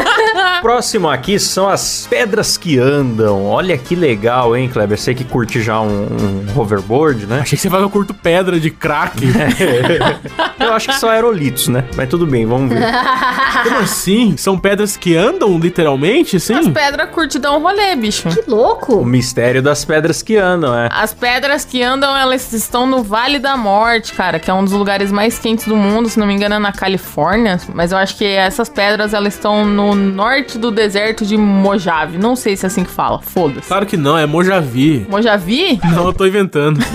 Próximo 0.62 1.08
aqui 1.08 1.38
são 1.38 1.68
as 1.68 2.06
pedras 2.08 2.56
que 2.56 2.78
andam. 2.78 3.44
Olha 3.46 3.76
que 3.78 3.94
legal, 3.94 4.56
hein, 4.56 4.68
Kleber? 4.68 4.98
Você 4.98 5.14
que 5.14 5.24
curte 5.24 5.60
já 5.62 5.80
um, 5.80 6.06
um 6.08 6.58
hoverboard, 6.58 7.26
né? 7.26 7.40
Achei 7.40 7.56
que 7.56 7.62
você 7.62 7.68
falava 7.68 7.88
que 7.88 7.96
eu 7.96 8.00
curto 8.00 8.14
pedra 8.14 8.58
de 8.58 8.70
crack. 8.70 9.16
Eu 10.58 10.72
acho 10.72 10.88
que 10.88 10.94
são 10.94 11.08
aerolitos, 11.08 11.68
né? 11.68 11.84
Mas 11.96 12.08
tudo 12.08 12.26
bem, 12.26 12.44
vamos 12.46 12.70
ver. 12.74 12.82
Como 13.62 13.76
assim? 13.78 14.36
São 14.36 14.58
pedras 14.58 14.96
que 14.96 15.14
andam 15.16 15.58
literalmente, 15.58 16.36
As 16.36 16.42
sim? 16.42 16.72
pedras 16.72 17.10
curtem 17.10 17.40
dar 17.40 17.52
um 17.52 17.62
rolê, 17.62 17.94
bicho. 17.94 18.28
Que 18.28 18.40
O 18.50 18.54
louco. 18.54 19.04
mistério 19.04 19.62
das 19.62 19.84
pedras 19.84 20.22
que 20.22 20.36
andam, 20.36 20.76
é. 20.76 20.88
As 20.90 21.12
pedras 21.14 21.64
que 21.64 21.82
andam, 21.82 22.16
elas 22.16 22.52
estão 22.52 22.86
no 22.86 23.02
Vale 23.02 23.38
da 23.38 23.56
Morte, 23.56 24.12
cara, 24.14 24.38
que 24.38 24.50
é 24.50 24.54
um 24.54 24.64
dos 24.64 24.72
lugares 24.72 25.12
mais 25.12 25.38
quentes 25.38 25.66
do 25.66 25.76
mundo, 25.76 26.08
se 26.08 26.18
não 26.18 26.26
me 26.26 26.34
engano 26.34 26.54
é 26.54 26.58
na 26.58 26.72
Califórnia, 26.72 27.58
mas 27.74 27.92
eu 27.92 27.98
acho 27.98 28.16
que 28.16 28.24
essas 28.24 28.68
pedras, 28.68 29.12
elas 29.14 29.34
estão 29.34 29.64
no 29.64 29.85
norte 29.94 30.58
do 30.58 30.70
deserto 30.70 31.24
de 31.24 31.36
Mojave, 31.36 32.18
não 32.18 32.34
sei 32.36 32.56
se 32.56 32.64
é 32.64 32.68
assim 32.68 32.84
que 32.84 32.90
fala, 32.90 33.20
foda-se. 33.20 33.68
Claro 33.68 33.86
que 33.86 33.96
não, 33.96 34.16
é 34.18 34.26
Mojavi. 34.26 35.06
Mojave? 35.08 35.78
Não, 35.94 36.06
eu 36.06 36.12
tô 36.12 36.26
inventando. 36.26 36.80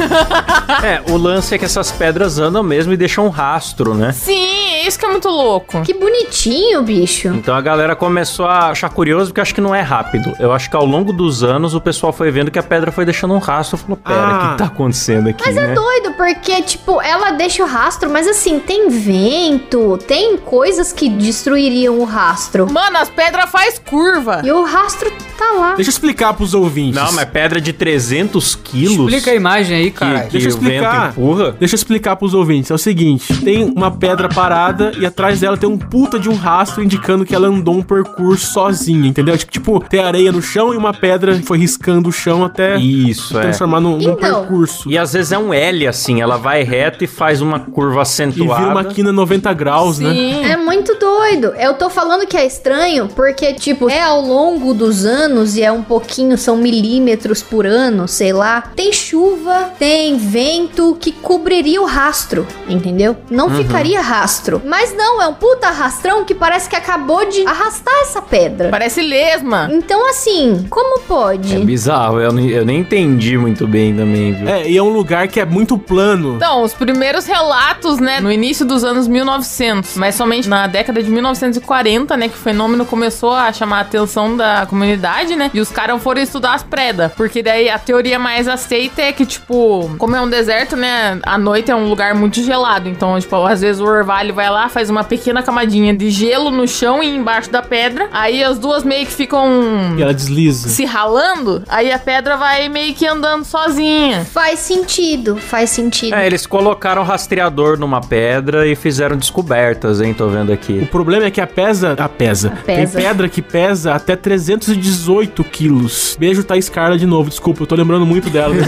É, 0.83 1.01
o 1.11 1.17
lance 1.17 1.53
é 1.53 1.57
que 1.57 1.65
essas 1.65 1.91
pedras 1.91 2.39
andam 2.39 2.63
mesmo 2.63 2.91
e 2.93 2.97
deixam 2.97 3.25
um 3.25 3.29
rastro, 3.29 3.93
né? 3.93 4.11
Sim, 4.13 4.33
é 4.73 4.87
isso 4.87 4.97
que 4.97 5.05
é 5.05 5.09
muito 5.09 5.27
louco. 5.27 5.81
Que 5.83 5.93
bonitinho, 5.93 6.81
bicho. 6.81 7.27
Então 7.27 7.53
a 7.53 7.61
galera 7.61 7.95
começou 7.95 8.45
a 8.47 8.69
achar 8.71 8.89
curioso 8.89 9.27
porque 9.27 9.41
acho 9.41 9.53
que 9.53 9.61
não 9.61 9.75
é 9.75 9.81
rápido. 9.81 10.33
Eu 10.39 10.51
acho 10.51 10.69
que 10.69 10.75
ao 10.75 10.85
longo 10.85 11.13
dos 11.13 11.43
anos 11.43 11.75
o 11.75 11.81
pessoal 11.81 12.11
foi 12.11 12.31
vendo 12.31 12.49
que 12.49 12.57
a 12.57 12.63
pedra 12.63 12.91
foi 12.91 13.05
deixando 13.05 13.33
um 13.33 13.37
rastro. 13.37 13.77
Falou, 13.77 13.97
pera, 13.97 14.15
o 14.17 14.21
Ah. 14.31 14.49
que 14.53 14.57
tá 14.59 14.65
acontecendo 14.65 15.29
aqui, 15.29 15.43
Mas 15.45 15.55
é 15.57 15.67
né? 15.67 15.73
doido, 15.75 16.13
porque, 16.13 16.61
tipo, 16.63 16.99
ela 17.01 17.31
deixa 17.31 17.63
o 17.63 17.67
rastro, 17.67 18.09
mas 18.09 18.27
assim, 18.27 18.57
tem 18.59 18.89
vento, 18.89 19.99
tem 20.07 20.37
coisas 20.37 20.91
que 20.91 21.09
destruiriam 21.09 21.99
o 21.99 22.05
rastro. 22.05 22.65
Mano, 22.71 22.80
as 22.81 23.09
pedras 23.09 23.49
faz 23.49 23.79
curva. 23.79 24.41
E 24.43 24.51
o 24.51 24.63
rastro 24.63 25.11
tá 25.37 25.51
lá. 25.51 25.75
Deixa 25.75 25.89
eu 25.89 25.93
explicar 25.93 26.33
pros 26.33 26.53
ouvintes. 26.53 26.95
Não, 26.95 27.11
mas 27.13 27.25
pedra 27.29 27.59
de 27.61 27.71
300 27.73 28.55
quilos 28.55 29.07
Explica 29.13 29.31
a 29.31 29.35
imagem 29.35 29.77
aí, 29.77 29.91
que, 29.91 29.97
cara. 29.99 30.21
que 30.21 30.31
Deixa 30.31 30.49
eu 30.49 30.55
o 30.55 30.59
vento 30.59 30.71
explicar. 30.73 31.09
empurra. 31.11 31.55
Deixa 31.59 31.75
eu 31.75 31.77
explicar 31.77 32.15
pros 32.15 32.33
ouvintes. 32.33 32.71
É 32.71 32.73
o 32.73 32.77
seguinte: 32.77 33.41
tem 33.41 33.63
uma 33.63 33.91
pedra 33.91 34.27
parada 34.29 34.91
e 34.97 35.05
atrás 35.05 35.39
dela 35.39 35.57
tem 35.57 35.69
um 35.69 35.77
puta 35.77 36.19
de 36.19 36.29
um 36.29 36.35
rastro 36.35 36.83
indicando 36.83 37.25
que 37.25 37.33
ela 37.35 37.47
andou 37.47 37.75
um 37.75 37.81
percurso 37.81 38.51
sozinha, 38.53 39.07
entendeu? 39.07 39.37
Tipo, 39.37 39.79
tem 39.79 39.99
areia 40.01 40.31
no 40.31 40.41
chão 40.41 40.73
e 40.73 40.77
uma 40.77 40.93
pedra 40.93 41.39
foi 41.43 41.57
riscando 41.57 42.09
o 42.09 42.11
chão 42.11 42.43
até 42.43 42.77
Isso, 42.77 43.37
é. 43.37 43.41
transformar 43.41 43.79
num, 43.79 43.97
num 43.97 44.13
Então. 44.13 44.15
percurso. 44.15 44.89
E 44.89 44.97
às 44.97 45.13
vezes 45.13 45.31
é 45.31 45.37
um 45.37 45.53
L, 45.53 45.87
assim, 45.87 46.21
ela 46.21 46.37
vai 46.37 46.63
reto 46.63 47.03
e 47.03 47.07
faz 47.07 47.41
uma 47.41 47.59
curva 47.59 47.99
E 47.99 48.01
acentuada. 48.01 48.61
vira 48.61 48.71
uma 48.73 48.83
quina 48.85 49.11
90 49.11 49.53
graus, 49.53 49.99
né? 49.99 50.11
Sim. 50.13 50.45
É 50.45 50.57
muito 50.57 50.95
doido. 50.97 51.47
Eu 51.57 51.73
tô 51.73 51.89
falando 51.89 52.25
que 52.27 52.37
é 52.37 52.45
estranho 52.65 53.07
porque, 53.15 53.53
tipo, 53.53 53.89
é 53.89 54.01
ao 54.01 54.21
longo 54.21 54.73
dos 54.73 55.03
anos 55.03 55.57
e 55.57 55.63
é 55.63 55.71
um 55.71 55.81
pouquinho, 55.81 56.37
são 56.37 56.55
milímetros 56.55 57.41
por 57.41 57.65
ano, 57.65 58.07
sei 58.07 58.31
lá. 58.31 58.61
Tem 58.75 58.93
chuva, 58.93 59.71
tem 59.79 60.15
vento 60.17 60.95
que 60.99 61.11
cobriria 61.11 61.81
o 61.81 61.85
rastro, 61.85 62.45
entendeu? 62.69 63.17
Não 63.31 63.49
ficaria 63.49 63.99
rastro. 63.99 64.61
Mas 64.63 64.95
não, 64.95 65.19
é 65.21 65.27
um 65.27 65.33
puta 65.33 65.67
arrastrão 65.67 66.23
que 66.23 66.35
parece 66.35 66.69
que 66.69 66.75
acabou 66.75 67.27
de 67.27 67.45
arrastar 67.47 67.93
essa 68.03 68.21
pedra. 68.21 68.69
Parece 68.69 69.01
lesma. 69.01 69.67
Então, 69.71 70.07
assim, 70.09 70.65
como 70.69 70.99
pode? 71.01 71.55
É 71.55 71.59
bizarro, 71.59 72.19
eu, 72.19 72.31
nem- 72.31 72.49
eu 72.49 72.63
nem 72.65 72.79
entendi 72.81 73.37
muito 73.37 73.67
bem 73.67 73.95
também, 73.95 74.33
viu? 74.33 74.47
É, 74.47 74.69
e 74.69 74.77
é 74.77 74.83
um 74.83 74.89
lugar 74.89 75.27
que 75.27 75.39
é 75.39 75.45
muito 75.45 75.77
plano. 75.77 76.35
Então, 76.35 76.61
os 76.63 76.73
primeiros 76.73 77.25
relatos, 77.25 77.97
né, 77.99 78.19
no 78.19 78.31
início 78.31 78.65
dos 78.65 78.83
anos 78.83 79.07
1900, 79.07 79.95
mas 79.95 80.13
somente 80.15 80.47
na 80.47 80.67
década 80.67 81.01
de 81.01 81.09
1940, 81.09 82.15
né, 82.17 82.27
que 82.29 82.35
o 82.35 82.37
fenômeno 82.51 82.85
começou 82.85 83.33
a 83.33 83.51
chamar 83.53 83.77
a 83.77 83.81
atenção 83.81 84.35
da 84.35 84.65
comunidade, 84.65 85.35
né, 85.37 85.49
e 85.53 85.61
os 85.61 85.69
caras 85.71 86.01
foram 86.03 86.21
estudar 86.21 86.53
as 86.53 86.63
predas, 86.63 87.11
porque 87.15 87.41
daí 87.41 87.69
a 87.69 87.79
teoria 87.79 88.19
mais 88.19 88.47
aceita 88.47 89.01
é 89.01 89.13
que, 89.13 89.25
tipo, 89.25 89.89
como 89.97 90.15
é 90.15 90.21
um 90.21 90.29
deserto, 90.29 90.75
né, 90.75 91.17
a 91.23 91.37
noite 91.37 91.71
é 91.71 91.75
um 91.75 91.87
lugar 91.87 92.13
muito 92.13 92.43
gelado, 92.43 92.89
então, 92.89 93.17
tipo, 93.19 93.35
às 93.45 93.61
vezes 93.61 93.79
o 93.81 93.85
orvalho 93.85 94.33
vai 94.33 94.49
lá, 94.49 94.67
faz 94.67 94.89
uma 94.89 95.03
pequena 95.03 95.41
camadinha 95.41 95.93
de 95.93 96.09
gelo 96.09 96.51
no 96.51 96.67
chão 96.67 97.01
e 97.01 97.07
embaixo 97.15 97.49
da 97.49 97.61
pedra, 97.61 98.09
aí 98.11 98.43
as 98.43 98.59
duas 98.59 98.83
meio 98.83 99.05
que 99.05 99.13
ficam 99.13 99.95
E 99.97 100.01
ela 100.01 100.13
desliza. 100.13 100.67
se 100.67 100.83
ralando, 100.83 101.63
aí 101.69 101.89
a 101.91 101.99
pedra 101.99 102.35
vai 102.35 102.67
meio 102.67 102.93
que 102.93 103.07
andando 103.07 103.45
sozinha. 103.45 104.25
Faz 104.25 104.59
sentido, 104.59 105.37
faz 105.37 105.69
sentido. 105.69 106.13
É, 106.15 106.25
eles 106.27 106.45
colocaram 106.45 107.03
rastreador 107.03 107.79
numa 107.79 108.01
pedra 108.01 108.67
e 108.67 108.75
fizeram 108.75 109.15
descobertas, 109.15 110.01
hein? 110.01 110.13
Tô 110.13 110.27
vendo 110.27 110.49
O 110.49 110.53
aqui. 110.53 110.85
problema 110.87 111.25
é 111.27 111.31
que 111.31 111.39
a 111.39 111.47
pesa. 111.47 111.95
A 111.97 112.09
pesa. 112.09 112.40
Pesa. 112.49 112.97
Tem 112.97 113.05
pedra 113.05 113.29
que 113.29 113.41
pesa 113.41 113.93
até 113.93 114.15
318 114.15 115.43
quilos. 115.43 116.15
Beijo, 116.19 116.43
Thaís 116.43 116.69
Carla 116.69 116.97
de 116.97 117.05
novo. 117.05 117.29
Desculpa, 117.29 117.63
eu 117.63 117.67
tô 117.67 117.75
lembrando 117.75 118.05
muito 118.05 118.29
dela. 118.29 118.55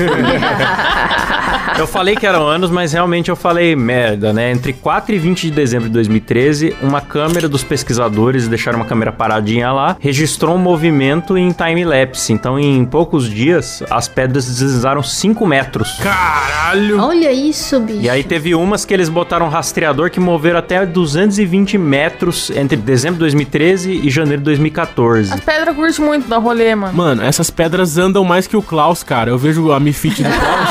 Eu 1.77 1.87
falei 1.87 2.15
que 2.15 2.25
eram 2.25 2.47
anos, 2.47 2.69
mas 2.69 2.93
realmente 2.93 3.29
eu 3.29 3.35
falei 3.35 3.75
merda, 3.75 4.31
né? 4.31 4.51
Entre 4.51 4.73
4 4.73 5.15
e 5.15 5.17
20 5.17 5.41
de 5.43 5.51
dezembro 5.51 5.87
de 5.87 5.93
2013, 5.93 6.75
uma 6.83 7.01
câmera 7.01 7.49
dos 7.49 7.63
pesquisadores, 7.63 8.47
deixaram 8.47 8.77
uma 8.77 8.85
câmera 8.85 9.11
paradinha 9.11 9.71
lá, 9.71 9.97
registrou 9.99 10.55
um 10.55 10.59
movimento 10.59 11.35
em 11.35 11.51
time-lapse. 11.51 12.31
Então, 12.31 12.59
em 12.59 12.85
poucos 12.85 13.27
dias, 13.27 13.81
as 13.89 14.07
pedras 14.07 14.45
deslizaram 14.45 15.01
5 15.01 15.47
metros. 15.47 15.93
Caralho! 15.93 17.01
Olha 17.01 17.31
isso, 17.31 17.79
bicho. 17.79 18.01
E 18.01 18.09
aí 18.09 18.23
teve 18.23 18.53
umas 18.53 18.85
que 18.85 18.93
eles 18.93 19.09
botaram 19.09 19.47
um 19.47 19.49
rastreador 19.49 20.11
que 20.11 20.19
moveram 20.19 20.59
até 20.59 20.85
220 20.85 21.77
metros 21.77 22.51
entre 22.51 22.77
dezembro 22.77 23.15
de 23.15 23.21
2013 23.21 23.62
e 24.05 24.09
janeiro 24.09 24.39
de 24.41 24.45
2014. 24.45 25.33
As 25.33 25.39
pedras 25.39 25.75
curtem 25.75 26.05
muito 26.05 26.27
dar 26.27 26.37
rolê, 26.37 26.75
mano. 26.75 26.93
Mano, 26.93 27.23
essas 27.23 27.49
pedras 27.49 27.97
andam 27.97 28.23
mais 28.23 28.45
que 28.47 28.57
o 28.57 28.61
Klaus, 28.61 29.03
cara. 29.03 29.29
Eu 29.29 29.37
vejo 29.37 29.71
a 29.71 29.79
Mifit 29.79 30.23
do 30.23 30.29
Klaus. 30.39 30.69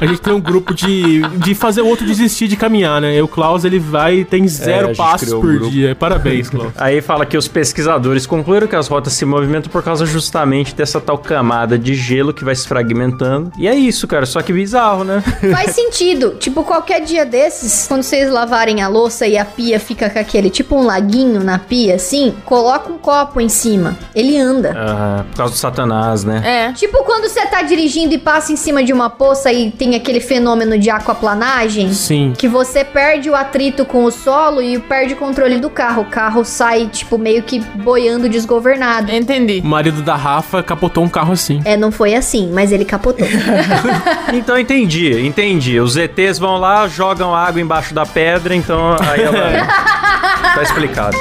A 0.00 0.06
gente 0.06 0.20
tem 0.20 0.32
um 0.32 0.40
grupo 0.40 0.74
de, 0.74 1.20
de 1.38 1.54
fazer 1.54 1.80
o 1.82 1.86
outro 1.86 2.06
desistir 2.06 2.48
de 2.48 2.56
caminhar, 2.56 3.00
né? 3.00 3.16
E 3.16 3.22
o 3.22 3.28
Klaus, 3.28 3.64
ele 3.64 3.78
vai 3.78 4.18
e 4.20 4.24
tem 4.24 4.44
É, 4.44 4.48
zero 4.48 4.88
gente 4.88 4.96
passos 4.96 5.32
um 5.32 5.40
por 5.40 5.52
grupo. 5.52 5.70
dia. 5.70 5.94
Parabéns, 5.94 6.48
Klaus. 6.48 6.72
Aí 6.76 7.00
fala 7.00 7.26
que 7.26 7.36
os 7.36 7.48
pesquisadores 7.48 8.26
concluíram 8.26 8.66
que 8.66 8.76
as 8.76 8.88
rotas 8.88 9.12
se 9.12 9.24
movimentam 9.24 9.70
por 9.70 9.82
causa 9.82 10.06
justamente 10.06 10.74
dessa 10.74 11.00
tal 11.00 11.18
camada 11.18 11.78
de 11.78 11.94
gelo 11.94 12.32
que 12.32 12.44
vai 12.44 12.54
se 12.54 12.66
fragmentando. 12.66 13.52
E 13.58 13.66
é 13.66 13.74
isso, 13.74 14.06
cara. 14.06 14.26
Só 14.26 14.40
que 14.42 14.52
bizarro, 14.52 15.04
né? 15.04 15.22
Faz 15.52 15.74
sentido. 15.74 16.36
Tipo, 16.38 16.62
qualquer 16.64 17.00
dia 17.02 17.24
desses, 17.26 17.86
quando 17.88 18.02
vocês 18.02 18.30
lavarem 18.30 18.82
a 18.82 18.88
louça 18.88 19.26
e 19.26 19.36
a 19.36 19.44
pia 19.44 19.80
fica 19.80 20.08
com 20.10 20.18
aquele, 20.18 20.50
tipo 20.50 20.76
um 20.76 20.84
laguinho 20.84 21.42
na 21.42 21.58
pia, 21.58 21.94
assim, 21.96 22.34
coloca 22.44 22.90
um 22.92 22.98
copo 22.98 23.40
em 23.40 23.48
cima. 23.48 23.96
Ele 24.14 24.38
anda. 24.38 24.74
Ah, 24.76 25.24
por 25.30 25.36
causa 25.36 25.52
do 25.54 25.58
satanás, 25.58 26.24
né? 26.24 26.42
É. 26.44 26.72
Tipo 26.72 27.04
quando 27.04 27.28
você 27.28 27.44
tá 27.46 27.62
dirigindo 27.62 28.14
e 28.14 28.18
passa 28.18 28.52
em 28.52 28.56
cima 28.56 28.82
de 28.84 28.92
uma 28.92 29.08
poça 29.10 29.52
e 29.52 29.70
tem 29.70 29.87
aquele 29.94 30.20
fenômeno 30.20 30.78
de 30.78 30.90
aquaplanagem. 30.90 31.92
Sim. 31.92 32.32
Que 32.36 32.48
você 32.48 32.84
perde 32.84 33.30
o 33.30 33.34
atrito 33.34 33.84
com 33.84 34.04
o 34.04 34.10
solo 34.10 34.62
e 34.62 34.78
perde 34.78 35.14
o 35.14 35.16
controle 35.16 35.58
do 35.58 35.70
carro. 35.70 36.02
O 36.02 36.06
carro 36.06 36.44
sai, 36.44 36.86
tipo, 36.86 37.18
meio 37.18 37.42
que 37.42 37.60
boiando 37.60 38.28
desgovernado. 38.28 39.12
Entendi. 39.12 39.60
O 39.64 39.66
marido 39.66 40.02
da 40.02 40.16
Rafa 40.16 40.62
capotou 40.62 41.04
um 41.04 41.08
carro 41.08 41.32
assim. 41.32 41.60
É, 41.64 41.76
não 41.76 41.90
foi 41.90 42.14
assim, 42.14 42.50
mas 42.52 42.72
ele 42.72 42.84
capotou. 42.84 43.26
Então 44.32 44.58
entendi, 44.58 45.26
entendi. 45.26 45.80
Os 45.80 45.96
ETs 45.96 46.38
vão 46.38 46.58
lá, 46.58 46.86
jogam 46.86 47.34
água 47.34 47.60
embaixo 47.60 47.94
da 47.94 48.04
pedra, 48.04 48.54
então 48.54 48.96
aí 49.00 49.22
ela. 49.22 49.66
tá 50.54 50.62
explicado. 50.62 51.16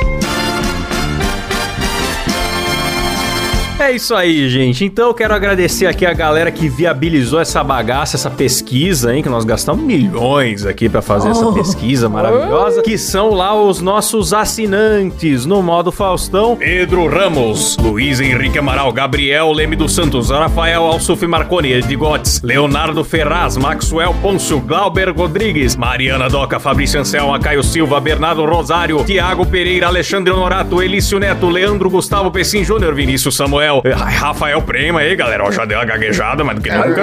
É 3.80 3.92
isso 3.92 4.16
aí, 4.16 4.50
gente. 4.50 4.84
Então 4.84 5.10
eu 5.10 5.14
quero 5.14 5.36
agradecer 5.36 5.86
aqui 5.86 6.04
a 6.04 6.12
galera 6.12 6.52
que 6.52 6.68
viabilizou 6.68 7.40
essa 7.40 7.64
bagaça, 7.64 8.18
essa 8.18 8.30
pesquisa, 8.30 9.16
hein? 9.16 9.22
Que 9.22 9.30
nós 9.30 9.46
gastamos 9.46 9.86
milhões 9.86 10.66
aqui 10.66 10.90
pra 10.90 11.00
fazer 11.00 11.30
essa 11.30 11.52
pesquisa 11.52 12.10
maravilhosa. 12.10 12.82
Que 12.82 12.98
são 12.98 13.30
lá 13.30 13.54
os 13.54 13.80
nossos 13.80 14.34
assinantes 14.34 15.46
no 15.46 15.62
modo 15.62 15.92
Faustão. 15.92 16.56
Pedro 16.56 17.08
Ramos, 17.08 17.78
Luiz 17.78 18.20
Henrique 18.20 18.58
Amaral, 18.58 18.92
Gabriel 18.92 19.52
Leme 19.52 19.76
dos 19.76 19.94
Santos, 19.94 20.32
Rafael 20.32 20.84
Alsuf 20.84 21.26
Marconi, 21.28 21.72
Edgotes, 21.74 22.42
Leonardo 22.42 23.04
Ferraz, 23.04 23.58
Maxwell 23.58 24.14
Pôncio, 24.24 24.60
Glauber 24.60 25.12
Rodrigues, 25.12 25.76
Mariana 25.76 26.28
Doca, 26.30 26.60
Fabrício 26.60 27.00
Anselma, 27.00 27.40
Caio 27.40 27.62
Silva, 27.64 28.00
Bernardo 28.00 28.44
Rosário, 28.44 29.04
Tiago 29.06 29.46
Pereira, 29.46 29.86
Alexandre 29.86 30.34
Honorato, 30.34 30.82
Elício 30.82 31.20
Neto, 31.20 31.48
Leandro 31.48 31.92
Gustavo 31.92 32.32
Pessim 32.32 32.64
Júnior, 32.64 32.96
Vinícius 32.96 33.36
Samuel, 33.36 33.67
eh, 33.84 33.94
Rafael 33.94 34.62
Prema 34.62 35.00
aí, 35.00 35.16
galera, 35.16 35.44
ó, 35.46 35.52
já 35.52 35.66
deu 35.66 35.78
uma 35.78 35.86
gaguejada, 35.86 36.44
mas 36.44 36.56
do 36.56 36.62
que 36.62 36.72
nunca. 36.72 37.02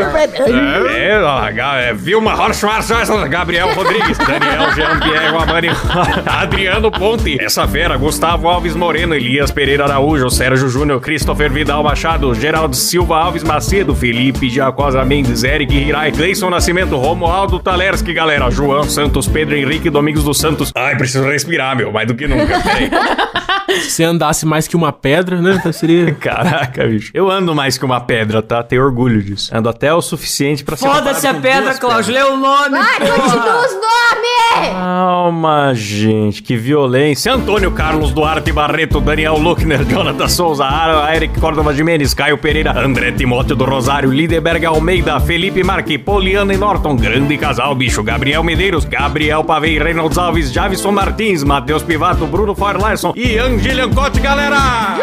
É, 0.89 1.09
é, 1.11 1.21
ó, 1.21 1.51
Ga- 1.53 1.77
é, 1.81 1.93
Vilma 1.95 2.35
Horschwarzer, 2.35 3.29
Gabriel 3.29 3.73
Rodrigues, 3.75 4.19
Daniel 4.19 4.73
Jean 4.75 4.99
Pierre 5.01 5.27
Amani, 5.37 5.69
Adriano 6.27 6.91
Ponte, 6.91 7.37
essa 7.43 7.67
fera, 7.69 7.97
Gustavo 7.97 8.49
Alves 8.49 8.75
Moreno, 8.75 9.15
Elias 9.15 9.51
Pereira 9.51 9.85
Araújo, 9.85 10.29
Sérgio 10.31 10.69
Júnior, 10.69 11.01
Christopher 11.01 11.51
Vidal 11.51 11.83
Machado, 11.83 12.35
Geraldo 12.35 12.75
Silva 12.77 13.19
Alves 13.19 13.43
Macedo, 13.43 13.95
Felipe 13.95 14.49
Jacosa 14.51 15.05
Mendes, 15.05 15.45
Eric 15.45 15.75
Hirai, 15.75 16.11
Gleison 16.11 16.51
Nascimento, 16.51 16.97
Romualdo 16.97 17.59
Talerski, 17.59 18.13
galera, 18.13 18.51
João 18.51 18.85
Santos, 18.85 19.27
Pedro 19.29 19.57
Henrique 19.57 19.91
Domingos 19.91 20.25
dos 20.25 20.39
Santos. 20.39 20.73
Ai, 20.75 20.97
preciso 20.97 21.25
respirar, 21.25 21.77
meu, 21.77 21.93
mais 21.93 22.07
do 22.07 22.15
que 22.15 22.27
nunca, 22.27 22.61
peraí. 22.61 22.91
Se 23.83 24.03
andasse 24.03 24.47
mais 24.47 24.67
que 24.67 24.77
uma 24.77 24.93
pedra, 24.93 25.41
né? 25.41 25.57
então 25.59 25.73
Seria. 25.73 26.13
Caraca, 26.15 26.87
bicho. 26.87 27.11
Eu 27.15 27.31
ando 27.31 27.55
mais 27.55 27.77
que 27.79 27.85
uma 27.85 28.01
pedra, 28.01 28.43
tá? 28.43 28.63
Tenho 28.63 28.83
orgulho 28.83 29.23
disso. 29.23 29.55
Ando 29.55 29.69
até 29.69 29.93
o 29.93 30.01
suficiente 30.01 30.65
pra 30.65 30.77
ser. 30.77 30.89
Foda-se 30.89 31.27
a 31.27 31.35
pedra, 31.35 31.75
Cláudio. 31.75 32.15
Lê 32.15 32.23
o 32.23 32.37
nome. 32.37 32.79
Vai, 32.79 32.99
continua 32.99 33.67
os 33.67 33.73
nomes! 33.73 34.35
Calma, 34.71 35.73
gente, 35.75 36.43
que 36.43 36.57
violência. 36.57 37.33
Antônio 37.33 37.71
Carlos 37.73 38.13
Duarte 38.13 38.53
Barreto, 38.53 39.01
Daniel 39.01 39.37
Luckner, 39.37 39.85
Jonathan 39.85 40.29
Souza, 40.29 40.65
Ara, 40.65 41.15
Eric 41.15 41.41
Córdova 41.41 41.75
Jimenez, 41.75 42.15
Caio 42.15 42.39
Pereira, 42.39 42.79
André 42.79 43.13
Timóteo 43.13 43.57
do 43.57 43.65
Rosário, 43.65 44.11
Lideberg 44.11 44.65
Almeida, 44.65 45.19
Felipe 45.21 45.63
Marque, 45.65 45.99
Poliana 45.99 46.55
e 46.55 46.57
Norton, 46.57 46.97
grande 46.97 47.37
casal, 47.37 47.75
bicho, 47.75 48.03
Gabriel 48.03 48.45
Medeiros, 48.45 48.85
Gabriel 48.85 49.43
Pavei, 49.43 49.79
Reynolds 49.79 50.19
Alves, 50.19 50.53
Javison 50.53 50.93
Martins, 50.93 51.43
Matheus 51.43 51.83
Pivato, 51.83 52.27
Bruno 52.27 52.55
Forlarson 52.55 53.13
e 53.17 53.37
Angelian 53.65 53.95
Cote, 53.95 54.21
galera! 54.21 54.99